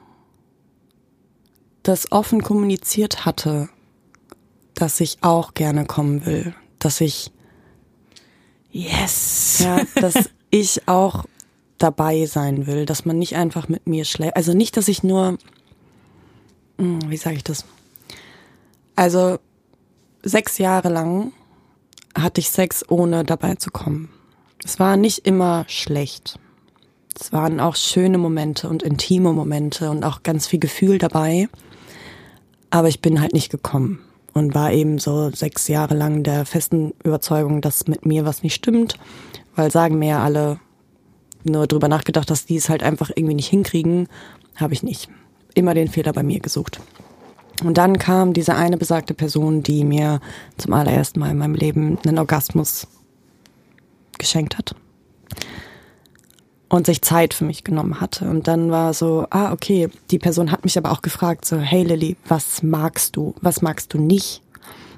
das 1.89 2.13
offen 2.13 2.43
kommuniziert 2.43 3.25
hatte, 3.25 3.69
dass 4.75 5.01
ich 5.01 5.19
auch 5.23 5.55
gerne 5.55 5.87
kommen 5.87 6.27
will, 6.27 6.55
dass 6.79 7.01
ich 7.01 7.33
yes, 8.71 9.61
ja, 9.61 9.81
dass 10.01 10.31
ich 10.51 10.87
auch 10.87 11.25
dabei 11.79 12.27
sein 12.27 12.67
will, 12.67 12.87
dass 12.87 13.05
man 13.05 13.19
nicht 13.19 13.37
einfach 13.37 13.69
mit 13.69 13.87
mir 13.87 14.05
schläft. 14.05 14.37
Also 14.37 14.53
nicht, 14.53 14.77
dass 14.77 14.89
ich 14.89 15.03
nur 15.03 15.39
hm, 16.79 17.11
wie 17.11 17.17
sage 17.17 17.37
ich 17.37 17.45
das? 17.45 17.65
Also 18.95 19.39
sechs 20.23 20.59
Jahre 20.59 20.89
lang 20.89 21.33
hatte 22.17 22.41
ich 22.41 22.51
Sex, 22.51 22.85
ohne 22.89 23.25
dabei 23.25 23.57
zu 23.57 23.71
kommen. 23.71 24.11
Es 24.65 24.79
war 24.79 24.97
nicht 24.97 25.27
immer 25.27 25.65
schlecht. 25.69 26.39
Es 27.21 27.33
waren 27.33 27.61
auch 27.61 27.77
schöne 27.77 28.19
Momente 28.19 28.69
und 28.69 28.83
intime 28.83 29.33
Momente 29.33 29.91
und 29.91 30.05
auch 30.05 30.23
ganz 30.23 30.47
viel 30.47 30.61
Gefühl 30.61 30.99
dabei. 30.99 31.49
Aber 32.71 32.89
ich 32.89 33.01
bin 33.01 33.21
halt 33.21 33.33
nicht 33.33 33.51
gekommen 33.51 34.01
und 34.35 34.55
war 34.55 34.73
eben 34.73 34.99
so 34.99 35.31
sechs 35.31 35.69
Jahre 35.69 35.95
lang 35.95 36.23
der 36.23 36.45
festen 36.45 36.93
Überzeugung, 37.03 37.61
dass 37.61 37.87
mit 37.87 38.07
mir 38.07 38.25
was 38.25 38.43
nicht 38.43 38.55
stimmt, 38.55 38.95
weil 39.57 39.71
sagen 39.71 39.99
mir 39.99 40.09
ja 40.09 40.23
alle 40.23 40.61
nur 41.45 41.67
drüber 41.67 41.89
nachgedacht, 41.89 42.31
dass 42.31 42.47
die 42.47 42.57
es 42.57 42.69
halt 42.69 42.83
einfach 42.83 43.11
irgendwie 43.15 43.35
nicht 43.35 43.49
hinkriegen, 43.49 44.09
habe 44.57 44.75
ich 44.75 44.83
nicht 44.83 45.09
immer 45.55 45.75
den 45.75 45.89
Fehler 45.89 46.13
bei 46.13 46.23
mir 46.23 46.41
gesucht. 46.41 46.81
Und 47.65 47.79
dann 47.79 47.99
kam 47.99 48.33
diese 48.33 48.55
eine 48.55 48.77
besagte 48.77 49.15
Person, 49.15 49.63
die 49.63 49.85
mir 49.85 50.21
zum 50.57 50.73
allerersten 50.73 51.19
Mal 51.19 51.31
in 51.31 51.39
meinem 51.39 51.55
Leben 51.55 51.99
einen 52.07 52.19
Orgasmus 52.19 52.87
geschenkt 54.19 54.59
hat. 54.59 54.75
Und 56.69 56.87
sich 56.87 57.01
Zeit 57.01 57.33
für 57.33 57.45
mich 57.45 57.65
genommen 57.65 58.01
hatte. 58.01 58.29
Und 58.29 58.47
dann 58.47 58.71
war 58.71 58.93
so, 58.93 59.27
ah, 59.31 59.53
okay, 59.53 59.89
die 60.11 60.19
Person 60.19 60.53
hat 60.53 60.65
mich 60.65 60.77
aber 60.77 60.93
auch 60.93 61.01
gefragt, 61.01 61.47
so, 61.47 61.57
hey 61.57 61.83
Lilly, 61.83 62.17
was 62.27 62.63
magst 62.63 63.17
du? 63.17 63.35
Was 63.41 63.63
magst 63.63 63.95
du 63.95 63.99
nicht? 63.99 64.43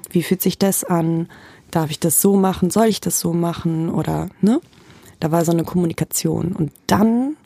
Wie 0.09 0.21
fühlt 0.21 0.41
sich 0.41 0.57
das 0.57 0.83
an? 0.83 1.29
Darf 1.71 1.89
ich 1.89 1.99
das 1.99 2.21
so 2.21 2.35
machen? 2.35 2.71
Soll 2.71 2.87
ich 2.87 2.99
das 2.99 3.21
so 3.21 3.31
machen? 3.31 3.89
Oder, 3.89 4.27
ne? 4.41 4.59
Da 5.21 5.31
war 5.31 5.45
so 5.45 5.53
eine 5.53 5.63
Kommunikation. 5.63 6.51
Und 6.51 6.73
dann 6.87 7.37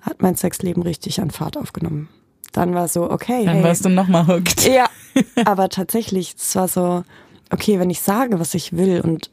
hat 0.00 0.20
mein 0.20 0.34
Sexleben 0.34 0.82
richtig 0.82 1.20
an 1.20 1.30
Fahrt 1.30 1.56
aufgenommen 1.56 2.08
dann 2.52 2.74
war 2.74 2.88
so, 2.88 3.10
okay. 3.10 3.44
Dann 3.44 3.56
hey. 3.56 3.64
warst 3.64 3.84
du 3.84 3.88
nochmal 3.88 4.26
hooked. 4.26 4.66
Ja, 4.66 4.88
aber 5.44 5.68
tatsächlich, 5.68 6.34
es 6.36 6.54
war 6.56 6.68
so, 6.68 7.04
okay, 7.50 7.78
wenn 7.78 7.90
ich 7.90 8.00
sage, 8.00 8.40
was 8.40 8.54
ich 8.54 8.76
will 8.76 9.00
und 9.00 9.30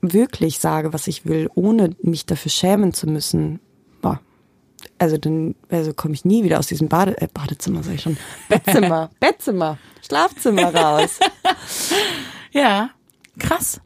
wirklich 0.00 0.58
sage, 0.58 0.92
was 0.92 1.06
ich 1.06 1.26
will, 1.26 1.50
ohne 1.54 1.90
mich 2.02 2.26
dafür 2.26 2.50
schämen 2.50 2.94
zu 2.94 3.06
müssen, 3.06 3.60
also 4.98 5.18
dann 5.18 5.54
also 5.68 5.92
komme 5.92 6.14
ich 6.14 6.24
nie 6.24 6.44
wieder 6.44 6.58
aus 6.58 6.66
diesem 6.66 6.88
Bade, 6.88 7.20
äh, 7.20 7.28
Badezimmer, 7.32 7.82
sag 7.82 7.94
ich 7.94 8.02
schon, 8.02 8.16
Bettzimmer, 8.48 9.10
Bettzimmer, 9.20 9.78
Schlafzimmer 10.06 10.74
raus. 10.74 11.18
ja, 12.52 12.90
krass. 13.38 13.80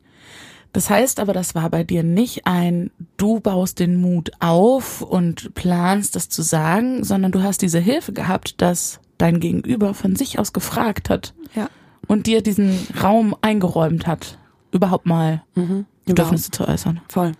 Das 0.75 0.91
heißt 0.91 1.21
aber, 1.21 1.33
das 1.33 1.55
war 1.55 1.71
bei 1.71 1.85
dir 1.85 2.03
nicht 2.03 2.47
ein, 2.47 2.91
du 3.17 3.39
baust 3.39 3.79
den 3.79 4.01
Mut 4.01 4.33
auf 4.41 5.03
und 5.03 5.55
planst 5.55 6.17
das 6.17 6.29
zu 6.29 6.43
sagen, 6.43 7.05
sondern 7.05 7.31
du 7.31 7.43
hast 7.43 7.63
diese 7.63 7.79
Hilfe 7.79 8.13
gehabt, 8.13 8.61
dass 8.61 8.99
dein 9.17 9.39
Gegenüber 9.39 9.95
von 9.95 10.17
sich 10.17 10.41
aus 10.41 10.53
gefragt 10.53 11.11
hat 11.11 11.33
ja. 11.55 11.69
und 12.09 12.27
dir 12.27 12.43
diesen 12.43 12.89
Raum 13.01 13.37
eingeräumt 13.41 14.09
hat, 14.09 14.37
überhaupt 14.73 15.07
mal 15.07 15.45
mhm, 15.55 15.87
Bedürfnisse 16.07 16.51
zu 16.51 16.67
äußern. 16.67 17.01
Voll. 17.09 17.33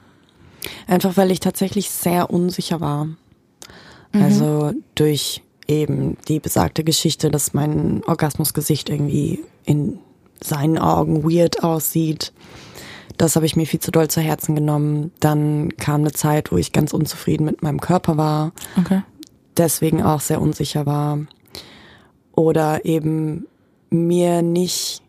Einfach 0.87 1.17
weil 1.17 1.33
ich 1.33 1.41
tatsächlich 1.41 1.91
sehr 1.91 2.31
unsicher 2.31 2.81
war. 2.81 3.09
Mhm. 4.15 4.23
Also 4.23 4.73
durch 4.95 5.43
eben 5.69 6.17
die 6.29 6.41
besagte 6.41 6.85
Geschichte, 6.85 7.31
dass 7.31 7.53
mein 7.53 8.03
Orgasmusgesicht 8.05 8.89
irgendwie 8.89 9.45
in 9.67 9.99
seinen 10.43 10.79
Augen 10.79 11.25
weird 11.25 11.63
aussieht 11.63 12.33
das 13.17 13.37
habe 13.37 13.47
ich 13.47 13.57
mir 13.57 13.67
viel 13.67 13.81
zu 13.81 13.91
doll 13.91 14.09
zu 14.09 14.21
Herzen 14.21 14.55
genommen. 14.55 15.13
Dann 15.21 15.77
kam 15.77 16.01
eine 16.01 16.13
Zeit, 16.13 16.51
wo 16.51 16.57
ich 16.57 16.73
ganz 16.73 16.93
unzufrieden 16.93 17.45
mit 17.45 17.63
meinem 17.63 17.81
Körper 17.81 18.17
war. 18.17 18.53
Okay. 18.77 19.03
Deswegen 19.57 20.03
auch 20.03 20.21
sehr 20.21 20.41
unsicher 20.41 20.87
war. 20.87 21.19
Oder 22.33 22.85
eben 22.85 23.47
mir 23.91 24.43
nicht 24.43 25.03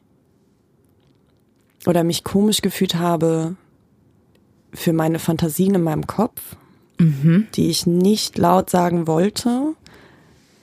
oder 1.87 2.03
mich 2.03 2.23
komisch 2.23 2.61
gefühlt 2.61 2.95
habe 2.95 3.55
für 4.73 4.93
meine 4.93 5.19
Fantasien 5.19 5.75
in 5.75 5.83
meinem 5.83 6.05
Kopf, 6.07 6.55
mhm. 6.97 7.47
die 7.55 7.69
ich 7.69 7.85
nicht 7.85 8.37
laut 8.37 8.69
sagen 8.69 9.07
wollte, 9.07 9.73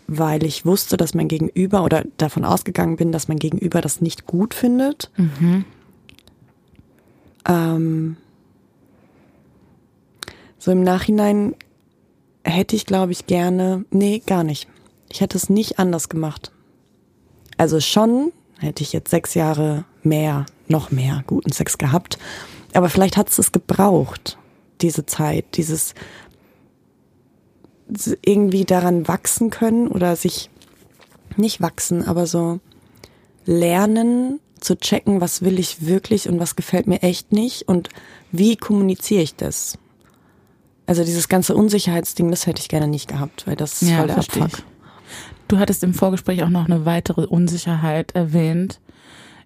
weil 0.07 0.45
ich 0.45 0.67
wusste, 0.67 0.97
dass 0.97 1.15
mein 1.15 1.29
Gegenüber 1.29 1.85
oder 1.85 2.05
davon 2.17 2.45
ausgegangen 2.45 2.97
bin, 2.97 3.13
dass 3.13 3.29
mein 3.29 3.39
Gegenüber 3.39 3.81
das 3.81 4.01
nicht 4.01 4.27
gut 4.27 4.55
findet. 4.55 5.11
Mhm. 5.17 5.65
Ähm, 7.49 8.17
so 10.59 10.71
im 10.71 10.83
Nachhinein 10.83 11.55
hätte 12.45 12.77
ich, 12.77 12.87
glaube 12.87 13.13
ich, 13.13 13.27
gerne, 13.27 13.85
nee, 13.91 14.23
gar 14.25 14.45
nicht. 14.45 14.69
Ich 15.09 15.21
hätte 15.21 15.37
es 15.37 15.49
nicht 15.49 15.79
anders 15.79 16.09
gemacht. 16.09 16.53
Also 17.57 17.81
schon 17.81 18.33
hätte 18.59 18.83
ich 18.83 18.93
jetzt 18.93 19.11
sechs 19.11 19.35
Jahre 19.35 19.85
mehr, 20.03 20.47
noch 20.69 20.91
mehr 20.91 21.25
guten 21.27 21.53
Sex 21.53 21.79
gehabt. 21.79 22.19
Aber 22.75 22.89
vielleicht 22.89 23.17
hat 23.17 23.29
es 23.29 23.39
es 23.39 23.53
gebraucht, 23.53 24.39
diese 24.81 25.07
Zeit, 25.07 25.45
dieses 25.57 25.95
irgendwie 28.23 28.65
daran 28.65 29.09
wachsen 29.09 29.51
können 29.51 29.89
oder 29.89 30.17
sich 30.17 30.51
nicht 31.37 31.61
wachsen, 31.61 32.07
aber 32.07 32.27
so 32.27 32.61
lernen, 33.45 34.41
zu 34.61 34.77
checken, 34.77 35.21
was 35.21 35.43
will 35.43 35.59
ich 35.59 35.87
wirklich 35.87 36.29
und 36.29 36.39
was 36.39 36.57
gefällt 36.57 36.87
mir 36.87 37.03
echt 37.03 37.33
nicht 37.33 37.69
und 37.69 37.89
wie 38.31 38.57
kommuniziere 38.57 39.23
ich 39.23 39.35
das. 39.35 39.77
Also 40.87 41.05
dieses 41.05 41.29
ganze 41.29 41.55
Unsicherheitsding, 41.55 42.31
das 42.31 42.47
hätte 42.47 42.61
ich 42.61 42.69
gerne 42.69 42.89
nicht 42.89 43.09
gehabt, 43.09 43.47
weil 43.47 43.57
das 43.57 43.83
ist 43.83 43.91
ja, 43.91 43.99
voll 43.99 44.07
der 44.07 44.19
Abfuck. 44.19 44.49
Ich. 44.49 44.65
Du 45.49 45.59
hattest 45.59 45.85
im 45.85 45.95
Vorgespräch 45.95 46.43
auch 46.43 46.49
noch 46.49 46.65
eine 46.65 46.87
weitere 46.87 47.27
Unsicherheit 47.27 48.13
erwähnt 48.13 48.81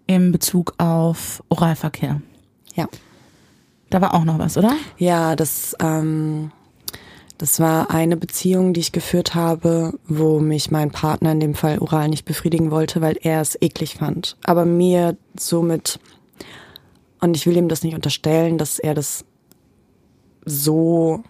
in 0.07 0.33
Bezug 0.33 0.75
auf 0.79 1.43
Oralverkehr. 1.49 2.21
Ja. 2.75 2.89
Da 3.91 4.01
war 4.01 4.15
auch 4.15 4.25
noch 4.25 4.39
was, 4.39 4.57
oder? 4.57 4.75
Ja, 4.99 5.37
das 5.37 5.75
ähm, 5.81 6.53
das 7.39 7.61
war 7.61 7.91
eine 7.91 8.17
Beziehung, 8.17 8.73
die 8.73 8.81
ich 8.81 8.93
geführt 8.93 9.35
habe, 9.35 9.99
wo 10.07 10.41
mich 10.41 10.71
mein 10.71 10.91
Partner 10.91 11.33
in 11.33 11.41
dem 11.41 11.55
Fall 11.55 11.79
oral 11.79 12.09
nicht 12.09 12.25
befriedigen 12.25 12.71
wollte, 12.71 13.01
weil 13.01 13.19
er 13.21 13.41
es 13.41 13.61
eklig 13.61 13.97
fand. 13.97 14.37
Aber 14.45 14.65
mir 14.65 15.17
somit, 15.39 16.01
und 17.21 17.37
ich 17.37 17.47
will 17.47 17.57
ihm 17.57 17.69
das 17.69 17.83
nicht 17.83 17.95
unterstellen, 17.95 18.57
dass 18.57 18.79
er 18.79 18.95
das 18.95 19.25
so 20.45 21.23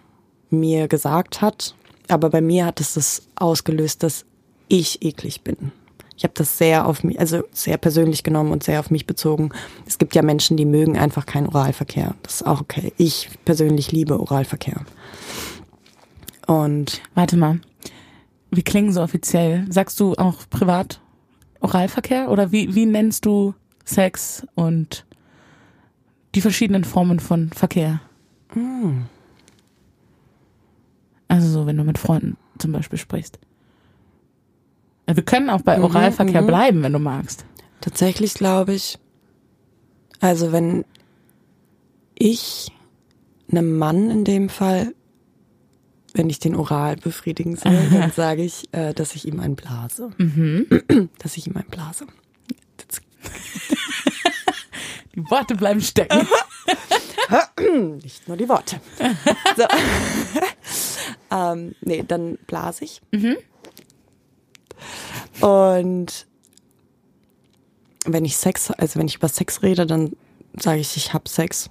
mir 0.49 0.87
gesagt 0.87 1.41
hat. 1.41 1.75
Aber 2.07 2.29
bei 2.29 2.39
mir 2.39 2.65
hat 2.65 2.79
es 2.79 2.93
das 2.93 3.23
ausgelöst, 3.35 4.03
dass 4.03 4.23
ich 4.69 5.01
eklig 5.01 5.41
bin. 5.41 5.71
Ich 6.15 6.23
habe 6.23 6.33
das 6.35 6.57
sehr 6.57 6.87
auf 6.87 7.03
mich, 7.03 7.19
also 7.19 7.43
sehr 7.51 7.77
persönlich 7.77 8.23
genommen 8.23 8.51
und 8.51 8.63
sehr 8.63 8.79
auf 8.79 8.89
mich 8.89 9.05
bezogen. 9.05 9.51
Es 9.85 9.99
gibt 9.99 10.15
ja 10.15 10.23
Menschen, 10.23 10.57
die 10.57 10.65
mögen 10.65 10.97
einfach 10.97 11.25
keinen 11.25 11.47
Oralverkehr. 11.47 12.15
Das 12.23 12.35
ist 12.35 12.47
auch 12.47 12.61
okay. 12.61 12.91
Ich 12.97 13.29
persönlich 13.45 13.91
liebe 13.91 14.19
Oralverkehr. 14.19 14.81
Und 16.47 17.01
Warte 17.13 17.37
mal. 17.37 17.59
Wie 18.49 18.63
klingen 18.63 18.93
so 18.93 19.01
offiziell? 19.01 19.65
Sagst 19.69 19.99
du 19.99 20.15
auch 20.15 20.49
privat 20.49 21.01
Oralverkehr? 21.59 22.31
Oder 22.31 22.51
wie, 22.51 22.73
wie 22.73 22.85
nennst 22.85 23.25
du 23.25 23.53
Sex 23.83 24.47
und 24.55 25.05
die 26.33 26.41
verschiedenen 26.41 26.85
Formen 26.85 27.19
von 27.19 27.49
Verkehr? 27.49 27.99
Also 31.27 31.49
so, 31.49 31.65
wenn 31.65 31.77
du 31.77 31.83
mit 31.83 31.97
Freunden 31.97 32.37
zum 32.57 32.71
Beispiel 32.71 32.97
sprichst. 32.97 33.37
Wir 35.05 35.23
können 35.23 35.49
auch 35.49 35.61
bei 35.61 35.81
Oralverkehr 35.81 36.41
bleiben, 36.41 36.83
wenn 36.83 36.93
du 36.93 36.99
magst. 36.99 37.45
tatsächlich 37.81 38.33
glaube 38.33 38.73
ich, 38.73 38.99
also 40.19 40.51
wenn 40.51 40.83
ich 42.15 42.71
einem 43.49 43.77
Mann 43.77 44.09
in 44.09 44.23
dem 44.25 44.49
Fall, 44.49 44.93
wenn 46.17 46.29
ich 46.29 46.39
den 46.39 46.55
oral 46.55 46.95
befriedigen 46.97 47.55
soll, 47.55 47.77
dann 47.91 48.11
sage 48.15 48.43
ich, 48.43 48.73
äh, 48.73 48.93
dass 48.93 49.15
ich 49.15 49.27
ihm 49.27 49.39
einen 49.39 49.55
blase. 49.55 50.09
Dass 51.19 51.37
ich 51.37 51.47
ihm 51.47 51.55
einen 51.55 51.69
blase. 51.69 52.07
Das 52.77 53.01
Die 55.15 55.29
Worte 55.29 55.55
bleiben 55.55 55.81
stecken. 55.81 56.27
Nicht 58.03 58.27
nur 58.27 58.37
die 58.37 58.47
Worte. 58.47 58.79
So. 59.57 59.63
ähm, 61.35 61.75
nee, 61.81 62.03
dann 62.07 62.37
blase 62.47 62.85
ich. 62.85 63.01
Und 65.41 66.27
wenn 68.05 68.25
ich 68.25 68.37
Sex, 68.37 68.71
also 68.71 68.99
wenn 68.99 69.07
ich 69.07 69.15
über 69.15 69.27
Sex 69.27 69.61
rede, 69.63 69.85
dann 69.85 70.15
sage 70.57 70.79
ich, 70.79 70.95
ich 70.95 71.13
hab 71.13 71.27
Sex. 71.27 71.69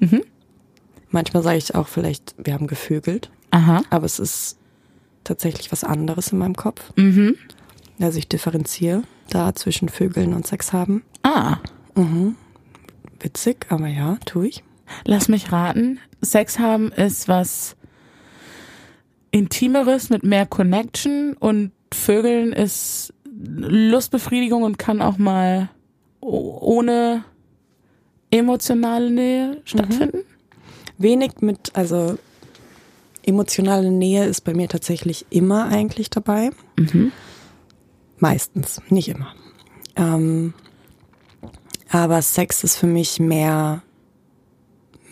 Manchmal 1.09 1.43
sage 1.43 1.59
ich 1.59 1.75
auch 1.75 1.89
vielleicht, 1.89 2.35
wir 2.37 2.53
haben 2.53 2.67
gefügelt. 2.67 3.31
Aha. 3.51 3.83
Aber 3.91 4.07
es 4.07 4.19
ist 4.19 4.59
tatsächlich 5.25 5.73
was 5.73 5.85
anderes 5.85 6.33
in 6.33 6.39
meinem 6.39 6.57
Kopf. 6.57 6.93
Mhm. 6.97 7.37
Also 8.01 8.19
ich 8.19 8.29
differenziere 8.29 9.03
da 9.31 9.55
zwischen 9.55 9.89
Vögeln 9.89 10.35
und 10.35 10.47
Sex 10.47 10.73
haben. 10.73 11.03
Ah, 11.23 11.59
Witzig, 13.21 13.67
aber 13.71 13.89
ja, 13.89 14.19
tue 14.25 14.49
ich. 14.49 14.65
lass 15.05 15.29
mich 15.29 15.51
raten. 15.53 15.99
Sex 16.21 16.59
haben 16.59 16.93
ist 16.93 17.29
was 17.29 17.77
Intimeres 19.31 20.11
mit 20.11 20.23
mehr 20.23 20.47
Connection 20.47 21.35
und 21.35 21.73
Vögeln 21.93 22.53
ist 22.53 23.13
Lustbefriedigung 23.25 24.63
und 24.63 24.79
kann 24.79 25.03
auch 25.03 25.19
mal 25.19 25.69
ohne 26.21 27.25
emotionale 28.31 29.11
Nähe 29.11 29.61
stattfinden. 29.65 30.21
Wenig 30.99 31.41
mit, 31.41 31.75
also 31.75 32.19
emotionale 33.27 33.91
Nähe 33.91 34.25
ist 34.25 34.43
bei 34.43 34.55
mir 34.55 34.69
tatsächlich 34.69 35.27
immer 35.31 35.69
eigentlich 35.69 36.11
dabei. 36.11 36.51
Meistens, 38.19 38.81
nicht 38.89 39.09
immer. 39.09 39.35
Ähm, 39.97 40.55
aber 41.91 42.23
Sex 42.23 42.65
ist 42.65 42.77
für 42.77 42.87
mich 42.87 43.21
mehr 43.21 43.83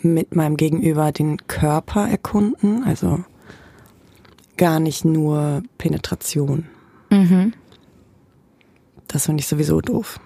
mit 0.01 0.35
meinem 0.35 0.57
Gegenüber 0.57 1.11
den 1.11 1.47
Körper 1.47 2.07
erkunden, 2.07 2.83
also 2.83 3.23
gar 4.57 4.79
nicht 4.79 5.03
nur 5.03 5.63
Penetration. 5.77 6.67
Das 9.07 9.25
finde 9.25 9.41
ich 9.41 9.47
sowieso 9.47 9.81
doof. 9.81 10.19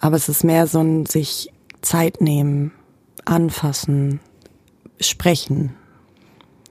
Aber 0.00 0.16
es 0.16 0.28
ist 0.28 0.44
mehr 0.44 0.66
so 0.66 0.80
ein 0.80 1.06
sich 1.06 1.52
Zeit 1.80 2.20
nehmen, 2.20 2.72
anfassen, 3.24 4.20
sprechen, 5.00 5.74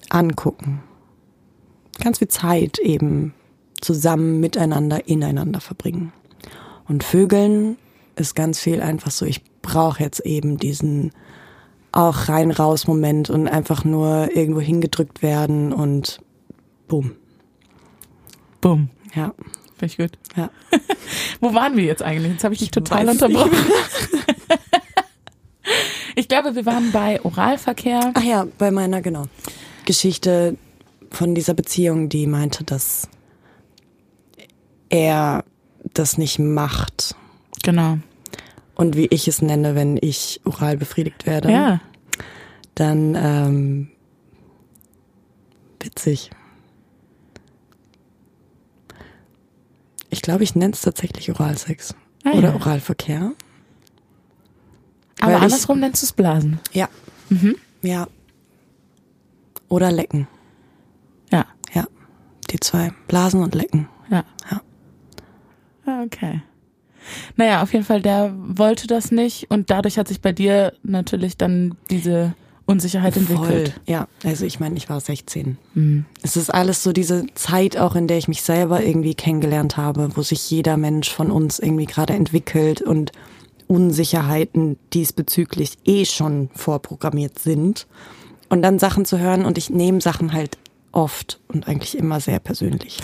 angucken. 0.10 0.84
Ganz 2.00 2.20
viel 2.20 2.28
Zeit 2.28 2.80
eben 2.80 3.34
zusammen 3.82 4.40
miteinander, 4.40 5.08
ineinander 5.08 5.62
verbringen. 5.62 6.14
Und 6.88 7.04
Vögeln 7.04 7.78
ist 8.16 8.36
ganz 8.36 8.60
viel 8.60 8.82
einfach 8.82 9.12
so, 9.12 9.26
ich 9.26 9.44
brauche 9.62 10.02
jetzt 10.02 10.22
eben 10.22 10.58
diesen 10.58 11.12
auch 11.92 12.30
rein 12.30 12.52
raus 12.52 12.88
Moment 12.88 13.30
und 13.30 13.48
einfach 13.48 13.84
nur 13.84 14.36
irgendwo 14.36 14.62
hingedrückt 14.62 15.22
werden 15.22 15.74
und 15.74 16.20
bumm. 16.88 17.14
Bumm. 18.62 18.90
Ja, 19.16 19.34
Finde 19.78 19.86
ich 19.86 19.98
gut. 19.98 20.12
ja. 20.36 20.50
Wo 21.40 21.54
waren 21.54 21.78
wir 21.78 21.86
jetzt 21.86 22.04
eigentlich? 22.04 22.34
Jetzt 22.34 22.44
habe 22.44 22.54
ich 22.54 22.60
dich 22.60 22.72
total 22.72 23.08
weiß 23.08 23.14
unterbrochen. 23.14 23.52
Ich 26.16 26.28
glaube, 26.28 26.56
wir 26.56 26.66
waren 26.66 26.92
bei 26.92 27.24
Oralverkehr. 27.24 28.12
Ach 28.16 28.24
ja, 28.24 28.48
bei 28.58 28.72
meiner, 28.72 29.04
genau. 29.04 29.26
Geschichte 29.88 30.58
von 31.10 31.34
dieser 31.34 31.54
Beziehung, 31.54 32.10
die 32.10 32.28
meinte, 32.28 32.64
dass 32.64 33.08
er 34.90 35.44
das 35.94 36.18
nicht 36.18 36.38
macht. 36.40 37.16
Genau. 37.64 37.98
Und 38.76 38.96
wie 38.96 39.08
ich 39.08 39.28
es 39.28 39.42
nenne, 39.42 39.74
wenn 39.74 39.98
ich 40.00 40.42
oral 40.46 40.78
befriedigt 40.78 41.26
werde, 41.26 41.50
Ja. 41.52 41.82
dann 42.76 43.16
ähm, 43.16 43.90
witzig. 45.82 46.30
Ich 50.10 50.22
glaube, 50.22 50.44
ich 50.44 50.56
nenne 50.56 50.74
es 50.74 50.82
tatsächlich 50.82 51.30
Oralsex. 51.32 51.96
Ah, 52.24 52.32
Oder 52.32 52.50
ja. 52.50 52.56
Oralverkehr. 52.56 53.32
Aber 55.20 55.32
Weil 55.32 55.38
ich- 55.38 55.44
andersrum 55.44 55.80
nennst 55.80 56.02
du 56.02 56.06
es 56.06 56.14
Blasen. 56.14 56.60
Ja. 56.72 56.90
Ja. 57.82 58.08
Oder 59.70 59.92
lecken. 59.92 60.28
Ja. 61.32 61.46
Ja. 61.74 61.86
Die 62.52 62.60
zwei. 62.60 62.92
Blasen 63.08 63.42
und 63.44 63.56
lecken. 63.56 63.88
Ja. 64.10 64.24
Ja. 64.52 64.62
Ah, 65.86 66.04
Okay. 66.04 66.42
Naja, 67.38 67.62
auf 67.64 67.72
jeden 67.72 67.86
Fall, 67.86 68.02
der 68.02 68.34
wollte 68.38 68.86
das 68.86 69.12
nicht 69.12 69.50
und 69.50 69.70
dadurch 69.70 69.98
hat 69.98 70.10
sich 70.10 70.20
bei 70.20 70.34
dir 70.34 70.74
natürlich 70.84 71.38
dann 71.38 71.78
diese 71.90 72.34
Unsicherheit 72.66 73.16
entwickelt. 73.16 73.70
Voll. 73.70 73.82
Ja, 73.86 74.10
also 74.26 74.46
ich 74.46 74.60
meine, 74.60 74.76
ich 74.76 74.90
war 74.90 75.00
16. 75.00 75.58
Es 76.22 76.36
ist 76.36 76.54
alles 76.54 76.84
so 76.84 76.92
diese 76.92 77.26
Zeit 77.34 77.78
auch, 77.78 77.96
in 77.96 78.08
der 78.08 78.18
ich 78.18 78.28
mich 78.28 78.42
selber 78.42 78.84
irgendwie 78.84 79.16
kennengelernt 79.16 79.78
habe, 79.78 80.10
wo 80.16 80.22
sich 80.22 80.52
jeder 80.52 80.76
Mensch 80.76 81.10
von 81.10 81.32
uns 81.32 81.60
irgendwie 81.60 81.86
gerade 81.86 82.12
entwickelt 82.14 82.82
und 82.82 83.14
Unsicherheiten 83.68 84.78
diesbezüglich 84.94 85.78
eh 85.86 86.04
schon 86.06 86.50
vorprogrammiert 86.56 87.40
sind. 87.40 87.88
Und 88.50 88.62
dann 88.62 88.80
Sachen 88.80 89.06
zu 89.06 89.20
hören 89.20 89.46
und 89.46 89.58
ich 89.58 89.70
nehme 89.70 90.02
Sachen 90.02 90.34
halt 90.34 90.58
oft 90.92 91.40
und 91.48 91.68
eigentlich 91.68 91.98
immer 91.98 92.20
sehr 92.20 92.40
persönlich. 92.40 93.00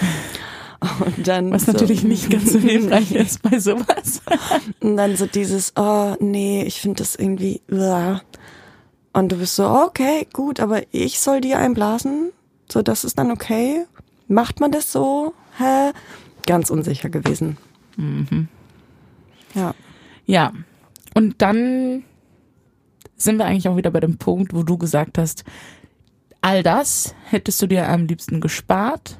Und 0.99 1.27
dann 1.27 1.51
Was 1.51 1.65
so, 1.65 1.71
natürlich 1.71 2.03
nicht 2.03 2.29
ganz 2.29 2.51
so 2.51 2.59
hilfreich 2.59 3.11
ist 3.15 3.41
bei 3.41 3.59
sowas. 3.59 4.21
Und 4.81 4.97
dann 4.97 5.15
so 5.15 5.25
dieses, 5.25 5.73
oh 5.77 6.15
nee, 6.19 6.63
ich 6.63 6.81
finde 6.81 6.97
das 7.03 7.15
irgendwie, 7.15 7.61
uah. 7.71 8.21
und 9.13 9.31
du 9.31 9.37
bist 9.37 9.55
so, 9.55 9.65
okay, 9.69 10.27
gut, 10.33 10.59
aber 10.59 10.81
ich 10.91 11.19
soll 11.19 11.39
dir 11.39 11.57
einblasen, 11.57 12.31
so 12.69 12.81
das 12.81 13.05
ist 13.05 13.17
dann 13.17 13.31
okay. 13.31 13.85
Macht 14.27 14.59
man 14.59 14.71
das 14.71 14.91
so? 14.91 15.33
Hä? 15.57 15.91
Ganz 16.45 16.69
unsicher 16.69 17.09
gewesen. 17.09 17.57
Ja. 19.53 19.75
Ja. 20.25 20.51
Und 21.13 21.41
dann 21.41 22.03
sind 23.23 23.37
wir 23.37 23.45
eigentlich 23.45 23.67
auch 23.67 23.77
wieder 23.77 23.91
bei 23.91 23.99
dem 23.99 24.17
Punkt, 24.17 24.53
wo 24.53 24.63
du 24.63 24.77
gesagt 24.77 25.17
hast, 25.17 25.43
all 26.41 26.63
das 26.63 27.15
hättest 27.25 27.61
du 27.61 27.67
dir 27.67 27.87
am 27.89 28.05
liebsten 28.05 28.41
gespart, 28.41 29.17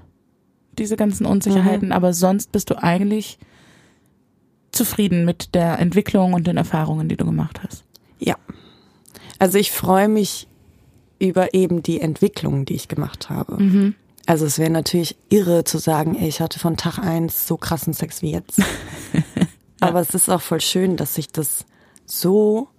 diese 0.77 0.97
ganzen 0.97 1.25
Unsicherheiten, 1.25 1.91
aber 1.91 2.13
sonst 2.13 2.51
bist 2.51 2.69
du 2.69 2.81
eigentlich 2.81 3.37
zufrieden 4.71 5.23
mit 5.23 5.53
der 5.53 5.79
Entwicklung 5.79 6.33
und 6.33 6.47
den 6.47 6.57
Erfahrungen, 6.57 7.07
die 7.07 7.15
du 7.15 7.25
gemacht 7.25 7.61
hast. 7.63 7.85
Ja. 8.19 8.35
Also 9.39 9.57
ich 9.57 9.71
freue 9.71 10.07
mich 10.07 10.47
über 11.19 11.53
eben 11.53 11.83
die 11.83 12.01
Entwicklung, 12.01 12.65
die 12.65 12.73
ich 12.73 12.87
gemacht 12.87 13.29
habe. 13.29 13.57
Also 14.25 14.45
es 14.45 14.57
wäre 14.57 14.69
natürlich 14.69 15.17
irre 15.29 15.63
zu 15.63 15.77
sagen, 15.77 16.15
ey, 16.15 16.27
ich 16.27 16.41
hatte 16.41 16.59
von 16.59 16.77
Tag 16.77 16.97
eins 16.97 17.47
so 17.47 17.57
krassen 17.57 17.93
Sex 17.93 18.21
wie 18.21 18.31
jetzt. 18.31 18.61
Aber 19.79 19.99
es 19.99 20.13
ist 20.13 20.29
auch 20.29 20.41
voll 20.41 20.61
schön, 20.61 20.95
dass 20.97 21.15
sich 21.15 21.27
das 21.27 21.65
so 22.05 22.69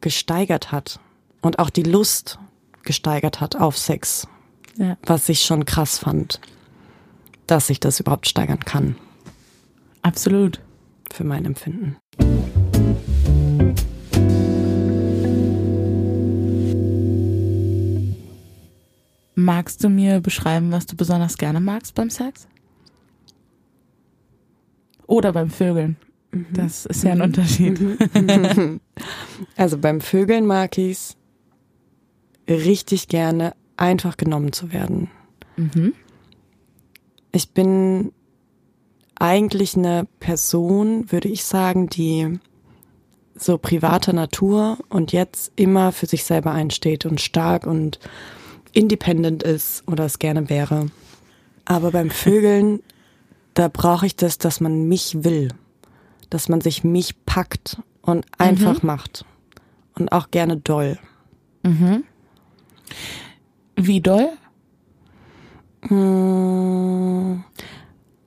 gesteigert 0.00 0.72
hat 0.72 1.00
und 1.40 1.58
auch 1.58 1.70
die 1.70 1.82
Lust 1.82 2.38
gesteigert 2.82 3.40
hat 3.40 3.56
auf 3.56 3.76
Sex, 3.78 4.26
Ja. 4.76 4.96
was 5.04 5.28
ich 5.28 5.42
schon 5.42 5.64
krass 5.64 5.98
fand, 5.98 6.40
dass 7.46 7.66
sich 7.68 7.80
das 7.80 8.00
überhaupt 8.00 8.28
steigern 8.28 8.60
kann 8.60 8.96
Absolut. 10.02 10.60
für 11.12 11.24
mein 11.24 11.44
Empfinden. 11.44 11.96
Magst 19.34 19.84
du 19.84 19.88
mir 19.88 20.20
beschreiben, 20.20 20.72
was 20.72 20.86
du 20.86 20.96
besonders 20.96 21.36
gerne 21.36 21.60
magst 21.60 21.94
beim 21.94 22.08
Sex? 22.10 22.48
Oder 25.06 25.32
beim 25.32 25.50
Vögeln? 25.50 25.96
Das 26.52 26.86
ist 26.86 27.04
ja 27.04 27.12
ein 27.12 27.22
Unterschied. 27.22 27.80
Also 29.56 29.76
beim 29.76 30.00
Vögeln 30.00 30.46
mag 30.46 30.78
ich's 30.78 31.16
richtig 32.48 33.08
gerne, 33.08 33.54
einfach 33.76 34.16
genommen 34.16 34.52
zu 34.52 34.72
werden. 34.72 35.10
Mhm. 35.56 35.92
Ich 37.32 37.50
bin 37.50 38.12
eigentlich 39.18 39.76
eine 39.76 40.06
Person, 40.20 41.12
würde 41.12 41.28
ich 41.28 41.44
sagen, 41.44 41.88
die 41.88 42.38
so 43.34 43.58
privater 43.58 44.12
Natur 44.12 44.78
und 44.88 45.12
jetzt 45.12 45.52
immer 45.56 45.92
für 45.92 46.06
sich 46.06 46.24
selber 46.24 46.52
einsteht 46.52 47.04
und 47.04 47.20
stark 47.20 47.66
und 47.66 47.98
independent 48.72 49.42
ist 49.42 49.86
oder 49.86 50.06
es 50.06 50.18
gerne 50.18 50.48
wäre. 50.48 50.86
Aber 51.64 51.90
beim 51.90 52.10
Vögeln, 52.10 52.80
da 53.54 53.68
brauche 53.68 54.06
ich 54.06 54.16
das, 54.16 54.38
dass 54.38 54.60
man 54.60 54.88
mich 54.88 55.24
will, 55.24 55.48
dass 56.30 56.48
man 56.48 56.60
sich 56.60 56.84
mich 56.84 57.24
packt 57.24 57.80
und 58.02 58.24
einfach 58.38 58.82
macht 58.82 59.24
und 59.94 60.10
auch 60.12 60.30
gerne 60.30 60.56
doll. 60.56 60.98
Wie 63.76 64.00
doll? 64.00 64.28
Mm, 65.88 67.42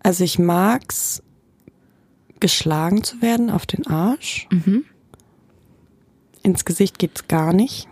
Also 0.01 0.23
ich 0.23 0.39
mag's, 0.39 1.21
geschlagen 2.39 3.03
zu 3.03 3.21
werden 3.21 3.49
auf 3.49 3.65
den 3.65 3.85
Arsch. 3.87 4.47
Ins 6.43 6.63
Gesicht 6.65 6.99
geht's 6.99 7.27
gar 7.27 7.51
nicht. 7.53 7.87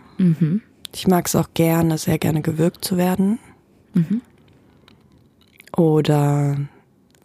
Ich 0.94 1.06
mag's 1.06 1.34
auch 1.36 1.48
gerne, 1.54 1.98
sehr 1.98 2.18
gerne 2.18 2.40
gewürgt 2.42 2.84
zu 2.84 2.96
werden. 2.96 3.38
Oder 5.76 6.56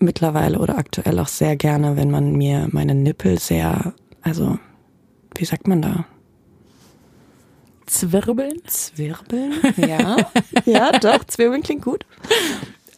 mittlerweile 0.03 0.59
oder 0.59 0.77
aktuell 0.77 1.19
auch 1.19 1.27
sehr 1.27 1.55
gerne, 1.55 1.97
wenn 1.97 2.11
man 2.11 2.33
mir 2.33 2.67
meine 2.71 2.95
Nippel 2.95 3.39
sehr, 3.39 3.93
also 4.21 4.57
wie 5.35 5.45
sagt 5.45 5.67
man 5.67 5.81
da? 5.81 6.05
Zwirbeln? 7.85 8.61
Zwirbeln? 8.65 9.53
Ja. 9.77 10.17
ja, 10.65 10.91
doch, 10.91 11.23
Zwirbeln 11.25 11.63
klingt 11.63 11.83
gut. 11.83 12.05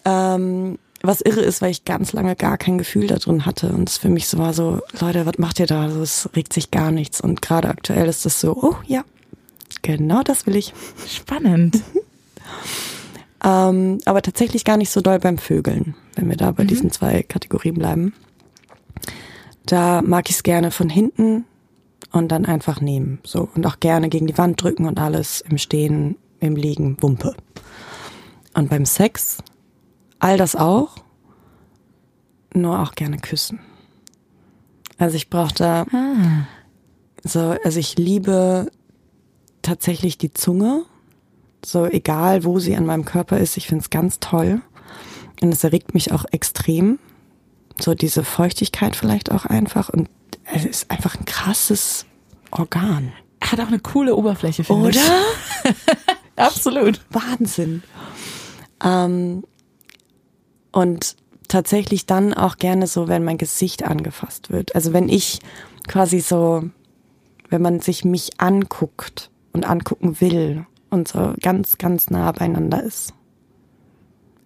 Ähm, 0.05 0.77
was 1.01 1.21
irre 1.21 1.41
ist, 1.41 1.61
weil 1.61 1.71
ich 1.71 1.85
ganz 1.85 2.13
lange 2.13 2.35
gar 2.35 2.57
kein 2.57 2.77
Gefühl 2.77 3.07
da 3.07 3.15
drin 3.15 3.45
hatte 3.45 3.69
und 3.69 3.89
es 3.89 3.97
für 3.97 4.09
mich 4.09 4.27
so 4.27 4.37
war 4.37 4.53
so, 4.53 4.81
Leute, 4.99 5.25
was 5.25 5.37
macht 5.37 5.59
ihr 5.59 5.67
da? 5.67 5.83
Also 5.83 6.01
es 6.01 6.29
regt 6.35 6.53
sich 6.53 6.71
gar 6.71 6.91
nichts 6.91 7.21
und 7.21 7.41
gerade 7.41 7.69
aktuell 7.69 8.07
ist 8.07 8.25
es 8.25 8.39
so, 8.39 8.55
oh 8.55 8.75
ja, 8.85 9.03
genau 9.81 10.23
das 10.23 10.45
will 10.45 10.55
ich. 10.55 10.73
Spannend. 11.07 11.81
Ähm, 13.45 13.99
aber 14.05 14.23
tatsächlich 14.23 14.65
gar 14.65 14.75
nicht 14.75 14.89
so 14.89 15.01
doll 15.01 15.19
beim 15.19 15.37
Vögeln, 15.37 15.95
wenn 16.15 16.27
wir 16.27 16.35
da 16.35 16.51
bei 16.51 16.63
diesen 16.63 16.91
zwei 16.91 17.21
Kategorien 17.21 17.75
bleiben. 17.75 18.13
Da 19.65 20.01
mag 20.01 20.29
ich 20.29 20.37
es 20.37 20.43
gerne 20.43 20.71
von 20.71 20.89
hinten 20.89 21.45
und 22.11 22.29
dann 22.29 22.45
einfach 22.45 22.81
nehmen. 22.81 23.19
So. 23.23 23.47
Und 23.55 23.67
auch 23.67 23.79
gerne 23.79 24.09
gegen 24.09 24.25
die 24.25 24.37
Wand 24.37 24.61
drücken 24.61 24.87
und 24.87 24.99
alles 24.99 25.41
im 25.41 25.59
Stehen, 25.59 26.17
im 26.39 26.55
Liegen, 26.55 26.97
Wumpe. 27.01 27.35
Und 28.55 28.69
beim 28.69 28.85
Sex, 28.85 29.37
all 30.17 30.37
das 30.37 30.55
auch, 30.55 30.95
nur 32.53 32.79
auch 32.79 32.95
gerne 32.95 33.17
küssen. 33.17 33.59
Also 34.97 35.17
ich 35.17 35.29
brauche 35.29 35.53
da 35.53 35.85
so, 37.23 37.55
also 37.63 37.79
ich 37.79 37.97
liebe 37.97 38.71
tatsächlich 39.61 40.17
die 40.17 40.31
Zunge. 40.31 40.83
So 41.66 41.86
egal, 41.88 42.43
wo 42.43 42.59
sie 42.59 42.76
an 42.76 42.86
meinem 42.86 43.05
Körper 43.05 43.39
ist, 43.39 43.57
ich 43.57 43.68
finde 43.68 43.82
es 43.82 43.89
ganz 43.89 44.20
toll. 44.20 44.61
Und 45.41 45.51
es 45.51 45.63
erregt 45.63 45.95
mich 45.95 46.11
auch 46.11 46.26
extrem. 46.32 46.99
So 47.82 47.95
diese 47.95 48.24
Feuchtigkeit 48.24 48.95
vielleicht 48.95 49.32
auch 49.32 49.45
einfach. 49.45 49.89
Und 49.89 50.07
es 50.53 50.63
ist 50.63 50.91
einfach 50.91 51.16
ein 51.16 51.26
krasses 51.26 52.05
Organ. 52.51 53.13
Hat 53.41 53.59
auch 53.59 53.68
eine 53.68 53.80
coole 53.80 54.16
Oberfläche, 54.16 54.63
finde 54.63 54.91
ich. 54.91 54.99
Absolut. 56.36 57.01
Wahnsinn. 57.09 57.82
Ähm, 58.84 59.43
und 60.72 61.16
tatsächlich 61.47 62.05
dann 62.05 62.36
auch 62.36 62.57
gerne 62.57 62.86
so, 62.86 63.07
wenn 63.07 63.24
mein 63.24 63.39
Gesicht 63.39 63.84
angefasst 63.84 64.51
wird. 64.51 64.76
Also 64.76 64.93
wenn 64.93 65.09
ich 65.09 65.39
quasi 65.88 66.20
so, 66.20 66.70
wenn 67.49 67.63
man 67.63 67.80
sich 67.80 68.05
mich 68.05 68.39
anguckt 68.39 69.32
und 69.51 69.68
angucken 69.68 70.22
will 70.22 70.68
und 70.89 71.07
so 71.07 71.33
ganz, 71.41 71.77
ganz 71.77 72.09
nah 72.09 72.31
beieinander 72.31 72.83
ist. 72.83 73.13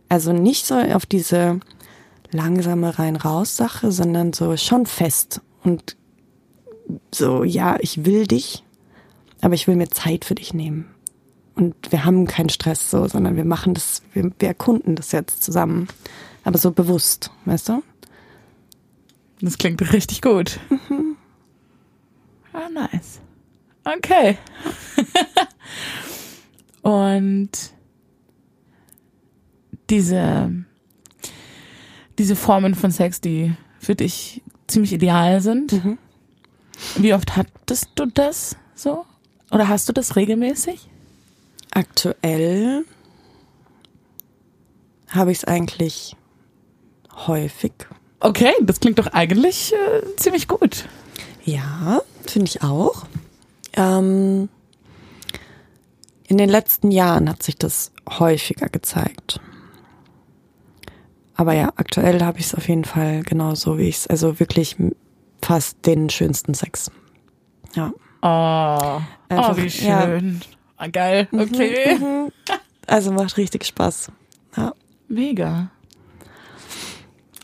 Also 0.08 0.34
nicht 0.34 0.66
so 0.66 0.76
auf 0.76 1.06
diese 1.06 1.60
langsame 2.32 2.98
rein-raus-Sache, 2.98 3.92
sondern 3.92 4.34
so 4.34 4.56
schon 4.58 4.86
fest 4.86 5.42
und 5.64 5.96
so, 7.14 7.44
ja, 7.44 7.78
ich 7.80 8.06
will 8.06 8.26
dich, 8.26 8.64
aber 9.42 9.54
ich 9.54 9.68
will 9.68 9.76
mir 9.76 9.90
Zeit 9.90 10.26
für 10.26 10.36
dich 10.36 10.54
nehmen. 10.54 10.90
Und 11.56 11.76
wir 11.92 12.06
haben 12.06 12.26
keinen 12.26 12.50
Stress 12.50 12.90
so, 12.90 13.08
sondern 13.08 13.36
wir 13.36 13.46
machen 13.46 13.74
das, 13.74 14.02
wir, 14.14 14.32
wir 14.40 14.48
erkunden 14.48 14.96
das 14.96 15.12
jetzt 15.12 15.44
zusammen. 15.44 15.88
Aber 16.44 16.58
so 16.58 16.72
bewusst, 16.72 17.32
weißt 17.46 17.70
du? 17.70 17.84
Das 19.42 19.58
klingt 19.58 19.94
richtig 19.94 20.22
gut. 20.22 20.60
Ah, 22.52 22.70
nice. 22.70 23.20
Okay. 23.84 24.38
Und 26.82 27.50
diese, 29.90 30.54
diese 32.18 32.36
Formen 32.36 32.76
von 32.76 32.92
Sex, 32.92 33.22
die 33.22 33.54
für 33.80 33.96
dich 33.96 34.42
ziemlich 34.68 34.94
ideal 34.94 35.42
sind. 35.42 35.82
Wie 36.96 37.14
oft 37.14 37.36
hattest 37.36 37.90
du 37.96 38.06
das 38.06 38.56
so? 38.76 39.06
Oder 39.52 39.68
hast 39.68 39.90
du 39.90 39.94
das 39.94 40.16
regelmäßig? 40.16 40.88
Aktuell 41.72 42.86
habe 45.10 45.32
ich 45.32 45.40
es 45.40 45.46
eigentlich 45.46 46.16
häufig. 47.28 47.74
Okay, 48.20 48.54
das 48.62 48.80
klingt 48.80 49.00
doch 49.00 49.08
eigentlich 49.08 49.74
äh, 49.74 50.16
ziemlich 50.18 50.48
gut. 50.48 50.86
Ja, 51.46 52.02
finde 52.28 52.48
ich 52.48 52.62
auch. 52.64 53.06
Ähm, 53.74 54.50
in 56.30 56.38
den 56.38 56.50
letzten 56.50 56.92
Jahren 56.92 57.28
hat 57.28 57.42
sich 57.42 57.58
das 57.58 57.92
häufiger 58.08 58.70
gezeigt. 58.70 59.42
Aber 61.34 61.54
ja, 61.54 61.74
aktuell 61.76 62.22
habe 62.24 62.40
ich 62.40 62.46
es 62.46 62.56
auf 62.56 62.68
jeden 62.68 62.86
Fall 62.86 63.24
genauso, 63.24 63.78
wie 63.80 63.88
ich 63.90 63.98
es, 63.98 64.08
also 64.08 64.40
wirklich 64.40 64.78
fast 65.42 65.86
den 65.86 66.10
schönsten 66.10 66.54
Sex. 66.54 66.92
Ja. 67.74 67.92
Oh, 68.22 69.02
Einfach, 69.30 69.54
oh 69.54 69.58
wie 69.58 69.68
ja. 69.68 70.04
schön. 70.04 70.42
Ah, 70.78 70.88
geil, 70.88 71.28
okay. 71.32 71.98
Also 72.86 73.12
macht 73.12 73.38
richtig 73.38 73.66
Spaß. 73.66 74.12
Ja. 74.56 74.74
Mega. 75.08 75.72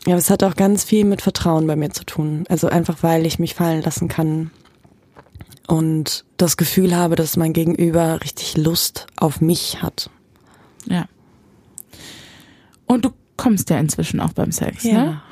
Ja, 0.06 0.12
aber 0.12 0.18
es 0.18 0.30
hat 0.30 0.44
auch 0.44 0.54
ganz 0.54 0.84
viel 0.84 1.04
mit 1.04 1.22
Vertrauen 1.22 1.66
bei 1.66 1.74
mir 1.74 1.90
zu 1.90 2.04
tun. 2.04 2.44
Also 2.48 2.68
einfach, 2.68 3.02
weil 3.02 3.26
ich 3.26 3.38
mich 3.38 3.54
fallen 3.54 3.82
lassen 3.82 4.06
kann 4.08 4.52
und 5.66 6.24
das 6.36 6.56
Gefühl 6.56 6.94
habe, 6.96 7.16
dass 7.16 7.36
mein 7.36 7.52
Gegenüber 7.52 8.20
richtig 8.22 8.56
Lust 8.56 9.06
auf 9.16 9.40
mich 9.40 9.82
hat. 9.82 10.10
Ja. 10.86 11.06
Und 12.86 13.04
du 13.04 13.10
kommst 13.36 13.70
ja 13.70 13.78
inzwischen 13.78 14.20
auch 14.20 14.32
beim 14.32 14.52
Sex, 14.52 14.84
Ja. 14.84 14.92
ne? 15.04 15.22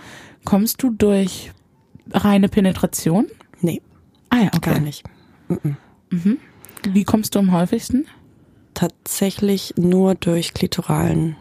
Kommst 0.44 0.82
du 0.82 0.90
durch 0.90 1.52
reine 2.12 2.48
Penetration? 2.48 3.26
Nee, 3.60 3.80
Ah 4.30 4.38
ja, 4.38 4.46
okay. 4.54 4.70
gar 4.72 4.80
nicht. 4.80 5.04
Wie 6.88 7.04
kommst 7.04 7.34
du 7.34 7.38
am 7.38 7.52
häufigsten? 7.52 8.06
Tatsächlich 8.74 9.74
nur 9.76 10.14
durch 10.16 10.52
klitoralen, 10.52 11.36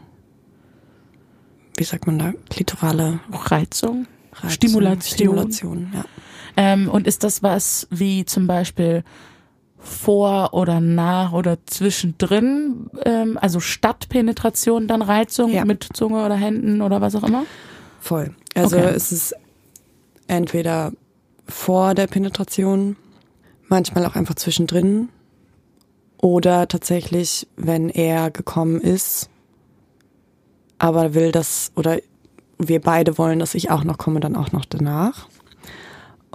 wie 1.77 1.83
sagt 1.83 2.05
man 2.07 2.19
da, 2.19 2.33
klitorale 2.49 3.19
Reizung? 3.31 4.07
Reizung, 4.33 4.49
Stimulation. 4.51 5.13
Stimulation, 5.15 5.91
ja. 5.93 6.05
Ähm, 6.57 6.89
und 6.89 7.07
ist 7.07 7.23
das 7.23 7.41
was 7.43 7.87
wie 7.89 8.25
zum 8.25 8.47
Beispiel 8.47 9.03
vor 9.79 10.53
oder 10.53 10.79
nach 10.79 11.33
oder 11.33 11.57
zwischendrin, 11.65 12.89
ähm, 13.05 13.37
also 13.41 13.59
statt 13.59 14.07
Penetration 14.09 14.87
dann 14.87 15.01
Reizung 15.01 15.51
Ja. 15.51 15.65
mit 15.65 15.87
Zunge 15.93 16.23
oder 16.25 16.35
Händen 16.35 16.81
oder 16.81 17.01
was 17.01 17.15
auch 17.15 17.23
immer? 17.23 17.45
Voll. 17.99 18.33
Also 18.55 18.77
Okay. 18.77 18.93
es 18.95 19.11
ist 19.11 19.35
entweder 20.27 20.93
vor 21.47 21.95
der 21.95 22.07
Penetration, 22.07 22.95
manchmal 23.67 24.05
auch 24.05 24.15
einfach 24.15 24.35
zwischendrin 24.35 25.09
oder 26.17 26.67
tatsächlich, 26.69 27.47
wenn 27.57 27.89
er 27.89 28.31
gekommen 28.31 28.79
ist, 28.79 29.29
aber 30.79 31.13
will 31.13 31.31
das 31.33 31.71
oder 31.75 31.97
wir 32.57 32.79
beide 32.79 33.17
wollen, 33.17 33.39
dass 33.39 33.55
ich 33.55 33.69
auch 33.71 33.83
noch 33.83 33.97
komme, 33.97 34.19
dann 34.21 34.35
auch 34.37 34.51
noch 34.53 34.63
danach. 34.65 35.27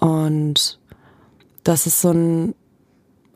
Und 0.00 0.78
das 1.64 1.86
ist 1.86 2.00
so 2.00 2.10
ein, 2.10 2.54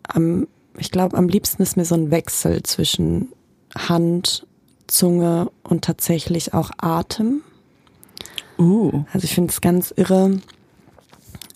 am, 0.09 0.47
ich 0.79 0.91
glaube, 0.91 1.17
am 1.17 1.29
liebsten 1.29 1.63
ist 1.63 1.77
mir 1.77 1.85
so 1.85 1.95
ein 1.95 2.11
Wechsel 2.11 2.63
zwischen 2.63 3.29
Hand 3.77 4.47
Zunge 4.87 5.51
und 5.63 5.85
tatsächlich 5.85 6.55
auch 6.55 6.71
Atem. 6.79 7.43
Uh. 8.59 9.05
Also 9.13 9.25
ich 9.25 9.35
finde 9.35 9.51
es 9.51 9.61
ganz 9.61 9.93
irre, 9.97 10.39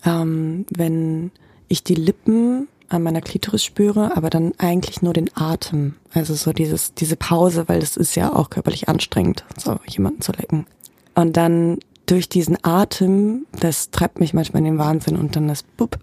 ähm, 0.03 0.65
wenn 0.69 1.31
ich 1.67 1.83
die 1.83 1.95
Lippen 1.95 2.67
an 2.89 3.03
meiner 3.03 3.21
Klitoris 3.21 3.63
spüre, 3.63 4.15
aber 4.15 4.29
dann 4.29 4.53
eigentlich 4.57 5.01
nur 5.01 5.13
den 5.13 5.29
Atem. 5.35 5.95
Also 6.13 6.33
so 6.33 6.53
dieses, 6.53 6.93
diese 6.93 7.15
Pause, 7.15 7.67
weil 7.67 7.79
das 7.79 7.97
ist 7.97 8.15
ja 8.15 8.33
auch 8.33 8.49
körperlich 8.49 8.89
anstrengend, 8.89 9.45
so 9.57 9.79
jemanden 9.85 10.21
zu 10.21 10.31
lecken. 10.31 10.65
Und 11.13 11.37
dann 11.37 11.79
durch 12.07 12.27
diesen 12.29 12.57
Atem, 12.63 13.45
das 13.51 13.91
treibt 13.91 14.19
mich 14.19 14.33
manchmal 14.33 14.61
in 14.61 14.65
den 14.65 14.77
Wahnsinn 14.79 15.15
und 15.15 15.35
dann 15.35 15.47
das 15.47 15.61
Bup, 15.61 15.99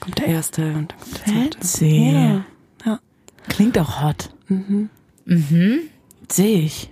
kommt 0.00 0.18
der 0.18 0.26
erste 0.26 0.66
und 0.74 0.92
dann 0.92 1.00
kommt 1.00 1.26
der 1.26 1.32
zweite. 1.32 1.58
Fancy. 1.58 2.12
Ja, 2.12 2.44
ja. 2.84 3.00
Klingt 3.48 3.78
auch 3.78 4.02
hot. 4.02 4.34
Mhm. 4.48 4.90
Mhm. 5.24 5.80
Sehe 6.30 6.58
ich. 6.58 6.90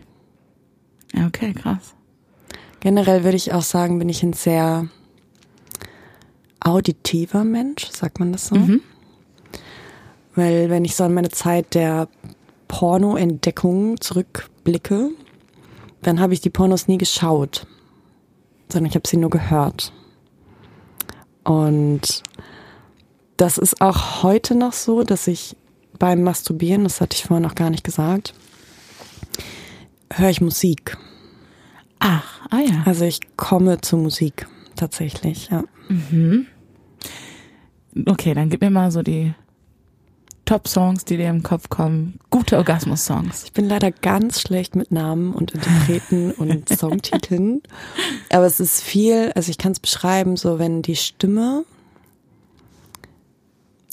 Okay, 1.27 1.53
krass. 1.53 1.95
Generell 2.81 3.25
würde 3.25 3.37
ich 3.37 3.53
auch 3.53 3.63
sagen, 3.63 3.99
bin 3.99 4.09
ich 4.09 4.23
ein 4.23 4.33
sehr 4.33 4.89
auditiver 6.61 7.45
Mensch, 7.45 7.87
sagt 7.91 8.19
man 8.19 8.33
das 8.33 8.47
so? 8.47 8.57
Weil 10.35 10.71
wenn 10.71 10.85
ich 10.85 10.97
so 10.97 11.05
an 11.05 11.15
meine 11.15 11.29
Zeit 11.29 11.75
der 11.75 12.09
Porno-Entdeckung 12.69 14.01
zurückblicke, 14.01 15.11
dann 16.01 16.21
habe 16.21 16.33
ich 16.35 16.41
die 16.41 16.51
Pornos 16.51 16.89
nie 16.89 16.99
geschaut, 16.99 17.67
sondern 18.73 18.91
ich 18.91 18.95
habe 18.95 19.09
sie 19.09 19.17
nur 19.17 19.31
gehört. 19.31 19.93
Und 21.45 22.23
das 23.37 23.59
ist 23.59 23.81
auch 23.81 24.23
heute 24.23 24.55
noch 24.55 24.73
so, 24.73 25.03
dass 25.03 25.27
ich 25.27 25.57
beim 25.99 26.23
Masturbieren, 26.23 26.85
das 26.85 27.01
hatte 27.01 27.17
ich 27.17 27.25
vorhin 27.25 27.43
noch 27.43 27.55
gar 27.55 27.71
nicht 27.71 27.85
gesagt, 27.85 28.35
höre 30.13 30.31
ich 30.31 30.41
Musik. 30.41 30.97
Ach, 31.99 32.41
ah 32.51 32.61
ja. 32.61 32.83
Also 32.85 33.05
ich 33.05 33.21
komme 33.37 33.81
zu 33.81 33.97
Musik 33.97 34.47
tatsächlich, 34.77 35.49
ja. 35.51 35.65
Okay, 38.07 38.35
dann 38.35 38.49
gib 38.49 38.61
mir 38.61 38.71
mal 38.71 38.91
so 38.91 39.03
die 39.03 39.35
Top-Songs, 40.57 41.07
die 41.07 41.17
dir 41.17 41.31
im 41.31 41.43
Kopf 41.43 41.71
kommen. 41.71 42.19
Gute 42.29 42.59
Orgasmus-Songs. 42.59 43.45
Ich 43.45 43.53
bin 43.55 43.71
leider 43.71 43.91
ganz 43.91 44.39
schlecht 44.39 44.77
mit 44.77 44.93
Namen 44.93 45.33
und 45.33 45.53
Interpreten 45.53 46.31
und 46.37 46.69
Songtiteln. 46.69 47.63
Aber 48.31 48.45
es 48.45 48.61
ist 48.61 48.83
viel, 48.83 49.33
also 49.35 49.49
ich 49.51 49.57
kann 49.57 49.73
es 49.73 49.81
beschreiben, 49.81 50.37
so 50.37 50.59
wenn 50.59 50.83
die 50.83 50.97
Stimme 50.97 51.65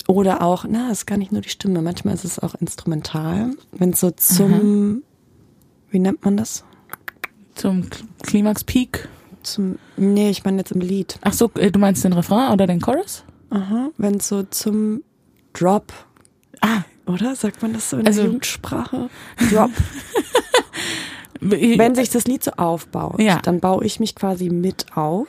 oder 0.05 0.41
auch, 0.41 0.66
na, 0.68 0.88
es 0.91 0.99
ist 0.99 1.05
gar 1.05 1.16
nicht 1.16 1.32
nur 1.32 1.39
die 1.39 1.47
Stimme, 1.49 1.82
manchmal 1.82 2.14
ist 2.16 2.26
es 2.26 2.39
auch 2.39 2.55
instrumental. 2.55 3.51
Wenn 3.72 3.91
es 3.91 4.01
so 4.01 4.12
zum, 4.12 5.03
wie 5.91 5.99
nennt 5.99 6.26
man 6.26 6.36
das? 6.36 6.66
Zum 7.55 7.89
K- 7.89 8.03
Climax 8.24 8.66
Peak. 8.66 9.07
Zum, 9.43 9.80
nee, 9.95 10.30
ich 10.30 10.43
meine 10.43 10.57
jetzt 10.57 10.74
im 10.74 10.82
Lied. 10.82 11.20
Ach 11.22 11.32
so, 11.32 11.49
äh, 11.55 11.72
du 11.72 11.80
meinst 11.80 12.03
den 12.03 12.12
Refrain 12.12 12.51
oder 12.51 12.68
den 12.68 12.82
Chorus? 12.82 13.24
Aha, 13.49 13.91
wenn 13.97 14.16
es 14.16 14.28
so 14.28 14.43
zum 14.43 15.03
Drop, 15.53 15.93
Ah, 16.62 16.84
oder? 17.05 17.36
Sagt 17.36 17.62
man 17.62 17.74
das 17.74 17.89
so 17.89 17.97
in 17.97 18.05
Also- 18.07 18.22
der 18.22 18.26
Jugendsprache? 18.28 19.10
Drop. 19.51 19.72
wenn 21.41 21.95
sich 21.95 22.10
das 22.10 22.26
Lied 22.26 22.43
so 22.43 22.51
aufbaut, 22.51 23.20
Ja. 23.20 23.39
dann 23.41 23.60
baue 23.60 23.86
ich 23.86 23.99
mich 23.99 24.16
quasi 24.16 24.49
mit 24.49 24.86
auf. 24.95 25.28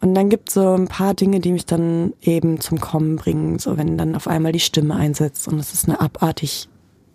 Und 0.00 0.14
dann 0.14 0.28
gibt 0.30 0.48
es 0.48 0.54
so 0.54 0.74
ein 0.74 0.88
paar 0.88 1.14
Dinge, 1.14 1.40
die 1.40 1.52
mich 1.52 1.66
dann 1.66 2.14
eben 2.22 2.60
zum 2.60 2.80
Kommen 2.80 3.16
bringen. 3.16 3.58
So 3.58 3.76
wenn 3.76 3.96
dann 3.98 4.14
auf 4.16 4.26
einmal 4.26 4.52
die 4.52 4.60
Stimme 4.60 4.96
einsetzt 4.96 5.46
und 5.46 5.58
es 5.58 5.72
ist 5.74 5.88
eine 5.88 6.00
abartig 6.00 6.68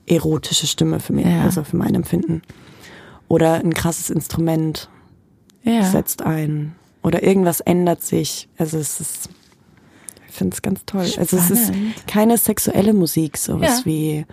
erotische 0.08 0.68
Stimme 0.68 1.00
für 1.00 1.14
mich, 1.14 1.26
Ja. 1.26 1.42
also 1.44 1.64
für 1.64 1.76
mein 1.78 1.96
Empfinden. 1.96 2.44
Oder 3.28 3.56
ein 3.56 3.74
krasses 3.74 4.10
Instrument 4.12 4.88
ja. 5.64 5.84
setzt 5.84 6.22
ein. 6.22 6.76
Oder 7.02 7.24
irgendwas 7.24 7.60
ändert 7.60 8.04
sich. 8.04 8.48
Also 8.58 8.78
es 8.78 9.00
ist, 9.02 9.30
finde 10.36 10.54
es 10.56 10.62
ganz 10.62 10.86
toll. 10.86 11.02
Also 11.18 11.38
es 11.38 11.50
ist 11.52 11.68
Spannend. 11.68 12.08
keine 12.08 12.38
sexuelle 12.38 12.94
Musik, 12.94 13.38
sowas 13.38 13.80
Ja. 13.80 13.86
wie 13.86 14.26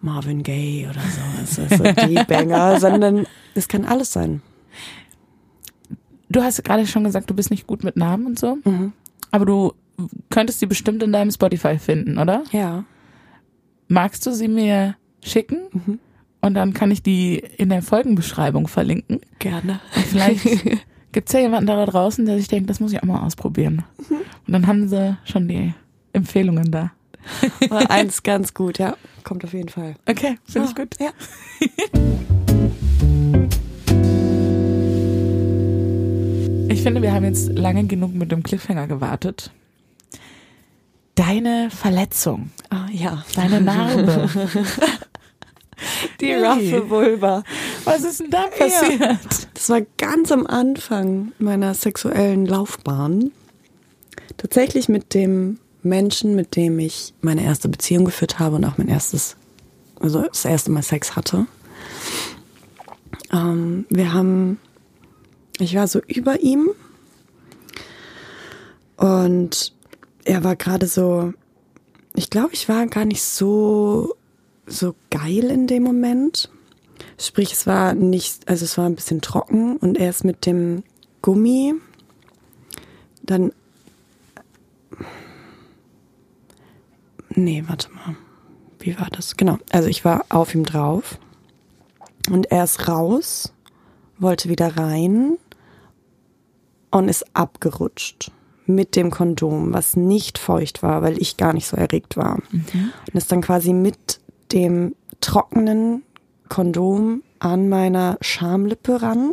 Marvin 0.00 0.42
Gaye 0.42 0.88
oder 0.90 1.00
so, 1.00 1.62
also 1.62 1.76
so 1.76 2.06
die 2.06 2.14
Banger, 2.28 2.80
sondern 2.80 3.26
es 3.54 3.68
kann 3.68 3.84
alles 3.84 4.12
sein. 4.12 4.42
Du 6.28 6.42
hast 6.42 6.64
gerade 6.64 6.86
schon 6.86 7.04
gesagt, 7.04 7.28
du 7.30 7.34
bist 7.34 7.50
nicht 7.50 7.66
gut 7.66 7.84
mit 7.84 7.96
Namen 7.96 8.26
und 8.26 8.38
so. 8.38 8.58
Mhm. 8.64 8.92
Aber 9.30 9.44
du 9.46 9.74
könntest 10.30 10.60
die 10.62 10.66
bestimmt 10.66 11.02
in 11.02 11.12
deinem 11.12 11.30
Spotify 11.30 11.78
finden, 11.78 12.18
oder? 12.18 12.42
Ja. 12.52 12.84
Magst 13.88 14.26
du 14.26 14.32
sie 14.32 14.48
mir 14.48 14.96
schicken? 15.22 15.58
Mhm. 15.72 15.98
Und 16.40 16.54
dann 16.54 16.72
kann 16.72 16.90
ich 16.90 17.02
die 17.02 17.36
in 17.38 17.68
der 17.68 17.82
Folgenbeschreibung 17.82 18.66
verlinken. 18.66 19.20
Gerne. 19.38 19.80
Und 19.94 20.04
vielleicht 20.06 20.44
gibt's 21.12 21.32
ja 21.32 21.40
jemanden 21.40 21.66
da 21.66 21.84
draußen, 21.86 22.24
der 22.26 22.38
sich 22.38 22.48
denkt, 22.48 22.68
das 22.70 22.80
muss 22.80 22.92
ich 22.92 22.98
auch 23.02 23.06
mal 23.06 23.20
ausprobieren. 23.24 23.84
Mhm. 24.08 24.16
Und 24.46 24.52
dann 24.52 24.66
haben 24.66 24.88
sie 24.88 25.16
schon 25.24 25.48
die 25.48 25.74
Empfehlungen 26.12 26.70
da. 26.70 26.92
War 27.68 27.90
eins 27.90 28.22
ganz 28.22 28.52
gut, 28.54 28.78
ja. 28.78 28.96
Kommt 29.24 29.44
auf 29.44 29.52
jeden 29.52 29.68
Fall. 29.68 29.94
Okay, 30.08 30.38
finde 30.46 30.68
ich 30.68 30.76
Ah, 30.76 30.82
gut. 30.82 30.96
Ja. 31.00 31.10
Ich 36.68 36.82
finde, 36.82 37.02
wir 37.02 37.12
haben 37.12 37.24
jetzt 37.24 37.52
lange 37.56 37.84
genug 37.84 38.14
mit 38.14 38.32
dem 38.32 38.42
Cliffhanger 38.42 38.86
gewartet. 38.86 39.50
Deine 41.14 41.68
Verletzung, 41.70 42.50
Ah, 42.70 42.86
ja. 42.90 43.22
deine 43.36 43.60
Narbe. 43.60 44.28
Die 46.20 46.26
Hey. 46.26 46.44
roughe 46.44 46.90
Vulva. 46.90 47.44
Was 47.84 48.04
ist 48.04 48.20
denn 48.20 48.30
da 48.30 48.46
passiert? 48.46 49.18
Das 49.54 49.68
war 49.68 49.80
ganz 49.98 50.32
am 50.32 50.46
Anfang 50.46 51.32
meiner 51.38 51.74
sexuellen 51.74 52.46
Laufbahn. 52.46 53.32
Tatsächlich 54.36 54.88
mit 54.88 55.14
dem 55.14 55.58
Menschen, 55.82 56.34
mit 56.34 56.56
dem 56.56 56.78
ich 56.78 57.14
meine 57.20 57.44
erste 57.44 57.68
Beziehung 57.68 58.04
geführt 58.04 58.38
habe 58.38 58.56
und 58.56 58.64
auch 58.64 58.78
mein 58.78 58.88
erstes, 58.88 59.36
also 60.00 60.22
das 60.22 60.44
erste 60.44 60.70
Mal 60.70 60.82
Sex 60.82 61.16
hatte. 61.16 61.46
Ähm, 63.32 63.86
wir 63.88 64.12
haben, 64.12 64.58
ich 65.58 65.74
war 65.74 65.88
so 65.88 66.00
über 66.06 66.40
ihm 66.40 66.70
und 68.96 69.72
er 70.24 70.44
war 70.44 70.56
gerade 70.56 70.86
so, 70.86 71.32
ich 72.14 72.30
glaube, 72.30 72.50
ich 72.52 72.68
war 72.68 72.86
gar 72.86 73.04
nicht 73.04 73.22
so, 73.22 74.14
so 74.66 74.94
geil 75.10 75.44
in 75.50 75.66
dem 75.66 75.82
Moment. 75.82 76.50
Sprich, 77.18 77.52
es 77.52 77.66
war 77.66 77.94
nicht, 77.94 78.48
also 78.48 78.64
es 78.64 78.78
war 78.78 78.86
ein 78.86 78.94
bisschen 78.94 79.20
trocken 79.20 79.76
und 79.76 79.96
er 79.96 80.10
ist 80.10 80.24
mit 80.24 80.46
dem 80.46 80.82
Gummi 81.20 81.74
dann. 83.22 83.52
Nee, 87.34 87.64
warte 87.66 87.90
mal. 87.92 88.16
Wie 88.78 88.98
war 88.98 89.08
das? 89.10 89.36
Genau. 89.36 89.58
Also 89.70 89.88
ich 89.88 90.04
war 90.04 90.24
auf 90.28 90.54
ihm 90.54 90.64
drauf 90.64 91.18
und 92.30 92.50
er 92.50 92.64
ist 92.64 92.88
raus, 92.88 93.52
wollte 94.18 94.48
wieder 94.48 94.76
rein 94.76 95.38
und 96.90 97.08
ist 97.08 97.24
abgerutscht 97.34 98.30
mit 98.66 98.96
dem 98.96 99.10
Kondom, 99.10 99.72
was 99.72 99.96
nicht 99.96 100.38
feucht 100.38 100.82
war, 100.82 101.02
weil 101.02 101.20
ich 101.20 101.36
gar 101.36 101.52
nicht 101.52 101.66
so 101.66 101.76
erregt 101.76 102.16
war. 102.16 102.38
Und 102.52 103.14
ist 103.14 103.32
dann 103.32 103.40
quasi 103.40 103.72
mit 103.72 104.20
dem 104.52 104.94
trockenen 105.20 106.02
Kondom 106.48 107.22
an 107.38 107.68
meiner 107.68 108.18
Schamlippe 108.20 109.02
ran 109.02 109.32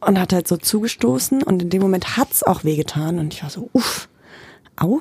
und 0.00 0.18
hat 0.18 0.32
halt 0.32 0.48
so 0.48 0.56
zugestoßen 0.56 1.42
und 1.42 1.62
in 1.62 1.70
dem 1.70 1.82
Moment 1.82 2.16
hat's 2.16 2.42
auch 2.42 2.64
wehgetan 2.64 3.18
und 3.18 3.34
ich 3.34 3.42
war 3.42 3.50
so, 3.50 3.70
uff, 3.72 4.08
au. 4.76 5.00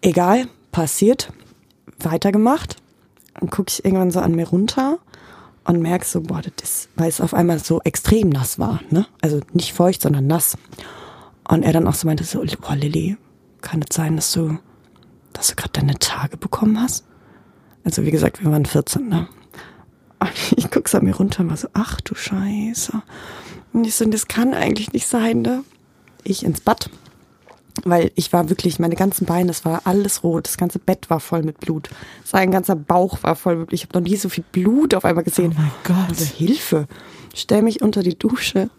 Egal, 0.00 0.48
passiert, 0.72 1.32
weitergemacht. 1.98 2.76
Dann 3.34 3.50
gucke 3.50 3.70
ich 3.70 3.84
irgendwann 3.84 4.10
so 4.10 4.20
an 4.20 4.34
mir 4.34 4.48
runter 4.48 4.98
und 5.64 5.80
merke 5.80 6.04
so, 6.04 6.20
boah, 6.20 6.42
das 6.42 6.68
ist, 6.68 6.88
weil 6.96 7.08
es 7.08 7.20
auf 7.20 7.34
einmal 7.34 7.58
so 7.60 7.80
extrem 7.82 8.28
nass 8.28 8.58
war, 8.58 8.80
ne? 8.90 9.06
Also 9.20 9.40
nicht 9.52 9.72
feucht, 9.72 10.02
sondern 10.02 10.26
nass. 10.26 10.56
Und 11.48 11.62
er 11.62 11.72
dann 11.72 11.86
auch 11.86 11.94
so 11.94 12.06
meinte 12.06 12.24
so, 12.24 12.44
boah, 12.60 12.76
Lilly, 12.76 13.16
kann 13.60 13.82
es 13.88 13.94
sein, 13.94 14.16
dass 14.16 14.32
du, 14.32 14.58
dass 15.32 15.48
du 15.48 15.56
gerade 15.56 15.72
deine 15.72 15.98
Tage 15.98 16.36
bekommen 16.36 16.80
hast? 16.80 17.04
Also 17.84 18.04
wie 18.04 18.10
gesagt, 18.10 18.42
wir 18.42 18.50
waren 18.50 18.66
14, 18.66 19.08
ne? 19.08 19.28
Ich 20.56 20.70
guck 20.70 20.88
so 20.88 20.98
an 20.98 21.04
mir 21.04 21.16
runter 21.16 21.40
und 21.40 21.50
war 21.50 21.56
so, 21.56 21.68
ach 21.72 22.00
du 22.00 22.14
Scheiße. 22.14 23.02
Und 23.72 23.84
ich 23.84 23.94
so, 23.94 24.04
das 24.04 24.28
kann 24.28 24.54
eigentlich 24.54 24.92
nicht 24.92 25.06
sein, 25.06 25.42
ne? 25.42 25.64
Ich 26.22 26.44
ins 26.44 26.60
Bad. 26.60 26.90
Weil 27.84 28.12
ich 28.14 28.32
war 28.32 28.48
wirklich, 28.50 28.78
meine 28.78 28.94
ganzen 28.94 29.24
Beine, 29.24 29.48
das 29.48 29.64
war 29.64 29.82
alles 29.84 30.22
rot, 30.22 30.46
das 30.46 30.58
ganze 30.58 30.78
Bett 30.78 31.10
war 31.10 31.20
voll 31.20 31.42
mit 31.42 31.58
Blut. 31.58 31.88
Sein 32.22 32.50
ganzer 32.50 32.76
Bauch 32.76 33.22
war 33.22 33.34
voll 33.34 33.56
mit 33.56 33.68
Blut. 33.68 33.80
Ich 33.80 33.88
habe 33.88 33.98
noch 33.98 34.08
nie 34.08 34.16
so 34.16 34.28
viel 34.28 34.44
Blut 34.52 34.94
auf 34.94 35.04
einmal 35.04 35.24
gesehen. 35.24 35.56
Oh 35.56 35.60
mein 35.60 35.72
Gott. 35.82 36.08
Also 36.10 36.24
Hilfe. 36.24 36.86
Stell 37.34 37.62
mich 37.62 37.82
unter 37.82 38.02
die 38.02 38.16
Dusche 38.16 38.70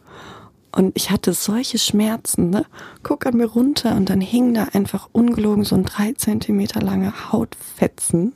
Und 0.75 0.91
ich 0.95 1.11
hatte 1.11 1.33
solche 1.33 1.77
Schmerzen, 1.77 2.49
ne? 2.49 2.65
Guck 3.03 3.25
an 3.25 3.37
mir 3.37 3.45
runter 3.45 3.95
und 3.95 4.09
dann 4.09 4.21
hing 4.21 4.53
da 4.53 4.69
einfach 4.73 5.07
ungelogen 5.11 5.63
so 5.63 5.75
ein 5.75 5.83
drei 5.83 6.13
Zentimeter 6.13 6.81
langer 6.81 7.31
Hautfetzen. 7.31 8.33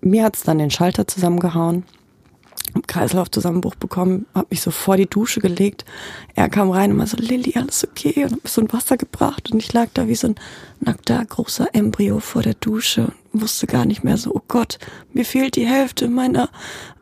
Mir 0.00 0.24
hat's 0.24 0.44
dann 0.44 0.58
den 0.58 0.70
Schalter 0.70 1.08
zusammengehauen. 1.08 1.84
Kreislaufzusammenbruch 2.86 3.76
bekommen, 3.76 4.26
habe 4.34 4.48
mich 4.50 4.60
so 4.60 4.70
vor 4.70 4.96
die 4.96 5.06
Dusche 5.06 5.40
gelegt. 5.40 5.84
Er 6.34 6.48
kam 6.48 6.70
rein 6.70 6.92
und 6.92 6.98
war 6.98 7.06
so, 7.06 7.16
Lilly, 7.16 7.54
alles 7.56 7.86
okay? 7.86 8.24
Und 8.24 8.32
hab 8.32 8.48
so 8.48 8.60
ein 8.60 8.72
Wasser 8.72 8.96
gebracht 8.96 9.52
und 9.52 9.58
ich 9.58 9.72
lag 9.72 9.88
da 9.94 10.08
wie 10.08 10.14
so 10.14 10.28
ein 10.28 10.34
nackter, 10.80 11.24
großer 11.24 11.68
Embryo 11.72 12.18
vor 12.20 12.42
der 12.42 12.54
Dusche 12.54 13.12
und 13.32 13.42
wusste 13.42 13.66
gar 13.66 13.84
nicht 13.84 14.02
mehr 14.02 14.16
so, 14.16 14.34
oh 14.34 14.42
Gott, 14.48 14.78
mir 15.12 15.24
fehlt 15.24 15.56
die 15.56 15.66
Hälfte 15.66 16.08
meiner 16.08 16.50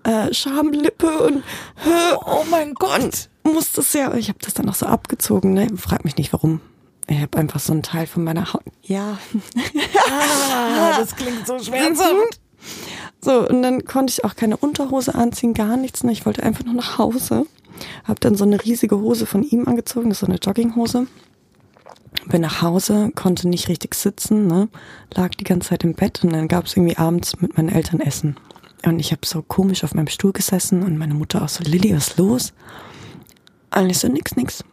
äh, 0.05 0.33
Schamlippe 0.33 1.19
und 1.21 1.37
äh, 1.39 2.15
Oh 2.27 2.45
mein 2.51 2.75
Gott. 2.75 3.31
Musste 3.45 3.81
es 3.81 3.93
ja, 3.93 4.15
ich 4.15 4.29
habe 4.29 4.39
das 4.41 4.55
dann 4.55 4.69
auch 4.69 4.75
so 4.75 4.87
abgezogen, 4.87 5.53
ne? 5.53 5.69
Frag 5.77 6.05
mich 6.05 6.17
nicht 6.17 6.33
warum. 6.33 6.61
Ich 7.09 7.21
habe 7.21 7.39
einfach 7.39 7.61
so 7.61 7.73
einen 7.73 7.83
Teil 7.83 8.07
von 8.07 8.25
meiner 8.25 8.53
Haut. 8.53 8.63
Ja. 8.83 9.19
Ah, 10.15 10.99
das 10.99 11.17
klingt 11.17 11.47
so 11.47 11.59
schmerzhaft. 11.63 12.41
So, 13.23 13.49
und 13.49 13.63
dann 13.63 13.85
konnte 13.85 14.11
ich 14.11 14.25
auch 14.25 14.37
keine 14.37 14.57
Unterhose 14.57 15.15
anziehen, 15.15 15.55
gar 15.55 15.77
nichts. 15.77 16.05
Ne? 16.05 16.13
Ich 16.13 16.27
wollte 16.27 16.43
einfach 16.43 16.65
nur 16.65 16.75
nach 16.75 16.99
Hause. 16.99 17.47
Hab 18.05 18.21
dann 18.21 18.35
so 18.35 18.45
eine 18.45 18.63
riesige 18.63 18.99
Hose 18.99 19.27
von 19.27 19.43
ihm 19.43 19.67
angezogen, 19.67 20.11
das 20.11 20.17
ist 20.17 20.21
so 20.21 20.27
eine 20.27 20.39
Jogginghose. 20.39 21.07
Bin 22.27 22.43
nach 22.43 22.63
Hause, 22.63 23.11
konnte 23.15 23.49
nicht 23.49 23.69
richtig 23.69 23.95
sitzen, 23.95 24.47
ne? 24.47 24.69
lag 25.15 25.31
die 25.31 25.45
ganze 25.45 25.71
Zeit 25.71 25.85
im 25.85 25.95
Bett 25.95 26.23
und 26.23 26.33
dann 26.33 26.47
gab 26.47 26.67
es 26.67 26.77
irgendwie 26.77 26.99
abends 26.99 27.41
mit 27.41 27.57
meinen 27.57 27.71
Eltern 27.71 28.01
Essen. 28.01 28.37
Und 28.85 28.99
ich 28.99 29.13
habe 29.13 29.25
so 29.25 29.43
komisch 29.43 29.83
auf 29.85 29.95
meinem 29.95 30.09
Stuhl 30.09 30.33
gesessen 30.33 30.83
und 30.83 30.99
meine 30.99 31.15
Mutter 31.15 31.43
auch 31.43 31.49
so, 31.49 31.65
Lilly, 31.65 31.95
was 31.97 32.09
ist 32.09 32.19
los? 32.19 32.53
Und 33.75 33.91
ich 33.91 33.99
so, 33.99 34.09
nix, 34.09 34.37
nix. 34.37 34.65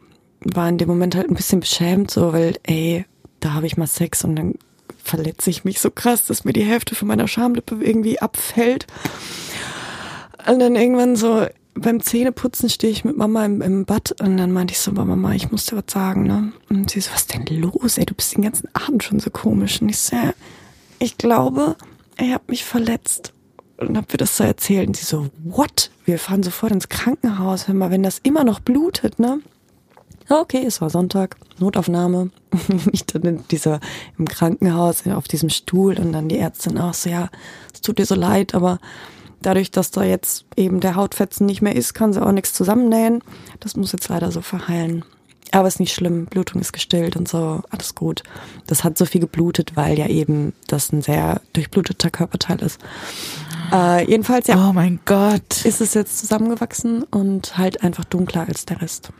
War 0.41 0.70
in 0.70 0.78
dem 0.78 0.88
Moment 0.88 1.16
halt 1.16 1.30
ein 1.30 1.36
bisschen 1.36 1.60
beschämt, 1.60 2.12
so, 2.12 2.34
weil, 2.34 2.56
ey, 2.64 3.06
da 3.39 3.54
habe 3.54 3.68
ich 3.68 3.78
mal 3.78 3.88
Sex 3.88 4.24
und 4.24 4.36
dann 4.36 4.56
verletze 5.04 5.50
ich 5.50 5.64
mich 5.66 5.80
so 5.80 5.91
krass, 5.91 6.26
dass 6.26 6.45
mir 6.45 6.54
die 6.54 6.64
Hälfte 6.64 6.95
von 6.95 7.08
meiner 7.08 7.28
Schamlippe 7.28 7.78
irgendwie 7.82 8.22
abfällt. 8.22 8.88
Und 10.47 10.60
dann 10.60 10.76
irgendwann 10.76 11.16
so 11.16 11.45
beim 11.76 12.02
Zähneputzen 12.02 12.70
stehe 12.70 12.91
ich 12.91 13.06
mit 13.06 13.18
Mama 13.18 13.45
im, 13.45 13.62
im 13.62 13.86
Bad 13.86 14.16
und 14.20 14.38
dann 14.38 14.52
meinte 14.52 14.74
ich 14.74 14.80
so, 14.80 14.91
"Aber 14.91 15.06
Mama, 15.06 15.34
ich 15.34 15.52
muss 15.52 15.66
dir 15.66 15.78
was 15.78 15.91
sagen, 15.91 16.24
ne? 16.24 16.52
Und 16.70 16.91
sie 16.91 17.00
so, 17.00 17.12
was 17.14 17.28
denn 17.28 17.45
los, 17.45 17.97
ey, 17.97 18.06
du 18.06 18.14
bist 18.14 18.36
den 18.36 18.43
ganzen 18.43 18.68
Abend 18.74 19.04
schon 19.04 19.20
so 19.20 19.30
komisch. 19.30 19.82
Und 19.82 19.89
ich 19.89 20.00
so, 20.00 20.18
ich 21.00 21.18
glaube, 21.18 21.76
er 22.18 22.36
hat 22.36 22.50
mich 22.50 22.66
verletzt. 22.66 23.34
Und 23.80 23.97
hab 23.97 24.11
mir 24.11 24.17
das 24.17 24.36
so 24.36 24.43
erzählt. 24.43 24.88
Und 24.88 24.97
sie 24.97 25.05
so, 25.05 25.27
what? 25.43 25.91
Wir 26.05 26.19
fahren 26.19 26.43
sofort 26.43 26.71
ins 26.71 26.89
Krankenhaus. 26.89 27.67
Hör 27.67 27.75
mal, 27.75 27.91
wenn 27.91 28.03
das 28.03 28.19
immer 28.19 28.43
noch 28.43 28.59
blutet, 28.59 29.19
ne? 29.19 29.39
Okay, 30.30 30.63
es 30.65 30.80
war 30.80 30.91
Sonntag, 30.91 31.38
Notaufnahme. 31.57 32.30
ich 32.91 33.05
dann 33.05 33.23
in 33.23 33.47
dieser, 33.49 33.80
im 34.17 34.27
Krankenhaus 34.27 35.07
auf 35.07 35.27
diesem 35.27 35.49
Stuhl 35.49 35.97
und 35.97 36.11
dann 36.11 36.30
die 36.30 36.38
Ärztin 36.38 36.77
auch 36.77 36.93
so, 36.93 37.09
ja, 37.09 37.30
es 37.73 37.82
tut 37.82 37.97
dir 37.97 38.05
so 38.05 38.15
leid, 38.15 38.53
aber 38.53 38.80
dadurch, 39.41 39.71
dass 39.71 39.89
da 39.89 40.03
jetzt 40.03 40.45
eben 40.55 40.82
der 40.82 40.95
Hautfetzen 40.95 41.47
nicht 41.47 41.61
mehr 41.61 41.75
ist, 41.75 41.95
kann 41.95 42.13
sie 42.13 42.23
auch 42.23 42.32
nichts 42.32 42.53
zusammennähen. 42.53 43.23
Das 43.59 43.75
muss 43.75 43.91
jetzt 43.91 44.09
leider 44.09 44.32
so 44.32 44.41
verheilen. 44.41 45.03
Aber 45.51 45.67
ist 45.67 45.80
nicht 45.80 45.95
schlimm, 45.95 46.25
Blutung 46.25 46.61
ist 46.61 46.73
gestillt 46.73 47.15
und 47.15 47.27
so, 47.27 47.61
alles 47.71 47.95
gut. 47.95 48.21
Das 48.67 48.84
hat 48.84 48.99
so 48.99 49.05
viel 49.05 49.21
geblutet, 49.21 49.75
weil 49.75 49.97
ja 49.97 50.07
eben 50.07 50.53
das 50.67 50.91
ein 50.91 51.01
sehr 51.01 51.41
durchbluteter 51.53 52.11
Körperteil 52.11 52.61
ist. 52.61 52.80
Äh, 53.72 54.09
jedenfalls, 54.09 54.47
ja, 54.47 54.70
Oh 54.70 54.74
mein 54.74 54.99
Gott. 55.05 55.65
ist 55.65 55.82
es 55.82 55.93
jetzt 55.93 56.17
zusammengewachsen 56.20 57.03
und 57.03 57.57
halt 57.57 57.84
einfach 57.84 58.05
dunkler 58.05 58.45
als 58.47 58.65
der 58.65 58.82
Rest. 58.82 59.11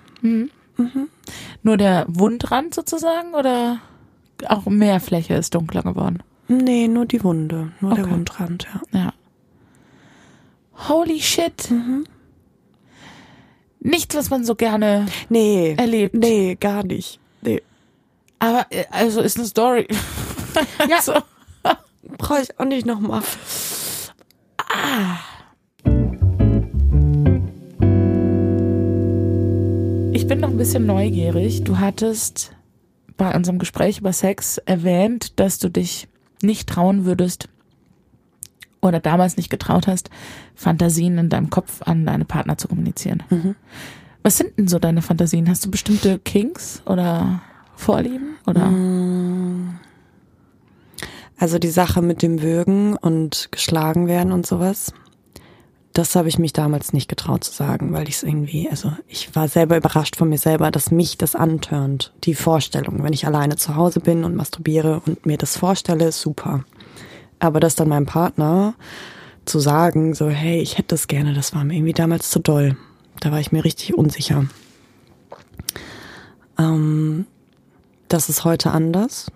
Nur 1.64 1.78
der 1.78 2.06
Wundrand 2.08 2.74
sozusagen 2.74 3.34
oder 3.36 3.80
auch 4.48 4.66
mehr 4.66 5.00
Fläche 5.00 5.34
ist 5.36 5.54
dunkler 5.56 5.84
geworden? 5.84 6.24
Nee, 6.48 6.88
nur 6.88 7.06
die 7.06 7.24
Wunde, 7.24 7.72
nur 7.82 7.94
der 7.96 8.06
Okay. 8.06 8.14
Wundrand, 8.14 8.68
ja. 8.94 9.00
Ja. 9.00 9.14
Holy 10.90 11.20
shit. 11.20 11.70
Nichts, 13.82 14.16
was 14.16 14.30
man 14.30 14.46
so 14.46 14.56
gerne 14.56 15.06
Nee, 15.30 15.76
erlebt. 15.78 16.16
nee, 16.16 16.56
gar 16.60 16.84
nicht. 16.84 17.20
Nee. 17.42 17.62
Aber 18.40 18.66
äh, 18.70 18.86
also 18.92 19.22
ist 19.22 19.38
eine 19.38 19.48
Story. 19.48 19.88
Ja. 20.90 21.02
so. 21.02 21.14
Brauche 22.18 22.42
ich 22.42 22.60
auch 22.60 22.66
nicht 22.66 22.86
nochmal. 22.86 23.22
Ich 30.14 30.28
bin 30.28 30.40
noch 30.40 30.50
ein 30.50 30.58
bisschen 30.58 30.86
neugierig. 30.86 31.64
Du 31.64 31.80
hattest 31.80 32.56
bei 33.18 33.36
unserem 33.36 33.60
Gespräch 33.60 34.00
über 34.00 34.14
Sex 34.14 34.58
erwähnt, 34.60 35.40
dass 35.40 35.60
du 35.60 35.70
dich 35.70 36.08
nicht 36.42 36.70
trauen 36.70 37.06
würdest 37.06 37.50
oder 38.82 39.00
damals 39.00 39.38
nicht 39.38 39.50
getraut 39.50 39.88
hast, 39.88 40.10
Fantasien 40.56 41.18
in 41.18 41.30
deinem 41.30 41.50
Kopf 41.50 41.82
an 41.82 42.06
deine 42.06 42.26
Partner 42.26 42.58
zu 42.58 42.68
kommunizieren. 42.68 43.24
Was 44.24 44.38
sind 44.38 44.58
denn 44.58 44.68
so 44.68 44.80
deine 44.80 45.02
Fantasien? 45.02 45.50
Hast 45.50 45.66
du 45.66 45.72
bestimmte 45.72 46.20
Kinks 46.20 46.82
oder 46.86 47.42
Vorlieben 47.76 48.36
oder? 48.46 48.72
Also 51.40 51.58
die 51.58 51.70
Sache 51.70 52.02
mit 52.02 52.22
dem 52.22 52.42
Würgen 52.42 52.98
und 52.98 53.48
geschlagen 53.52 54.08
werden 54.08 54.34
und 54.34 54.46
sowas, 54.46 54.94
das 55.94 56.16
habe 56.16 56.28
ich 56.28 56.38
mich 56.38 56.52
damals 56.52 56.92
nicht 56.92 57.08
getraut 57.08 57.46
zu 57.46 57.54
sagen, 57.54 57.94
weil 57.94 58.10
ich 58.10 58.16
es 58.16 58.24
irgendwie, 58.24 58.70
also 58.70 58.92
ich 59.08 59.34
war 59.36 59.48
selber 59.48 59.78
überrascht 59.78 60.18
von 60.18 60.28
mir 60.28 60.38
selber, 60.38 60.70
dass 60.70 60.92
mich 60.92 61.18
das 61.18 61.36
antörnt. 61.36 62.14
Die 62.26 62.36
Vorstellung, 62.36 63.04
wenn 63.04 63.14
ich 63.14 63.26
alleine 63.26 63.56
zu 63.56 63.76
Hause 63.76 64.02
bin 64.02 64.26
und 64.26 64.36
masturbiere 64.36 65.02
und 65.06 65.26
mir 65.26 65.38
das 65.38 65.56
vorstelle, 65.56 66.10
ist 66.10 66.20
super. 66.20 66.66
Aber 67.40 67.62
das 67.62 67.76
dann 67.76 67.88
meinem 67.88 68.06
Partner 68.06 68.76
zu 69.46 69.60
sagen, 69.60 70.14
so 70.14 70.30
hey, 70.30 70.62
ich 70.62 70.78
hätte 70.78 70.90
das 70.90 71.08
gerne, 71.08 71.34
das 71.34 71.56
war 71.56 71.64
mir 71.64 71.74
irgendwie 71.74 71.94
damals 71.94 72.30
zu 72.30 72.40
doll. 72.40 72.78
Da 73.22 73.32
war 73.32 73.40
ich 73.40 73.54
mir 73.54 73.64
richtig 73.64 73.98
unsicher. 73.98 74.46
Ähm, 76.58 77.26
das 78.10 78.28
ist 78.28 78.44
heute 78.44 78.72
anders 78.72 79.32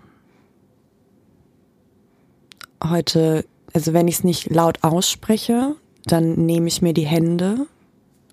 heute, 2.90 3.46
also 3.74 3.94
wenn 3.94 4.08
ich 4.08 4.16
es 4.16 4.24
nicht 4.24 4.50
laut 4.50 4.84
ausspreche, 4.84 5.76
dann 6.06 6.34
nehme 6.46 6.68
ich 6.68 6.82
mir 6.82 6.94
die 6.94 7.08
Hände 7.08 7.68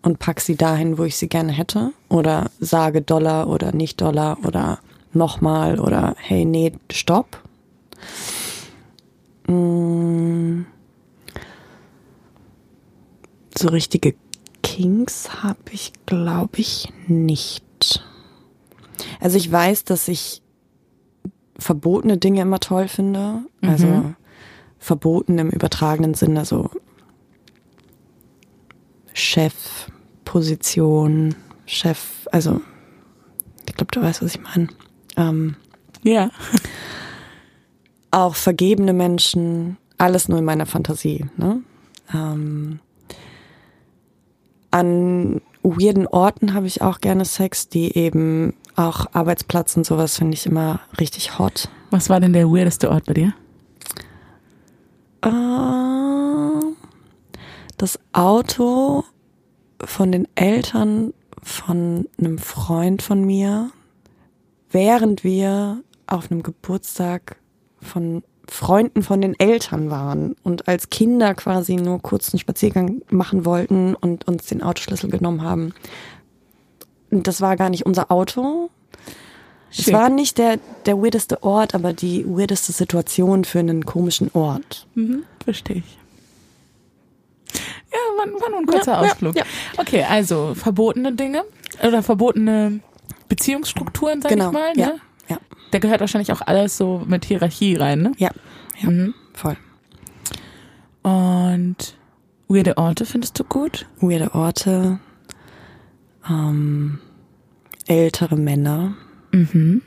und 0.03 0.19
pack 0.19 0.41
sie 0.41 0.57
dahin, 0.57 0.99
wo 0.99 1.05
ich 1.05 1.17
sie 1.17 1.29
gerne 1.29 1.53
hätte. 1.53 1.93
Oder 2.09 2.51
sage 2.59 3.03
Dollar 3.03 3.49
oder 3.49 3.73
nicht 3.73 4.01
Dollar 4.01 4.39
oder 4.45 4.81
nochmal 5.13 5.79
oder 5.79 6.15
hey, 6.19 6.45
nee, 6.45 6.73
stopp. 6.91 7.43
Mm. 9.47 10.63
So 13.57 13.69
richtige 13.69 14.15
Kings 14.63 15.43
habe 15.43 15.59
ich, 15.73 15.93
glaube 16.07 16.59
ich, 16.61 16.93
nicht. 17.09 18.03
Also 19.21 19.37
ich 19.37 19.51
weiß, 19.51 19.85
dass 19.85 20.09
ich 20.09 20.43
verbotene 21.59 22.17
Dinge 22.17 22.43
immer 22.43 22.61
toll 22.61 22.89
finde. 22.89 23.45
Also 23.61 24.15
verboten 24.81 25.39
im 25.39 25.51
übertragenen 25.51 26.14
Sinne, 26.14 26.45
so 26.45 26.68
Chefposition, 30.24 31.35
Chef, 31.66 32.26
also 32.33 32.61
ich 33.68 33.74
glaube, 33.74 33.93
du 33.93 34.03
weißt, 34.03 34.22
was 34.22 34.35
ich 34.35 34.41
meine. 34.43 34.68
Ähm, 35.16 35.55
Ja. 36.03 36.31
auch 38.11 38.35
vergebene 38.35 38.93
Menschen, 38.93 39.76
alles 39.99 40.28
nur 40.28 40.39
in 40.39 40.45
meiner 40.45 40.66
Fantasie. 40.66 41.26
Ne? 41.37 41.62
Ähm, 42.12 42.81
an 44.72 45.41
weirden 45.62 46.07
Orten 46.07 46.55
habe 46.55 46.66
ich 46.66 46.81
auch 46.83 47.01
gerne 47.01 47.24
Sex, 47.24 47.68
die 47.68 47.97
eben 47.97 48.55
auch 48.76 49.07
Arbeitsplatz 49.12 49.76
und 49.76 49.85
sowas 49.85 50.16
finde 50.16 50.35
ich 50.35 50.47
immer 50.47 50.81
richtig 50.99 51.39
hot. 51.39 51.68
Was 51.91 52.09
war 52.09 52.18
denn 52.20 52.33
der 52.33 52.51
weirdeste 52.51 52.91
Ort 52.91 53.05
bei 53.07 53.12
dir? 53.14 53.35
Äh, 55.23 56.75
das 57.77 57.99
Auto 58.12 59.05
von 59.83 60.12
den 60.12 60.29
Eltern 60.35 61.14
von 61.43 62.07
einem 62.18 62.39
Freund 62.39 63.03
von 63.03 63.25
mir, 63.25 63.71
während 64.71 65.25
wir 65.25 65.83
auf 66.07 66.31
einem 66.31 66.43
Geburtstag 66.43 67.37
von 67.81 68.23
Freunden 68.49 69.03
von 69.03 69.21
den 69.21 69.39
Eltern 69.39 69.91
waren 69.91 70.35
und 70.43 70.66
als 70.66 70.91
Kinder 70.91 71.35
quasi 71.35 71.77
nur 71.77 72.01
kurz 72.03 72.35
einen 72.35 72.41
Spaziergang 72.41 73.01
machen 73.09 73.45
wollten 73.45 73.95
und 73.95 74.27
uns 74.27 74.47
den 74.47 74.62
Autoschlüssel 74.62 75.09
genommen 75.09 75.43
haben. 75.43 75.73
Das 77.11 77.41
war 77.41 77.57
gar 77.57 77.71
nicht 77.71 77.87
unser 77.87 78.11
Auto. 78.11 78.71
Es 79.71 79.85
Schick. 79.85 79.95
war 79.95 80.09
nicht 80.09 80.39
der, 80.39 80.59
der 80.87 81.01
weirdeste 81.01 81.43
Ort, 81.45 81.75
aber 81.75 81.93
die 81.93 82.25
weirdeste 82.27 82.73
Situation 82.73 83.45
für 83.45 83.61
einen 83.61 83.85
komischen 83.87 84.31
Ort. 84.33 84.87
Mhm, 84.95 85.23
verstehe 85.45 85.77
ich. 85.79 85.99
Ja, 87.93 87.99
war, 88.18 88.41
war 88.41 88.51
nur 88.51 88.59
ein 88.61 88.66
kurzer 88.66 88.93
Ja, 88.93 89.05
ja, 89.05 89.11
Ausflug. 89.12 89.37
ja. 89.37 89.45
Okay, 89.77 90.05
also 90.09 90.55
verbotene 90.55 91.12
Dinge 91.12 91.45
oder 91.87 92.03
verbotene 92.03 92.81
Beziehungsstrukturen, 93.29 94.23
sag 94.23 94.31
Genau. 94.33 94.49
ich 94.49 94.53
mal. 94.53 94.73
ja, 94.77 94.87
Ne? 94.87 94.95
ja, 95.29 95.39
Da 95.71 95.79
gehört 95.79 96.01
wahrscheinlich 96.01 96.33
auch 96.33 96.41
alles 96.43 96.77
so 96.77 97.03
mit 97.07 97.25
Hierarchie 97.25 97.77
rein, 97.77 98.03
ne? 98.03 98.12
ja, 98.18 98.31
ja, 98.81 98.91
Mhm. 98.91 99.14
voll. 99.35 99.57
Und 101.03 101.77
weirde 102.49 102.77
Orte 102.77 103.07
findest 103.07 103.39
du 103.39 103.45
gut? 103.45 103.87
Weirde 104.01 104.35
Orte, 104.35 104.99
ähm, 106.29 106.99
ältere 107.87 108.37
Männer. 108.37 108.95
Mhm. 109.33 109.83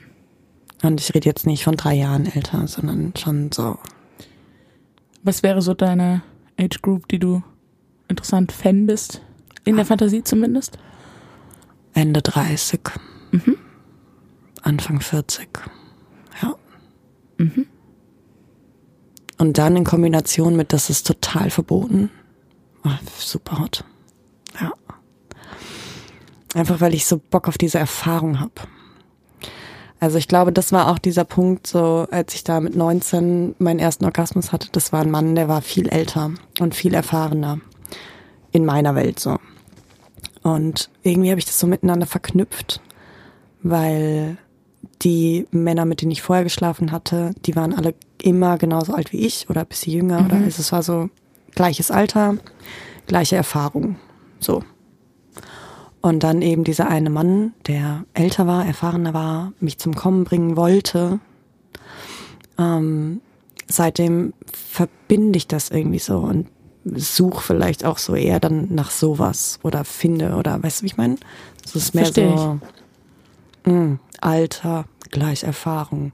Und 0.81 0.99
ich 0.99 1.13
rede 1.13 1.25
jetzt 1.27 1.45
nicht 1.45 1.63
von 1.63 1.75
drei 1.75 1.93
Jahren 1.95 2.25
älter, 2.25 2.67
sondern 2.67 3.13
schon 3.17 3.51
so 3.51 3.77
Was 5.23 5.43
wäre 5.43 5.61
so 5.61 5.73
deine 5.73 6.23
Age 6.59 6.81
Group, 6.81 7.07
die 7.07 7.19
du 7.19 7.41
interessant 8.09 8.51
fändest? 8.51 9.21
In 9.65 9.77
der 9.77 9.85
Fantasie 9.85 10.23
zumindest? 10.23 10.77
Ende 11.93 12.21
30, 12.21 12.81
Mhm. 13.31 13.57
Anfang 14.61 14.99
40. 15.01 15.47
Ja. 16.41 16.55
Mhm. 17.37 17.65
Und 19.37 19.57
dann 19.57 19.75
in 19.75 19.83
Kombination 19.83 20.55
mit, 20.55 20.73
das 20.73 20.89
ist 20.89 21.07
total 21.07 21.49
verboten. 21.49 22.09
Oh, 22.85 22.89
super 23.17 23.59
hot. 23.59 23.83
Ja. 24.59 24.73
Einfach 26.53 26.81
weil 26.81 26.93
ich 26.93 27.05
so 27.05 27.17
Bock 27.17 27.47
auf 27.47 27.57
diese 27.57 27.79
Erfahrung 27.79 28.39
habe. 28.39 28.53
Also 30.03 30.17
ich 30.17 30.27
glaube, 30.27 30.51
das 30.51 30.73
war 30.73 30.89
auch 30.89 30.99
dieser 30.99 31.23
Punkt, 31.23 31.65
so 31.65 32.07
als 32.11 32.35
ich 32.35 32.43
da 32.43 32.59
mit 32.59 32.75
19 32.75 33.55
meinen 33.57 33.79
ersten 33.79 34.03
Orgasmus 34.03 34.51
hatte, 34.51 34.67
das 34.73 34.91
war 34.91 34.99
ein 34.99 35.09
Mann, 35.09 35.33
der 35.33 35.47
war 35.47 35.61
viel 35.61 35.87
älter 35.87 36.31
und 36.59 36.75
viel 36.75 36.93
erfahrener 36.93 37.61
in 38.51 38.65
meiner 38.65 38.95
Welt 38.95 39.17
so. 39.17 39.37
Und 40.41 40.89
irgendwie 41.03 41.29
habe 41.29 41.39
ich 41.39 41.45
das 41.45 41.57
so 41.57 41.67
miteinander 41.67 42.05
verknüpft, 42.05 42.81
weil 43.61 44.35
die 45.03 45.47
Männer, 45.51 45.85
mit 45.85 46.01
denen 46.01 46.11
ich 46.11 46.21
vorher 46.21 46.43
geschlafen 46.43 46.91
hatte, 46.91 47.33
die 47.45 47.55
waren 47.55 47.73
alle 47.73 47.95
immer 48.21 48.57
genauso 48.57 48.93
alt 48.93 49.13
wie 49.13 49.25
ich 49.25 49.49
oder 49.49 49.61
ein 49.61 49.67
bisschen 49.67 49.93
jünger 49.93 50.25
oder 50.25 50.35
also 50.35 50.59
es 50.59 50.73
war 50.73 50.83
so 50.83 51.11
gleiches 51.55 51.91
Alter, 51.91 52.35
gleiche 53.07 53.37
Erfahrung. 53.37 53.95
So. 54.41 54.65
Und 56.03 56.23
dann 56.23 56.41
eben 56.41 56.65
dieser 56.65 56.89
eine 56.89 57.09
Mann, 57.09 57.53
der 57.65 58.03
älter 58.13 58.45
war, 58.45 58.65
erfahrener 58.65 59.13
war, 59.13 59.53
mich 59.61 59.77
zum 59.77 59.95
Kommen 59.95 60.25
bringen 60.25 60.57
wollte. 60.57 61.21
Ähm, 62.59 63.21
seitdem 63.69 64.33
verbinde 64.51 65.37
ich 65.37 65.47
das 65.47 65.69
irgendwie 65.69 65.99
so 65.99 66.17
und 66.17 66.47
suche 66.83 67.41
vielleicht 67.41 67.85
auch 67.85 67.97
so 67.97 68.15
eher 68.15 68.41
dann 68.41 68.75
nach 68.75 68.91
sowas 68.91 69.61
oder 69.63 69.85
finde 69.85 70.35
oder 70.35 70.61
weißt 70.61 70.81
du, 70.81 70.83
wie 70.83 70.87
ich 70.87 70.97
meine? 70.97 71.15
Es 71.63 71.73
ist 71.73 71.95
mehr 71.95 72.03
Versteh 72.03 72.35
so 72.35 72.59
mh, 73.65 73.97
Alter, 74.19 74.83
gleich 75.09 75.43
Erfahrung. 75.43 76.11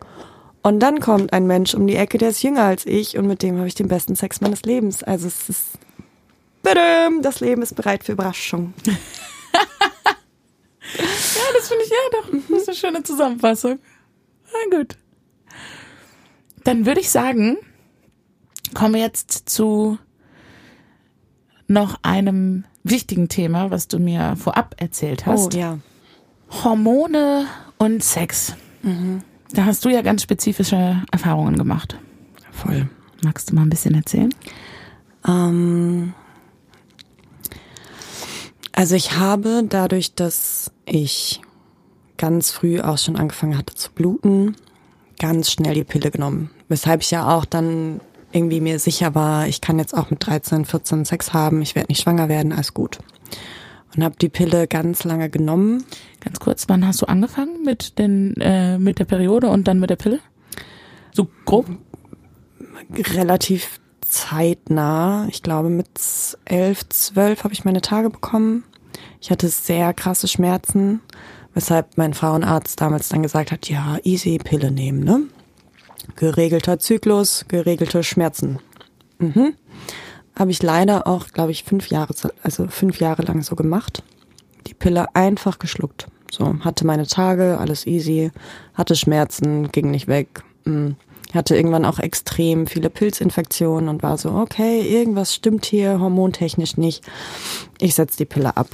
Und 0.62 0.82
dann 0.82 1.00
kommt 1.00 1.34
ein 1.34 1.48
Mensch 1.48 1.74
um 1.74 1.88
die 1.88 1.96
Ecke, 1.96 2.20
der 2.20 2.30
ist 2.30 2.44
jünger 2.44 2.66
als 2.66 2.86
ich 2.86 3.18
und 3.18 3.26
mit 3.26 3.42
dem 3.42 3.58
habe 3.58 3.68
ich 3.68 3.74
den 3.74 3.88
besten 3.88 4.16
Sex 4.16 4.40
meines 4.40 4.62
Lebens. 4.62 5.02
Also 5.02 5.26
es 5.26 5.50
ist 5.50 5.66
Badum, 6.62 7.24
das 7.24 7.40
Leben 7.40 7.64
ist 7.64 7.76
bereit 7.76 8.04
für 8.04 8.12
Überraschung. 8.12 8.76
Ja, 10.92 11.46
das 11.56 11.68
finde 11.68 11.84
ich 11.84 11.90
ja 11.90 11.96
doch. 12.12 12.30
Das 12.50 12.62
ist 12.62 12.70
eine 12.70 12.78
schöne 12.78 13.04
Zusammenfassung. 13.04 13.80
Na 14.46 14.78
gut. 14.78 14.98
Dann 16.64 16.86
würde 16.86 17.02
ich 17.02 17.10
sagen, 17.10 17.58
kommen 18.74 18.96
wir 18.96 19.02
jetzt 19.02 19.50
zu 19.50 19.98
noch 21.68 22.00
einem 22.02 22.66
wichtigen 22.84 23.30
Thema, 23.30 23.72
was 23.72 23.88
du 23.88 24.00
mir 24.00 24.36
vorab 24.36 24.76
erzählt 24.78 25.26
hast. 25.26 25.56
Oh 25.56 25.58
ja. 25.58 25.78
Hormone 26.64 27.46
und 27.78 28.04
Sex. 28.04 28.56
Da 29.54 29.66
hast 29.66 29.86
du 29.86 29.90
ja 29.90 30.02
ganz 30.02 30.24
spezifische 30.24 31.04
Erfahrungen 31.12 31.58
gemacht. 31.58 31.98
Voll. 32.52 32.90
Magst 33.24 33.50
du 33.52 33.56
mal 33.56 33.64
ein 33.64 33.70
bisschen 33.70 33.94
erzählen? 33.96 34.34
Ähm, 35.28 36.14
also 38.80 38.96
ich 38.96 39.18
habe 39.18 39.66
dadurch, 39.68 40.16
dass 40.16 40.72
ich 40.86 41.42
ganz 42.16 42.50
früh 42.50 42.80
auch 42.80 42.98
schon 42.98 43.18
angefangen 43.18 43.58
hatte 43.58 43.76
zu 43.76 43.92
bluten, 43.92 44.56
ganz 45.20 45.52
schnell 45.52 45.74
die 45.74 45.84
Pille 45.84 46.12
genommen. 46.12 46.50
Weshalb 46.70 47.02
ich 47.02 47.12
ja 47.12 47.28
auch 47.36 47.44
dann 47.44 48.00
irgendwie 48.32 48.62
mir 48.62 48.80
sicher 48.80 49.16
war, 49.16 49.50
ich 49.50 49.60
kann 49.60 49.80
jetzt 49.80 49.94
auch 49.94 50.10
mit 50.12 50.26
13, 50.26 50.64
14 50.64 51.04
Sex 51.04 51.34
haben, 51.34 51.62
ich 51.62 51.76
werde 51.76 51.92
nicht 51.92 52.02
schwanger 52.02 52.30
werden, 52.30 52.54
alles 52.54 52.74
gut. 52.74 53.00
Und 53.94 54.02
habe 54.02 54.16
die 54.16 54.30
Pille 54.30 54.66
ganz 54.66 55.04
lange 55.04 55.30
genommen. 55.30 55.84
Ganz 56.22 56.40
kurz, 56.40 56.70
wann 56.70 56.88
hast 56.88 57.02
du 57.02 57.06
angefangen 57.08 57.66
mit 57.66 58.00
den 58.00 58.36
äh, 58.40 58.80
mit 58.80 59.00
der 59.00 59.06
Periode 59.06 59.50
und 59.50 59.68
dann 59.68 59.82
mit 59.82 59.90
der 59.90 59.98
Pille? 59.98 60.22
So 61.12 61.28
grob? 61.44 61.66
relativ 63.14 63.80
zeitnah. 64.02 65.28
Ich 65.30 65.44
glaube, 65.44 65.70
mit 65.70 65.90
elf, 66.46 66.88
zwölf 66.90 67.44
habe 67.44 67.54
ich 67.54 67.66
meine 67.66 67.82
Tage 67.82 68.10
bekommen. 68.10 68.64
Ich 69.22 69.32
hatte 69.32 69.50
sehr 69.50 69.94
krasse 69.94 70.28
Schmerzen, 70.28 71.02
weshalb 71.54 71.98
mein 71.98 72.14
Frauenarzt 72.14 72.80
damals 72.80 73.10
dann 73.10 73.24
gesagt 73.24 73.52
hat, 73.52 73.70
ja, 73.70 73.98
easy 74.04 74.38
Pille 74.38 74.72
nehmen, 74.72 75.04
ne? 75.04 75.24
Geregelter 76.16 76.80
Zyklus, 76.80 77.46
geregelte 77.48 78.04
Schmerzen. 78.04 78.60
Mhm. 79.20 79.54
Habe 80.38 80.52
ich 80.52 80.64
leider 80.64 81.06
auch, 81.06 81.28
glaube 81.28 81.52
ich, 81.52 81.64
fünf 81.64 81.90
Jahre, 81.90 82.14
also 82.44 82.68
fünf 82.68 83.00
Jahre 83.00 83.24
lang 83.24 83.42
so 83.42 83.56
gemacht. 83.56 84.04
Die 84.68 84.74
Pille 84.74 85.14
einfach 85.14 85.60
geschluckt. 85.60 86.08
So, 86.32 86.60
hatte 86.62 86.86
meine 86.86 87.08
Tage, 87.08 87.58
alles 87.60 87.86
easy, 87.88 88.32
hatte 88.74 88.96
Schmerzen, 88.96 89.72
ging 89.72 89.92
nicht 89.92 90.08
weg. 90.08 90.44
Mm. 90.66 90.92
Hatte 91.34 91.56
irgendwann 91.56 91.86
auch 91.86 92.00
extrem 92.00 92.66
viele 92.66 92.90
Pilzinfektionen 92.90 93.88
und 93.88 94.02
war 94.02 94.18
so, 94.18 94.32
okay, 94.32 94.82
irgendwas 94.82 95.36
stimmt 95.36 95.66
hier 95.66 96.00
hormontechnisch 96.00 96.78
nicht. 96.78 97.04
Ich 97.80 97.94
setz 97.94 98.16
die 98.16 98.26
Pille 98.26 98.58
ab. 98.58 98.68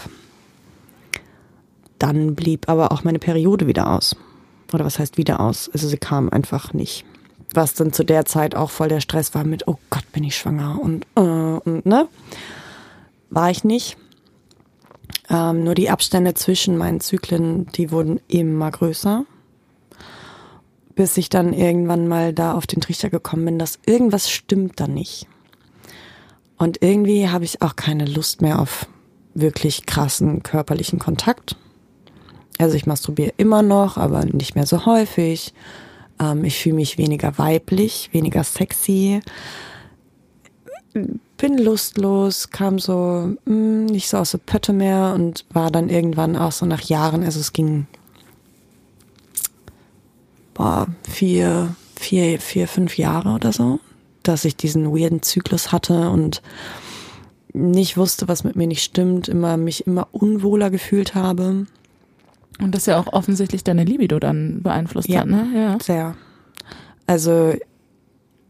Dann 2.06 2.36
blieb 2.36 2.70
aber 2.70 2.92
auch 2.92 3.04
meine 3.04 3.18
Periode 3.18 3.66
wieder 3.66 3.90
aus. 3.92 4.16
Oder 4.72 4.86
was 4.86 5.00
heißt 5.00 5.18
wieder 5.18 5.40
aus? 5.40 5.72
Also 5.74 5.88
sie 5.88 5.98
kam 5.98 6.30
einfach 6.30 6.72
nicht. 6.72 7.04
Was 7.52 7.74
dann 7.74 7.94
zu 7.94 8.04
der 8.04 8.26
Zeit 8.26 8.54
auch 8.54 8.70
voll 8.70 8.90
der 8.90 9.00
Stress 9.00 9.34
war 9.34 9.44
mit, 9.44 9.68
oh 9.68 9.80
Gott, 9.90 10.04
bin 10.12 10.24
ich 10.24 10.38
schwanger 10.38 10.80
und, 10.80 11.08
äh, 11.16 11.20
und 11.20 11.84
ne? 11.84 12.08
War 13.32 13.50
ich 13.50 13.64
nicht. 13.64 13.98
Ähm, 15.32 15.64
nur 15.64 15.74
die 15.74 15.90
Abstände 15.90 16.36
zwischen 16.36 16.78
meinen 16.78 17.00
Zyklen, 17.00 17.66
die 17.72 17.90
wurden 17.90 18.20
immer 18.28 18.70
größer. 18.70 19.26
Bis 20.94 21.18
ich 21.18 21.30
dann 21.30 21.54
irgendwann 21.54 22.08
mal 22.08 22.34
da 22.34 22.54
auf 22.54 22.68
den 22.68 22.82
Trichter 22.82 23.10
gekommen 23.10 23.46
bin, 23.46 23.58
dass 23.58 23.80
irgendwas 23.88 24.30
stimmt 24.30 24.80
da 24.80 24.88
nicht. 24.88 25.26
Und 26.60 26.84
irgendwie 26.84 27.30
habe 27.30 27.46
ich 27.46 27.64
auch 27.64 27.76
keine 27.76 28.06
Lust 28.06 28.44
mehr 28.44 28.60
auf 28.60 28.88
wirklich 29.34 29.88
krassen 29.88 30.44
körperlichen 30.44 31.00
Kontakt. 31.00 31.56
Also 32.58 32.76
ich 32.76 32.86
masturbiere 32.86 33.34
immer 33.38 33.62
noch, 33.62 33.98
aber 33.98 34.26
nicht 34.26 34.56
mehr 34.56 34.66
so 34.66 34.86
häufig. 34.86 35.54
Ähm, 36.20 36.44
ich 36.44 36.58
fühle 36.60 36.76
mich 36.76 36.98
weniger 36.98 37.38
weiblich, 37.38 38.10
weniger 38.14 38.44
sexy. 38.44 39.20
Bin 40.94 41.58
lustlos, 41.58 42.50
kam 42.50 42.80
so 42.80 43.36
mh, 43.46 43.92
nicht 43.92 44.08
so 44.08 44.18
aus 44.18 44.32
der 44.32 44.38
Pötte 44.38 44.72
mehr 44.72 45.14
und 45.14 45.46
war 45.52 45.70
dann 45.70 45.90
irgendwann 45.90 46.38
auch 46.38 46.54
so 46.54 46.66
nach 46.66 46.82
Jahren, 46.82 47.24
also 47.24 47.40
es 47.40 47.52
ging 47.52 47.88
boah, 50.54 50.88
vier, 51.08 51.76
vier, 51.96 52.40
vier, 52.40 52.68
fünf 52.68 52.98
Jahre 52.98 53.30
oder 53.30 53.52
so, 53.52 53.80
dass 54.24 54.46
ich 54.46 54.56
diesen 54.56 54.86
weirden 54.96 55.22
Zyklus 55.22 55.72
hatte 55.72 56.10
und 56.10 56.42
nicht 57.54 57.98
wusste, 57.98 58.28
was 58.28 58.44
mit 58.44 58.56
mir 58.56 58.68
nicht 58.68 58.84
stimmt, 58.84 59.28
immer 59.28 59.58
mich 59.58 59.86
immer 59.86 60.08
unwohler 60.12 60.70
gefühlt 60.72 61.14
habe. 61.14 61.68
Und 62.60 62.74
das 62.74 62.86
ja 62.86 63.00
auch 63.00 63.12
offensichtlich 63.12 63.64
deine 63.64 63.84
Libido 63.84 64.20
dann 64.20 64.62
beeinflusst 64.64 65.10
Ja. 65.10 65.22
hat, 65.22 65.28
ne? 65.28 65.48
Ja. 65.54 65.78
Sehr. 65.82 66.16
Also 67.08 67.54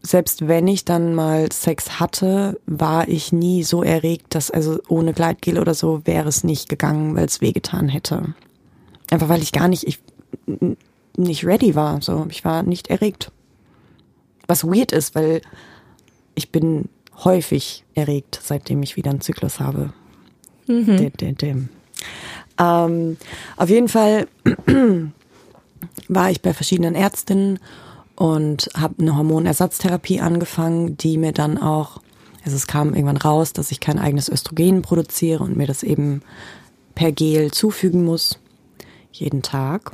selbst 0.02 0.46
wenn 0.46 0.68
ich 0.68 0.84
dann 0.84 1.14
mal 1.14 1.50
Sex 1.52 1.98
hatte, 1.98 2.60
war 2.66 3.08
ich 3.08 3.32
nie 3.32 3.64
so 3.64 3.82
erregt, 3.82 4.34
dass 4.36 4.50
also 4.52 4.78
ohne 4.88 5.12
Gleitgel 5.12 5.58
oder 5.58 5.74
so 5.74 6.02
wäre 6.04 6.28
es 6.28 6.44
nicht 6.44 6.68
gegangen, 6.68 7.16
weil 7.16 7.24
es 7.26 7.40
wehgetan 7.40 7.88
hätte. 7.88 8.34
Einfach 9.10 9.28
weil 9.28 9.42
ich 9.42 9.50
gar 9.52 9.66
nicht, 9.66 9.84
ich 9.84 9.98
nicht 11.16 11.44
ready 11.44 11.74
war. 11.74 12.00
So, 12.02 12.26
ich 12.30 12.44
war 12.44 12.62
nicht 12.62 12.88
erregt. 12.88 13.32
Was 14.46 14.64
weird 14.64 14.92
ist, 14.92 15.16
weil 15.16 15.42
ich 16.36 16.52
bin 16.52 16.88
häufig 17.24 17.84
erregt, 17.94 18.38
seitdem 18.42 18.82
ich 18.82 18.96
wieder 18.96 19.10
einen 19.10 19.20
Zyklus 19.20 19.58
habe. 19.58 19.92
Dim, 20.68 21.12
dim, 21.16 21.36
dim. 21.36 21.68
Ähm, 22.58 23.16
auf 23.56 23.68
jeden 23.68 23.88
Fall 23.88 24.28
war 26.08 26.30
ich 26.30 26.42
bei 26.42 26.54
verschiedenen 26.54 26.94
Ärztinnen 26.94 27.58
und 28.14 28.70
habe 28.76 28.94
eine 28.98 29.16
Hormonersatztherapie 29.16 30.20
angefangen, 30.20 30.96
die 30.96 31.18
mir 31.18 31.32
dann 31.32 31.58
auch 31.58 32.00
Also 32.44 32.56
es 32.56 32.66
kam 32.66 32.94
irgendwann 32.94 33.16
raus, 33.16 33.52
dass 33.52 33.70
ich 33.70 33.80
kein 33.80 33.98
eigenes 33.98 34.28
Östrogen 34.28 34.82
produziere 34.82 35.42
und 35.42 35.56
mir 35.56 35.66
das 35.66 35.82
eben 35.82 36.22
per 36.94 37.12
Gel 37.12 37.50
zufügen 37.50 38.04
muss, 38.04 38.38
jeden 39.12 39.42
Tag. 39.42 39.92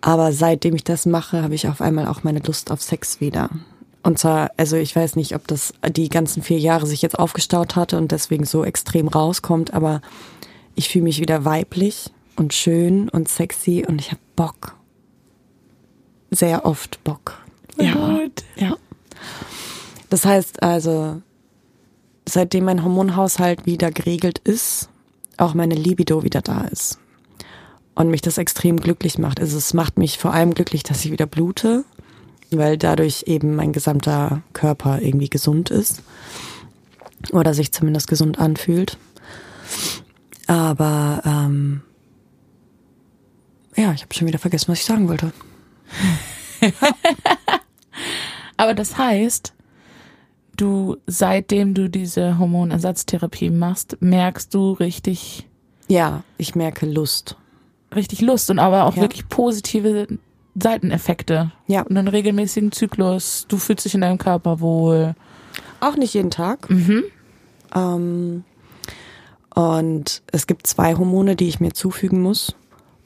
Aber 0.00 0.32
seitdem 0.32 0.74
ich 0.76 0.84
das 0.84 1.06
mache, 1.06 1.42
habe 1.42 1.54
ich 1.54 1.66
auf 1.66 1.80
einmal 1.80 2.06
auch 2.06 2.22
meine 2.22 2.40
Lust 2.40 2.70
auf 2.70 2.82
Sex 2.82 3.20
wieder. 3.20 3.50
Und 4.02 4.20
zwar, 4.20 4.52
also 4.56 4.76
ich 4.76 4.94
weiß 4.94 5.16
nicht, 5.16 5.34
ob 5.34 5.48
das 5.48 5.74
die 5.88 6.08
ganzen 6.08 6.42
vier 6.42 6.58
Jahre 6.58 6.86
sich 6.86 7.02
jetzt 7.02 7.18
aufgestaut 7.18 7.74
hatte 7.74 7.96
und 7.96 8.12
deswegen 8.12 8.44
so 8.44 8.64
extrem 8.64 9.08
rauskommt, 9.08 9.74
aber 9.74 10.00
ich 10.76 10.88
fühle 10.90 11.04
mich 11.04 11.20
wieder 11.20 11.44
weiblich 11.44 12.10
und 12.36 12.54
schön 12.54 13.08
und 13.08 13.28
sexy 13.28 13.84
und 13.86 14.00
ich 14.00 14.12
habe 14.12 14.20
Bock. 14.36 14.76
Sehr 16.30 16.64
oft 16.64 17.02
Bock. 17.02 17.42
Ja. 17.78 17.94
Gut. 17.94 18.44
Ja. 18.56 18.76
Das 20.10 20.24
heißt 20.24 20.62
also, 20.62 21.20
seitdem 22.28 22.66
mein 22.66 22.84
Hormonhaushalt 22.84 23.66
wieder 23.66 23.90
geregelt 23.90 24.38
ist, 24.38 24.90
auch 25.38 25.54
meine 25.54 25.74
Libido 25.74 26.22
wieder 26.22 26.42
da 26.42 26.62
ist. 26.66 26.98
Und 27.94 28.10
mich 28.10 28.20
das 28.20 28.36
extrem 28.36 28.78
glücklich 28.78 29.18
macht. 29.18 29.40
Also 29.40 29.56
es 29.56 29.72
macht 29.72 29.96
mich 29.96 30.18
vor 30.18 30.34
allem 30.34 30.52
glücklich, 30.52 30.82
dass 30.82 31.04
ich 31.04 31.10
wieder 31.10 31.26
blute, 31.26 31.84
weil 32.50 32.76
dadurch 32.76 33.24
eben 33.26 33.56
mein 33.56 33.72
gesamter 33.72 34.42
Körper 34.52 35.00
irgendwie 35.00 35.30
gesund 35.30 35.70
ist. 35.70 36.02
Oder 37.32 37.54
sich 37.54 37.72
zumindest 37.72 38.08
gesund 38.08 38.38
anfühlt. 38.38 38.98
Aber 40.46 41.22
ähm, 41.24 41.82
ja, 43.76 43.92
ich 43.92 44.02
habe 44.02 44.14
schon 44.14 44.26
wieder 44.26 44.38
vergessen, 44.38 44.68
was 44.68 44.78
ich 44.78 44.84
sagen 44.84 45.08
wollte. 45.08 45.32
Aber 48.56 48.74
das 48.74 48.96
heißt, 48.96 49.52
du, 50.56 50.96
seitdem 51.06 51.74
du 51.74 51.90
diese 51.90 52.38
Hormonersatztherapie 52.38 53.50
machst, 53.50 53.98
merkst 54.00 54.54
du 54.54 54.72
richtig. 54.72 55.46
Ja, 55.88 56.22
ich 56.38 56.54
merke 56.54 56.86
Lust. 56.86 57.36
Richtig 57.94 58.20
Lust 58.20 58.50
und 58.50 58.58
aber 58.58 58.84
auch 58.84 58.96
ja. 58.96 59.02
wirklich 59.02 59.28
positive 59.28 60.08
Seiteneffekte. 60.60 61.52
Ja. 61.66 61.82
Und 61.82 61.96
einen 61.96 62.08
regelmäßigen 62.08 62.72
Zyklus. 62.72 63.46
Du 63.48 63.58
fühlst 63.58 63.84
dich 63.84 63.94
in 63.94 64.00
deinem 64.00 64.18
Körper 64.18 64.60
wohl. 64.60 65.14
Auch 65.80 65.96
nicht 65.96 66.14
jeden 66.14 66.30
Tag. 66.30 66.68
Mhm. 66.68 67.04
Ähm, 67.74 68.44
und 69.56 70.22
es 70.32 70.46
gibt 70.46 70.66
zwei 70.66 70.94
Hormone, 70.96 71.34
die 71.34 71.48
ich 71.48 71.60
mir 71.60 71.72
zufügen 71.72 72.20
muss. 72.20 72.54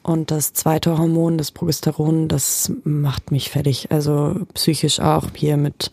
Und 0.03 0.33
das 0.33 0.53
zweite 0.53 0.99
Hormon, 0.99 1.39
das 1.39 1.53
Progesteron, 1.53 2.27
das 2.27 2.73
macht 2.83 3.31
mich 3.31 3.51
fertig. 3.51 3.93
Also 3.93 4.35
psychisch 4.55 4.99
auch 4.99 5.29
hier 5.33 5.57
mit 5.57 5.93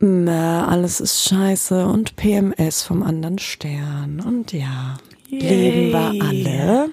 na, 0.00 0.68
alles 0.68 1.00
ist 1.00 1.24
scheiße 1.24 1.86
und 1.86 2.14
PMS 2.16 2.82
vom 2.82 3.02
anderen 3.02 3.38
Stern. 3.38 4.20
Und 4.20 4.52
ja, 4.52 4.98
Yay. 5.28 5.40
leben 5.40 5.92
wir 5.92 6.24
alle. 6.24 6.90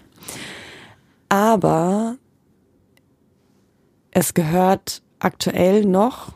Aber 1.28 2.16
es 4.12 4.34
gehört 4.34 5.02
aktuell 5.20 5.84
noch 5.86 6.32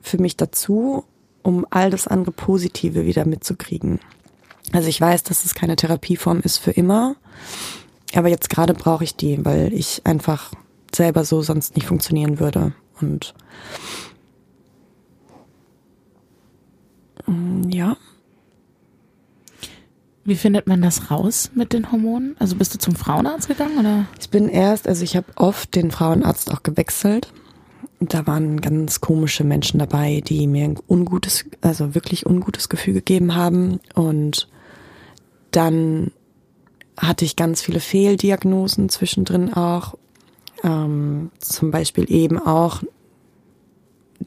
für 0.00 0.18
mich 0.18 0.36
dazu, 0.36 1.04
um 1.42 1.66
all 1.68 1.90
das 1.90 2.08
andere 2.08 2.32
Positive 2.32 3.04
wieder 3.04 3.26
mitzukriegen. 3.26 4.00
Also 4.72 4.88
ich 4.88 5.00
weiß, 5.00 5.22
dass 5.22 5.44
es 5.44 5.54
keine 5.54 5.76
Therapieform 5.76 6.40
ist 6.40 6.58
für 6.58 6.70
immer, 6.72 7.16
aber 8.14 8.28
jetzt 8.28 8.50
gerade 8.50 8.74
brauche 8.74 9.04
ich 9.04 9.16
die, 9.16 9.44
weil 9.44 9.72
ich 9.72 10.02
einfach 10.04 10.52
selber 10.94 11.24
so 11.24 11.42
sonst 11.42 11.76
nicht 11.76 11.86
funktionieren 11.86 12.40
würde. 12.40 12.72
Und 13.00 13.34
Mm, 17.26 17.70
ja. 17.70 17.96
Wie 20.24 20.36
findet 20.36 20.68
man 20.68 20.82
das 20.82 21.10
raus 21.10 21.50
mit 21.54 21.72
den 21.72 21.90
Hormonen? 21.90 22.36
Also 22.38 22.54
bist 22.56 22.74
du 22.74 22.78
zum 22.78 22.94
Frauenarzt 22.94 23.48
gegangen 23.48 23.78
oder? 23.78 24.06
Ich 24.20 24.30
bin 24.30 24.48
erst, 24.48 24.86
also 24.86 25.02
ich 25.02 25.16
habe 25.16 25.26
oft 25.34 25.74
den 25.74 25.90
Frauenarzt 25.90 26.52
auch 26.52 26.62
gewechselt. 26.62 27.32
Da 27.98 28.26
waren 28.26 28.60
ganz 28.60 29.00
komische 29.00 29.42
Menschen 29.42 29.78
dabei, 29.78 30.22
die 30.24 30.46
mir 30.46 30.64
ein 30.64 30.78
ungutes, 30.88 31.44
also 31.60 31.94
wirklich 31.94 32.24
ungutes 32.26 32.68
Gefühl 32.68 32.94
gegeben 32.94 33.34
haben. 33.34 33.80
Und 33.94 34.48
dann 35.52 36.10
hatte 36.96 37.24
ich 37.24 37.36
ganz 37.36 37.62
viele 37.62 37.80
Fehldiagnosen 37.80 38.88
zwischendrin 38.88 39.52
auch. 39.52 39.94
Ähm, 40.62 41.30
zum 41.38 41.70
Beispiel 41.70 42.10
eben 42.10 42.38
auch 42.38 42.82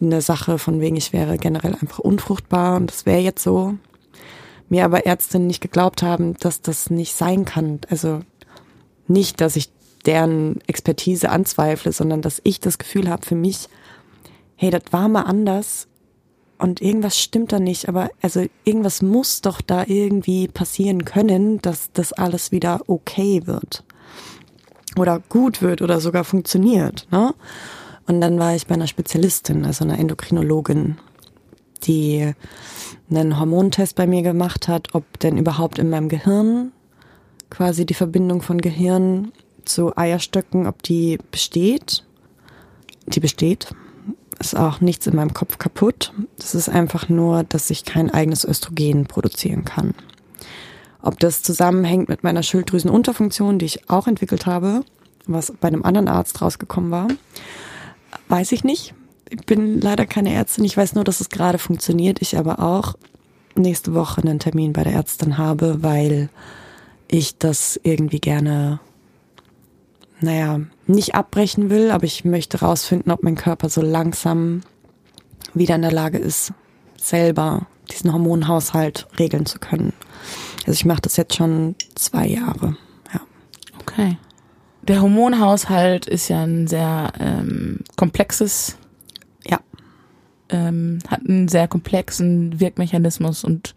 eine 0.02 0.22
Sache 0.22 0.58
von 0.58 0.82
wegen, 0.82 0.96
ich 0.96 1.14
wäre 1.14 1.38
generell 1.38 1.74
einfach 1.74 2.00
unfruchtbar 2.00 2.76
und 2.78 2.92
das 2.92 3.06
wäre 3.06 3.20
jetzt 3.20 3.44
so. 3.44 3.76
Mir 4.68 4.84
aber 4.84 5.06
Ärztinnen 5.06 5.48
nicht 5.48 5.62
geglaubt 5.62 6.02
haben, 6.02 6.36
dass 6.40 6.62
das 6.62 6.90
nicht 6.90 7.16
sein 7.16 7.46
kann. 7.46 7.80
Also 7.90 8.22
nicht, 9.08 9.40
dass 9.40 9.56
ich 9.56 9.70
deren 10.06 10.60
Expertise 10.68 11.30
anzweifle, 11.30 11.92
sondern 11.92 12.22
dass 12.22 12.42
ich 12.44 12.60
das 12.60 12.78
Gefühl 12.78 13.10
habe 13.10 13.26
für 13.26 13.36
mich, 13.36 13.70
hey, 14.56 14.72
das 14.72 14.84
war 14.92 15.08
mal 15.08 15.24
anders 15.24 15.88
und 16.58 16.82
irgendwas 16.82 17.20
stimmt 17.20 17.52
da 17.52 17.60
nicht, 17.60 17.90
aber 17.90 18.10
also 18.22 18.46
irgendwas 18.64 19.02
muss 19.02 19.42
doch 19.42 19.62
da 19.62 19.84
irgendwie 19.86 20.48
passieren 20.48 21.06
können, 21.06 21.62
dass 21.62 21.92
das 21.94 22.14
alles 22.14 22.52
wieder 22.52 22.82
okay 22.88 23.42
wird 23.46 23.84
oder 24.98 25.22
gut 25.30 25.62
wird 25.62 25.82
oder 25.82 26.00
sogar 26.00 26.24
funktioniert. 26.24 27.08
Ne? 27.12 27.34
Und 28.08 28.22
dann 28.22 28.40
war 28.40 28.56
ich 28.56 28.68
bei 28.68 28.76
einer 28.76 28.88
Spezialistin, 28.88 29.66
also 29.66 29.84
einer 29.84 30.00
Endokrinologin, 30.00 30.98
die 31.84 32.34
einen 33.10 33.40
Hormontest 33.40 33.96
bei 33.96 34.08
mir 34.08 34.22
gemacht 34.22 34.68
hat, 34.68 34.94
ob 34.94 35.20
denn 35.20 35.38
überhaupt 35.38 35.80
in 35.80 35.90
meinem 35.90 36.10
Gehirn 36.10 36.72
quasi 37.50 37.86
die 37.86 37.94
Verbindung 37.94 38.42
von 38.42 38.60
Gehirn 38.60 39.32
zu 39.66 39.96
Eierstöcken, 39.98 40.68
ob 40.68 40.84
die 40.84 41.18
besteht. 41.32 42.04
Die 43.08 43.20
besteht. 43.20 43.70
Ist 44.46 44.56
auch 44.56 44.80
nichts 44.80 45.08
in 45.08 45.16
meinem 45.16 45.34
Kopf 45.34 45.58
kaputt. 45.58 46.14
Das 46.38 46.56
ist 46.56 46.70
einfach 46.70 47.10
nur, 47.10 47.44
dass 47.44 47.70
ich 47.70 47.84
kein 47.84 48.12
eigenes 48.12 48.46
Östrogen 48.46 49.06
produzieren 49.06 49.66
kann. 49.66 49.94
Ob 51.02 51.20
das 51.20 51.42
zusammenhängt 51.42 52.10
mit 52.10 52.24
meiner 52.24 52.44
Schilddrüsenunterfunktion, 52.44 53.60
die 53.60 53.66
ich 53.66 53.90
auch 53.90 54.08
entwickelt 54.08 54.46
habe, 54.46 54.84
was 55.28 55.52
bei 55.60 55.68
einem 55.68 55.84
anderen 55.84 56.08
Arzt 56.08 56.42
rausgekommen 56.42 56.92
war, 56.92 57.08
Weiß 58.28 58.52
ich 58.52 58.64
nicht. 58.64 58.94
Ich 59.30 59.46
bin 59.46 59.82
leider 59.82 60.06
keine 60.06 60.34
Ärztin. 60.34 60.64
Ich 60.66 60.78
weiß 60.78 60.96
nur, 60.96 61.04
dass 61.04 61.22
es 61.22 61.30
gerade 61.30 61.58
funktioniert. 61.58 62.22
Ich 62.22 62.38
aber 62.38 62.60
auch 62.60 62.96
nächste 63.56 63.94
Woche 63.94 64.22
einen 64.22 64.40
Termin 64.40 64.74
bei 64.74 64.84
der 64.84 64.94
Ärztin 64.94 65.38
habe, 65.38 65.84
weil 65.84 66.30
ich 67.08 67.38
das 67.38 67.80
irgendwie 67.84 68.20
gerne, 68.20 68.80
naja, 70.26 70.60
nicht 70.88 71.16
abbrechen 71.16 71.70
will, 71.70 71.92
aber 71.92 72.06
ich 72.06 72.26
möchte 72.26 72.60
rausfinden, 72.60 73.12
ob 73.12 73.24
mein 73.24 73.36
Körper 73.36 73.70
so 73.70 73.82
langsam 73.82 74.62
wieder 75.54 75.76
in 75.76 75.82
der 75.82 75.92
Lage 75.92 76.18
ist, 76.18 76.54
selber 76.98 77.68
diesen 77.92 78.12
Hormonhaushalt 78.12 79.08
regeln 79.18 79.46
zu 79.46 79.60
können. 79.60 79.94
Also 80.66 80.74
ich 80.74 80.86
mache 80.86 81.02
das 81.02 81.18
jetzt 81.18 81.36
schon 81.36 81.76
zwei 81.96 82.28
Jahre. 82.28 82.78
Ja. 83.14 83.22
Okay 83.80 84.18
der 84.88 85.02
Hormonhaushalt 85.02 86.06
ist 86.06 86.28
ja 86.30 86.44
ein 86.44 86.68
sehr 86.68 87.12
ähm, 87.20 87.80
komplexes, 87.96 88.78
ja, 89.48 89.60
ähm, 90.50 91.00
hat 91.08 91.22
einen 91.28 91.48
sehr 91.48 91.68
komplexen 91.68 92.60
Wirkmechanismus 92.60 93.44
und 93.44 93.74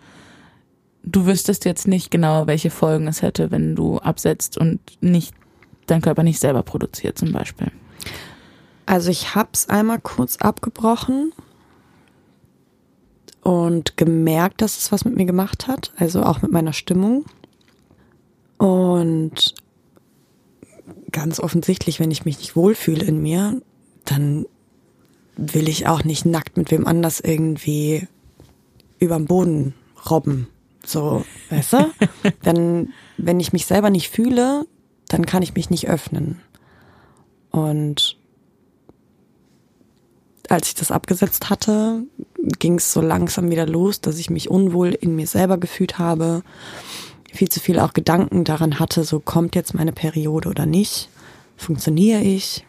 du 1.03 1.27
wüsstest 1.27 1.65
jetzt 1.65 1.89
nicht 1.89 2.11
genau, 2.11 2.47
welche 2.47 2.71
Folgen 2.71 3.07
es 3.07 3.23
hätte, 3.23 3.51
wenn 3.51 3.75
du 3.75 3.99
absetzt 3.99 4.59
und 4.59 4.81
nicht 5.01 5.35
dein 5.91 6.03
Körper 6.03 6.23
nicht 6.23 6.41
selber 6.41 6.63
produziert 6.63 7.19
zum 7.19 7.33
Beispiel. 7.33 7.71
Also 8.87 9.11
ich 9.11 9.35
hab's 9.35 9.69
einmal 9.69 10.01
kurz 10.01 10.37
abgebrochen 10.37 11.33
und 13.43 13.97
gemerkt, 13.97 14.63
dass 14.63 14.79
es 14.79 14.93
was 14.93 15.05
mit 15.05 15.17
mir 15.17 15.27
gemacht 15.27 15.67
hat, 15.67 15.93
also 15.97 16.23
auch 16.23 16.43
mit 16.43 16.53
meiner 16.53 16.73
Stimmung. 16.73 17.25
Und 18.57 19.55
ganz 21.13 21.41
offensichtlich, 21.41 22.01
wenn 22.01 22.11
ich 22.11 22.25
mich 22.25 22.39
nicht 22.39 22.57
wohlfühle 22.57 23.05
in 23.05 23.23
mir, 23.23 23.61
dann 24.05 24.47
will 25.37 25.69
ich 25.69 25.87
auch 25.87 26.05
nicht 26.05 26.27
nackt 26.27 26.57
mit 26.57 26.71
wem 26.71 26.87
anders 26.87 27.21
irgendwie 27.21 28.09
überm 28.99 29.27
Boden 29.27 29.75
robben. 30.11 30.49
So, 30.85 31.25
weißt 31.51 31.73
du? 31.75 31.91
dann, 32.43 32.93
wenn 33.17 33.41
ich 33.41 33.53
mich 33.53 33.67
selber 33.67 33.91
nicht 33.91 34.09
fühle, 34.09 34.67
dann 35.09 35.27
kann 35.27 35.43
ich 35.43 35.55
mich 35.55 35.71
nicht 35.71 35.89
öffnen. 35.89 36.41
Und 37.51 38.17
als 40.49 40.69
ich 40.69 40.75
das 40.75 40.91
abgesetzt 40.91 41.51
hatte, 41.51 42.05
ging 42.59 42.77
es 42.77 42.93
so 42.93 43.01
langsam 43.01 43.51
wieder 43.51 43.67
los, 43.67 44.01
dass 44.01 44.19
ich 44.19 44.31
mich 44.31 44.51
unwohl 44.51 44.89
in 44.89 45.17
mir 45.17 45.27
selber 45.27 45.59
gefühlt 45.59 45.99
habe 45.99 46.43
viel 47.33 47.49
zu 47.49 47.61
viel 47.61 47.79
auch 47.79 47.93
Gedanken 47.93 48.45
daran 48.45 48.79
hatte, 48.79 49.05
so 49.05 49.21
kommt 49.21 49.55
jetzt 49.55 49.75
meine 49.75 49.93
Periode 49.93 50.49
oder 50.49 50.67
nicht, 50.67 51.09
funktioniere 51.57 52.23
ich, 52.23 52.67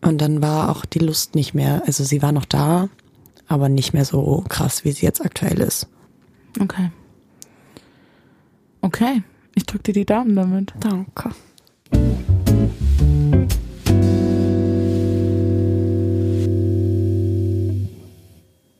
und 0.00 0.18
dann 0.18 0.40
war 0.40 0.70
auch 0.70 0.84
die 0.84 1.00
Lust 1.00 1.34
nicht 1.34 1.54
mehr, 1.54 1.82
also 1.86 2.04
sie 2.04 2.22
war 2.22 2.32
noch 2.32 2.44
da, 2.44 2.88
aber 3.46 3.68
nicht 3.68 3.92
mehr 3.92 4.04
so 4.04 4.44
krass, 4.48 4.84
wie 4.84 4.92
sie 4.92 5.04
jetzt 5.04 5.24
aktuell 5.24 5.60
ist. 5.60 5.88
Okay. 6.60 6.90
Okay. 8.80 9.22
Ich 9.58 9.66
drück 9.66 9.82
dir 9.82 9.92
die 9.92 10.06
Daumen 10.06 10.36
damit. 10.36 10.72
Danke. 10.78 11.30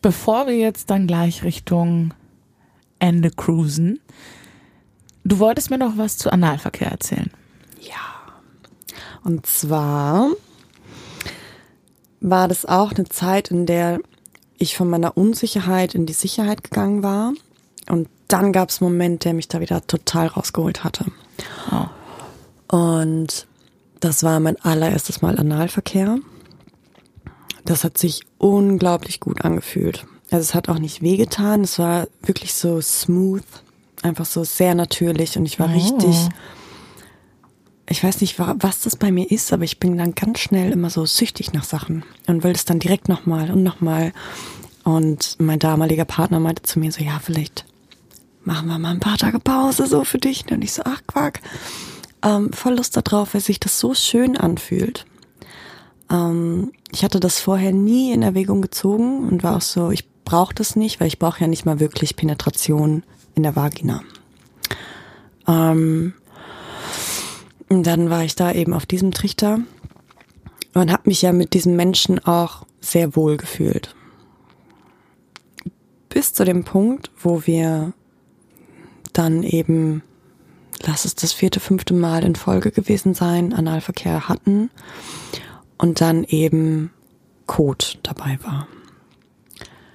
Bevor 0.00 0.46
wir 0.46 0.56
jetzt 0.56 0.88
dann 0.90 1.09
gleich 1.09 1.42
Richtung 1.42 2.14
Ende 3.00 3.32
cruisen, 3.32 3.98
du 5.24 5.40
wolltest 5.40 5.70
mir 5.70 5.78
noch 5.78 5.96
was 5.96 6.16
zu 6.16 6.32
Analverkehr 6.32 6.92
erzählen. 6.92 7.32
Ja. 7.80 7.96
Und 9.24 9.46
zwar 9.46 10.30
war 12.20 12.46
das 12.46 12.64
auch 12.64 12.92
eine 12.92 13.09
Zeit, 13.09 13.50
in 13.50 13.66
der 13.66 13.98
ich 14.59 14.76
von 14.76 14.88
meiner 14.88 15.16
Unsicherheit 15.16 15.96
in 15.96 16.06
die 16.06 16.12
Sicherheit 16.12 16.62
gegangen 16.62 17.02
war. 17.02 17.32
Und 17.88 18.09
dann 18.28 18.52
gab 18.52 18.70
es 18.70 18.80
einen 18.80 18.92
Moment, 18.92 19.24
der 19.24 19.34
mich 19.34 19.48
da 19.48 19.60
wieder 19.60 19.86
total 19.86 20.26
rausgeholt 20.28 20.84
hatte. 20.84 21.06
Oh. 21.72 22.76
Und 22.76 23.46
das 24.00 24.22
war 24.22 24.38
mein 24.40 24.60
allererstes 24.60 25.22
Mal 25.22 25.38
Analverkehr. 25.38 26.18
Das 27.64 27.84
hat 27.84 27.98
sich 27.98 28.22
unglaublich 28.38 29.20
gut 29.20 29.44
angefühlt. 29.44 30.06
Also 30.30 30.42
es 30.42 30.55
hat 30.55 30.68
auch 30.68 30.78
nicht 30.78 31.02
wehgetan, 31.02 31.62
es 31.62 31.78
war 31.78 32.06
wirklich 32.22 32.55
so 32.55 32.80
smooth, 32.80 33.42
einfach 34.02 34.26
so 34.26 34.44
sehr 34.44 34.74
natürlich 34.74 35.36
und 35.38 35.46
ich 35.46 35.59
war 35.59 35.68
Oh. 35.68 35.72
richtig, 35.74 36.28
ich 37.88 38.05
weiß 38.05 38.20
nicht, 38.20 38.38
wa- 38.38 38.55
was 38.59 38.80
das 38.80 38.96
bei 38.96 39.10
mir 39.10 39.30
ist, 39.30 39.52
aber 39.52 39.64
ich 39.64 39.80
bin 39.80 39.96
dann 39.96 40.14
ganz 40.14 40.40
schnell 40.40 40.70
immer 40.72 40.90
so 40.90 41.06
süchtig 41.06 41.55
nach 41.55 41.64
Sachen 41.64 42.05
und 42.26 42.44
will 42.44 42.52
es 42.52 42.66
dann 42.66 42.78
direkt 42.78 43.09
nochmal 43.09 43.50
und 43.50 43.62
nochmal. 43.62 44.12
Und 44.84 45.36
mein 45.38 45.59
damaliger 45.59 46.05
Partner 46.05 46.40
meinte 46.40 46.62
zu 46.62 46.78
mir 46.78 46.92
so, 46.92 47.02
ja, 47.02 47.18
vielleicht 47.22 47.64
machen 48.48 48.68
wir 48.68 48.78
mal 48.78 48.92
ein 48.92 49.00
paar 49.00 49.18
Tage 49.18 49.38
Pause 49.38 49.86
so 49.86 50.04
für 50.04 50.16
dich. 50.16 50.50
Und 50.50 50.62
ich 50.62 50.72
so, 50.72 50.82
ach 50.84 51.02
Quark, 51.06 51.40
ähm, 52.24 52.50
voll 52.52 52.76
Lust 52.76 52.96
darauf, 52.96 53.34
weil 53.34 53.42
sich 53.42 53.60
das 53.60 53.78
so 53.78 53.94
schön 53.94 54.38
anfühlt. 54.38 55.04
Ähm, 56.10 56.72
ich 56.90 57.04
hatte 57.04 57.20
das 57.20 57.38
vorher 57.38 57.72
nie 57.72 58.10
in 58.10 58.22
Erwägung 58.22 58.62
gezogen 58.62 59.28
und 59.28 59.42
war 59.42 59.56
auch 59.56 59.62
so, 59.62 59.90
ich 59.90 60.08
brauche 60.24 60.54
das 60.54 60.76
nicht, 60.76 60.98
weil 60.98 61.08
ich 61.08 61.18
brauche 61.18 61.42
ja 61.42 61.46
nicht 61.46 61.66
mal 61.66 61.78
wirklich 61.78 62.16
Penetration 62.16 63.02
in 63.34 63.42
der 63.42 63.54
Vagina. 63.54 64.02
Ähm, 65.46 66.14
und 67.68 67.86
dann 67.86 68.08
war 68.08 68.24
ich 68.24 68.34
da 68.34 68.50
eben 68.52 68.72
auf 68.72 68.86
diesem 68.86 69.12
Trichter 69.12 69.60
und 70.72 70.90
habe 70.90 71.02
mich 71.04 71.20
ja 71.20 71.34
mit 71.34 71.52
diesem 71.52 71.76
Menschen 71.76 72.18
auch 72.24 72.64
sehr 72.80 73.14
wohl 73.14 73.36
gefühlt. 73.36 73.94
Bis 76.08 76.32
zu 76.32 76.46
dem 76.46 76.64
Punkt, 76.64 77.10
wo 77.18 77.46
wir 77.46 77.92
dann 79.12 79.43
eben, 79.43 80.02
lass 80.85 81.05
es 81.05 81.14
das 81.14 81.32
vierte, 81.32 81.60
fünfte 81.60 81.94
Mal 81.94 82.24
in 82.24 82.36
Folge 82.36 82.70
gewesen 82.70 83.14
sein, 83.14 83.52
Analverkehr 83.52 84.28
hatten 84.28 84.70
und 85.78 86.01
dann 86.01 86.24
eben 86.24 86.90
Kot 87.47 87.98
dabei 88.02 88.39
war. 88.43 88.68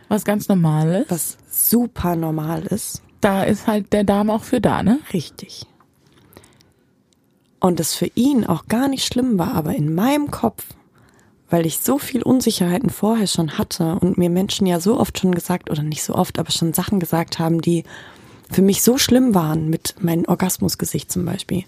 Was 0.09 0.25
ganz 0.25 0.47
normal 0.47 1.03
ist. 1.03 1.11
Was 1.11 1.37
super 1.49 2.15
normal 2.15 2.63
ist. 2.63 3.01
Da 3.21 3.43
ist 3.43 3.67
halt 3.67 3.93
der 3.93 4.03
Darm 4.03 4.29
auch 4.29 4.43
für 4.43 4.59
da, 4.59 4.83
ne? 4.83 4.99
Richtig. 5.13 5.65
Und 7.59 7.79
es 7.79 7.95
für 7.95 8.11
ihn 8.15 8.45
auch 8.45 8.67
gar 8.67 8.89
nicht 8.89 9.05
schlimm 9.05 9.39
war, 9.39 9.53
aber 9.53 9.73
in 9.73 9.95
meinem 9.95 10.29
Kopf, 10.31 10.65
weil 11.49 11.65
ich 11.65 11.79
so 11.79 11.97
viel 11.97 12.21
Unsicherheiten 12.21 12.89
vorher 12.89 13.27
schon 13.27 13.57
hatte 13.57 13.97
und 14.01 14.17
mir 14.17 14.29
Menschen 14.29 14.67
ja 14.67 14.81
so 14.81 14.99
oft 14.99 15.17
schon 15.17 15.33
gesagt, 15.33 15.69
oder 15.69 15.83
nicht 15.83 16.03
so 16.03 16.15
oft, 16.15 16.39
aber 16.39 16.51
schon 16.51 16.73
Sachen 16.73 16.99
gesagt 16.99 17.39
haben, 17.39 17.61
die 17.61 17.83
für 18.53 18.61
mich 18.61 18.83
so 18.83 18.97
schlimm 18.97 19.35
waren, 19.35 19.69
mit 19.69 19.95
meinem 19.99 20.25
Orgasmusgesicht 20.25 21.11
zum 21.11 21.25
Beispiel. 21.25 21.63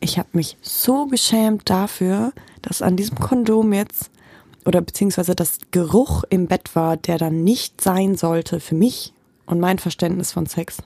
Ich 0.00 0.18
habe 0.18 0.28
mich 0.32 0.56
so 0.60 1.06
geschämt 1.06 1.68
dafür, 1.68 2.32
dass 2.62 2.82
an 2.82 2.96
diesem 2.96 3.18
Kondom 3.18 3.72
jetzt, 3.72 4.10
oder 4.64 4.80
beziehungsweise 4.80 5.34
das 5.34 5.58
Geruch 5.70 6.24
im 6.28 6.46
Bett 6.46 6.74
war, 6.74 6.96
der 6.96 7.18
dann 7.18 7.44
nicht 7.44 7.80
sein 7.80 8.16
sollte 8.16 8.60
für 8.60 8.74
mich 8.74 9.12
und 9.46 9.60
mein 9.60 9.78
Verständnis 9.78 10.32
von 10.32 10.46
Sex 10.46 10.78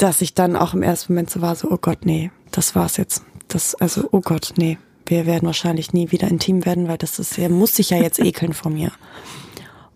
dass 0.00 0.22
ich 0.22 0.34
dann 0.34 0.56
auch 0.56 0.72
im 0.72 0.82
ersten 0.82 1.12
Moment 1.12 1.30
so 1.30 1.42
war, 1.42 1.54
so, 1.54 1.70
oh 1.70 1.78
Gott, 1.80 2.04
nee, 2.04 2.30
das 2.50 2.74
war's 2.74 2.96
jetzt. 2.96 3.22
Das, 3.48 3.74
also, 3.74 4.08
oh 4.12 4.20
Gott, 4.20 4.54
nee, 4.56 4.78
wir 5.06 5.26
werden 5.26 5.46
wahrscheinlich 5.46 5.92
nie 5.92 6.10
wieder 6.10 6.28
intim 6.28 6.64
werden, 6.64 6.88
weil 6.88 6.98
das 6.98 7.18
ist, 7.18 7.38
er 7.38 7.50
muss 7.50 7.76
sich 7.76 7.90
ja 7.90 7.98
jetzt 7.98 8.18
ekeln 8.24 8.54
vor 8.54 8.70
mir. 8.70 8.92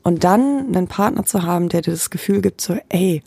Und 0.02 0.24
dann 0.24 0.66
einen 0.66 0.88
Partner 0.88 1.24
zu 1.24 1.44
haben, 1.44 1.70
der 1.70 1.80
dir 1.80 1.92
das 1.92 2.10
Gefühl 2.10 2.42
gibt, 2.42 2.60
so, 2.60 2.76
ey, 2.90 3.22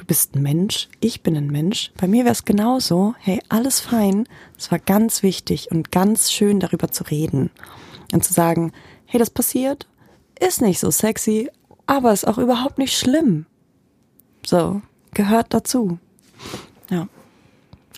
du 0.00 0.06
bist 0.06 0.34
ein 0.34 0.42
Mensch, 0.42 0.88
ich 1.00 1.22
bin 1.22 1.36
ein 1.36 1.48
Mensch. 1.48 1.92
Bei 1.98 2.08
mir 2.08 2.24
wäre 2.24 2.32
es 2.32 2.46
genauso, 2.46 3.14
hey, 3.18 3.38
alles 3.50 3.80
fein. 3.80 4.26
Es 4.56 4.70
war 4.70 4.78
ganz 4.78 5.22
wichtig 5.22 5.70
und 5.70 5.92
ganz 5.92 6.32
schön, 6.32 6.58
darüber 6.58 6.90
zu 6.90 7.04
reden. 7.04 7.50
Und 8.10 8.24
zu 8.24 8.32
sagen, 8.32 8.72
hey, 9.04 9.18
das 9.20 9.28
passiert, 9.28 9.86
ist 10.40 10.62
nicht 10.62 10.80
so 10.80 10.90
sexy, 10.90 11.50
aber 11.84 12.12
ist 12.12 12.26
auch 12.26 12.38
überhaupt 12.38 12.78
nicht 12.78 12.96
schlimm. 12.96 13.44
So, 14.44 14.80
gehört 15.12 15.52
dazu. 15.52 15.98
Ja. 16.88 17.06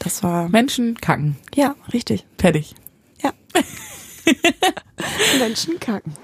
Das 0.00 0.24
war, 0.24 0.48
Menschen 0.48 0.96
kacken. 0.96 1.36
ja, 1.54 1.76
richtig. 1.92 2.26
Fertig. 2.36 2.74
Ja. 3.22 3.32
Menschen 5.38 5.78
kacken. 5.78 6.14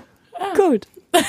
Gut. 0.57 0.89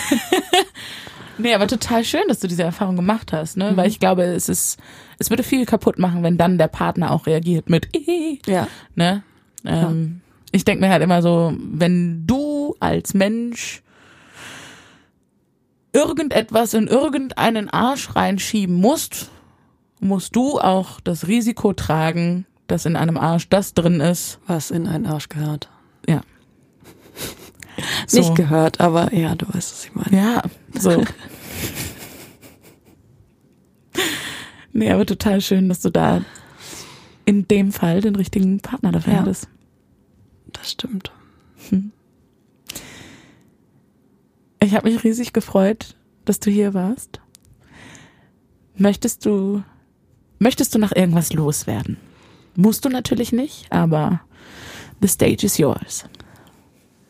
Nee, 1.39 1.53
aber 1.55 1.67
total 1.67 2.03
schön, 2.03 2.21
dass 2.27 2.39
du 2.39 2.47
diese 2.47 2.63
Erfahrung 2.63 2.95
gemacht 2.95 3.33
hast, 3.33 3.57
ne? 3.57 3.71
Weil 3.75 3.87
ich 3.87 3.99
glaube, 3.99 4.23
es 4.23 4.49
ist, 4.49 4.77
es 5.17 5.29
würde 5.29 5.43
viel 5.43 5.65
kaputt 5.65 5.97
machen, 5.97 6.21
wenn 6.21 6.37
dann 6.37 6.57
der 6.57 6.67
Partner 6.67 7.11
auch 7.11 7.25
reagiert 7.25 7.69
mit, 7.69 7.87
Ja. 8.45 8.67
ne? 8.95 9.23
Ähm, 9.65 10.21
Ich 10.51 10.65
denke 10.65 10.85
mir 10.85 10.91
halt 10.91 11.01
immer 11.03 11.21
so, 11.21 11.53
wenn 11.57 12.25
du 12.27 12.75
als 12.79 13.13
Mensch 13.13 13.81
irgendetwas 15.93 16.73
in 16.73 16.87
irgendeinen 16.87 17.69
Arsch 17.69 18.15
reinschieben 18.15 18.75
musst, 18.75 19.29
musst 19.99 20.35
du 20.35 20.59
auch 20.59 20.99
das 21.01 21.27
Risiko 21.27 21.73
tragen, 21.73 22.45
dass 22.67 22.85
in 22.85 22.95
einem 22.95 23.17
Arsch 23.17 23.49
das 23.49 23.73
drin 23.73 23.99
ist. 23.99 24.39
Was 24.47 24.71
in 24.71 24.87
einen 24.87 25.05
Arsch 25.07 25.29
gehört. 25.29 25.69
Ja. 27.79 28.19
Nicht 28.19 28.35
gehört, 28.35 28.79
aber 28.79 29.13
ja, 29.13 29.35
du 29.35 29.45
weißt, 29.47 29.71
was 29.71 29.85
ich 29.85 29.95
meine. 29.95 30.15
Ja, 30.17 30.41
so. 30.79 31.03
nee, 34.73 34.91
aber 34.91 35.05
total 35.05 35.41
schön, 35.41 35.69
dass 35.69 35.81
du 35.81 35.89
da 35.89 36.21
in 37.25 37.47
dem 37.47 37.71
Fall 37.71 38.01
den 38.01 38.15
richtigen 38.15 38.59
Partner 38.59 38.91
dafür 38.91 39.13
Ja. 39.13 39.19
hattest. 39.19 39.47
Das 40.51 40.71
stimmt. 40.71 41.11
Ich 44.61 44.73
habe 44.75 44.89
mich 44.91 45.03
riesig 45.03 45.31
gefreut, 45.33 45.95
dass 46.25 46.39
du 46.39 46.49
hier 46.51 46.73
warst. 46.73 47.21
Möchtest 48.75 49.25
du, 49.25 49.63
möchtest 50.39 50.73
du 50.75 50.79
noch 50.79 50.91
irgendwas 50.95 51.33
loswerden? 51.33 51.97
Musst 52.55 52.83
du 52.83 52.89
natürlich 52.89 53.31
nicht, 53.31 53.71
aber 53.71 54.21
the 55.01 55.07
stage 55.07 55.45
is 55.45 55.57
yours. 55.57 56.05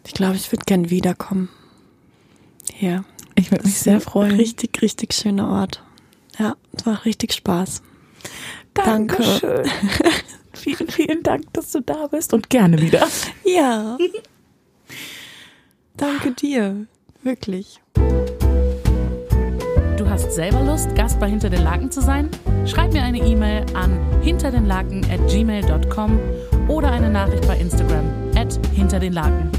Ich 0.05 0.13
glaube, 0.13 0.35
ich 0.35 0.51
würde 0.51 0.65
gern 0.65 0.89
wiederkommen. 0.89 1.49
Ja. 2.79 3.03
Ich 3.35 3.51
würde 3.51 3.65
mich 3.65 3.79
sehr 3.79 4.01
freuen. 4.01 4.35
Richtig, 4.35 4.81
richtig 4.81 5.13
schöner 5.13 5.49
Ort. 5.49 5.83
Ja, 6.37 6.55
es 6.75 6.85
macht 6.85 7.05
richtig 7.05 7.33
Spaß. 7.33 7.81
Danke. 8.73 9.17
Dankeschön. 9.17 9.71
vielen, 10.53 10.87
vielen 10.89 11.23
Dank, 11.23 11.51
dass 11.53 11.71
du 11.71 11.81
da 11.81 12.07
bist 12.07 12.33
und 12.33 12.49
gerne 12.49 12.81
wieder. 12.81 13.07
Ja. 13.45 13.97
Danke 15.97 16.31
dir. 16.31 16.87
Wirklich. 17.23 17.81
Du 19.97 20.09
hast 20.09 20.31
selber 20.31 20.63
Lust, 20.63 20.95
Gast 20.95 21.19
bei 21.19 21.29
Hinter 21.29 21.49
den 21.49 21.63
Laken 21.63 21.91
zu 21.91 22.01
sein? 22.01 22.29
Schreib 22.65 22.93
mir 22.93 23.03
eine 23.03 23.19
E-Mail 23.19 23.65
an 23.73 23.99
hinterdenlaken 24.21 25.05
at 25.11 25.27
gmail.com 25.29 26.19
oder 26.69 26.91
eine 26.91 27.09
Nachricht 27.09 27.45
bei 27.47 27.57
Instagram 27.57 28.05
at 28.35 28.57
hinter 28.73 28.99
den 28.99 29.13
Laken. 29.13 29.51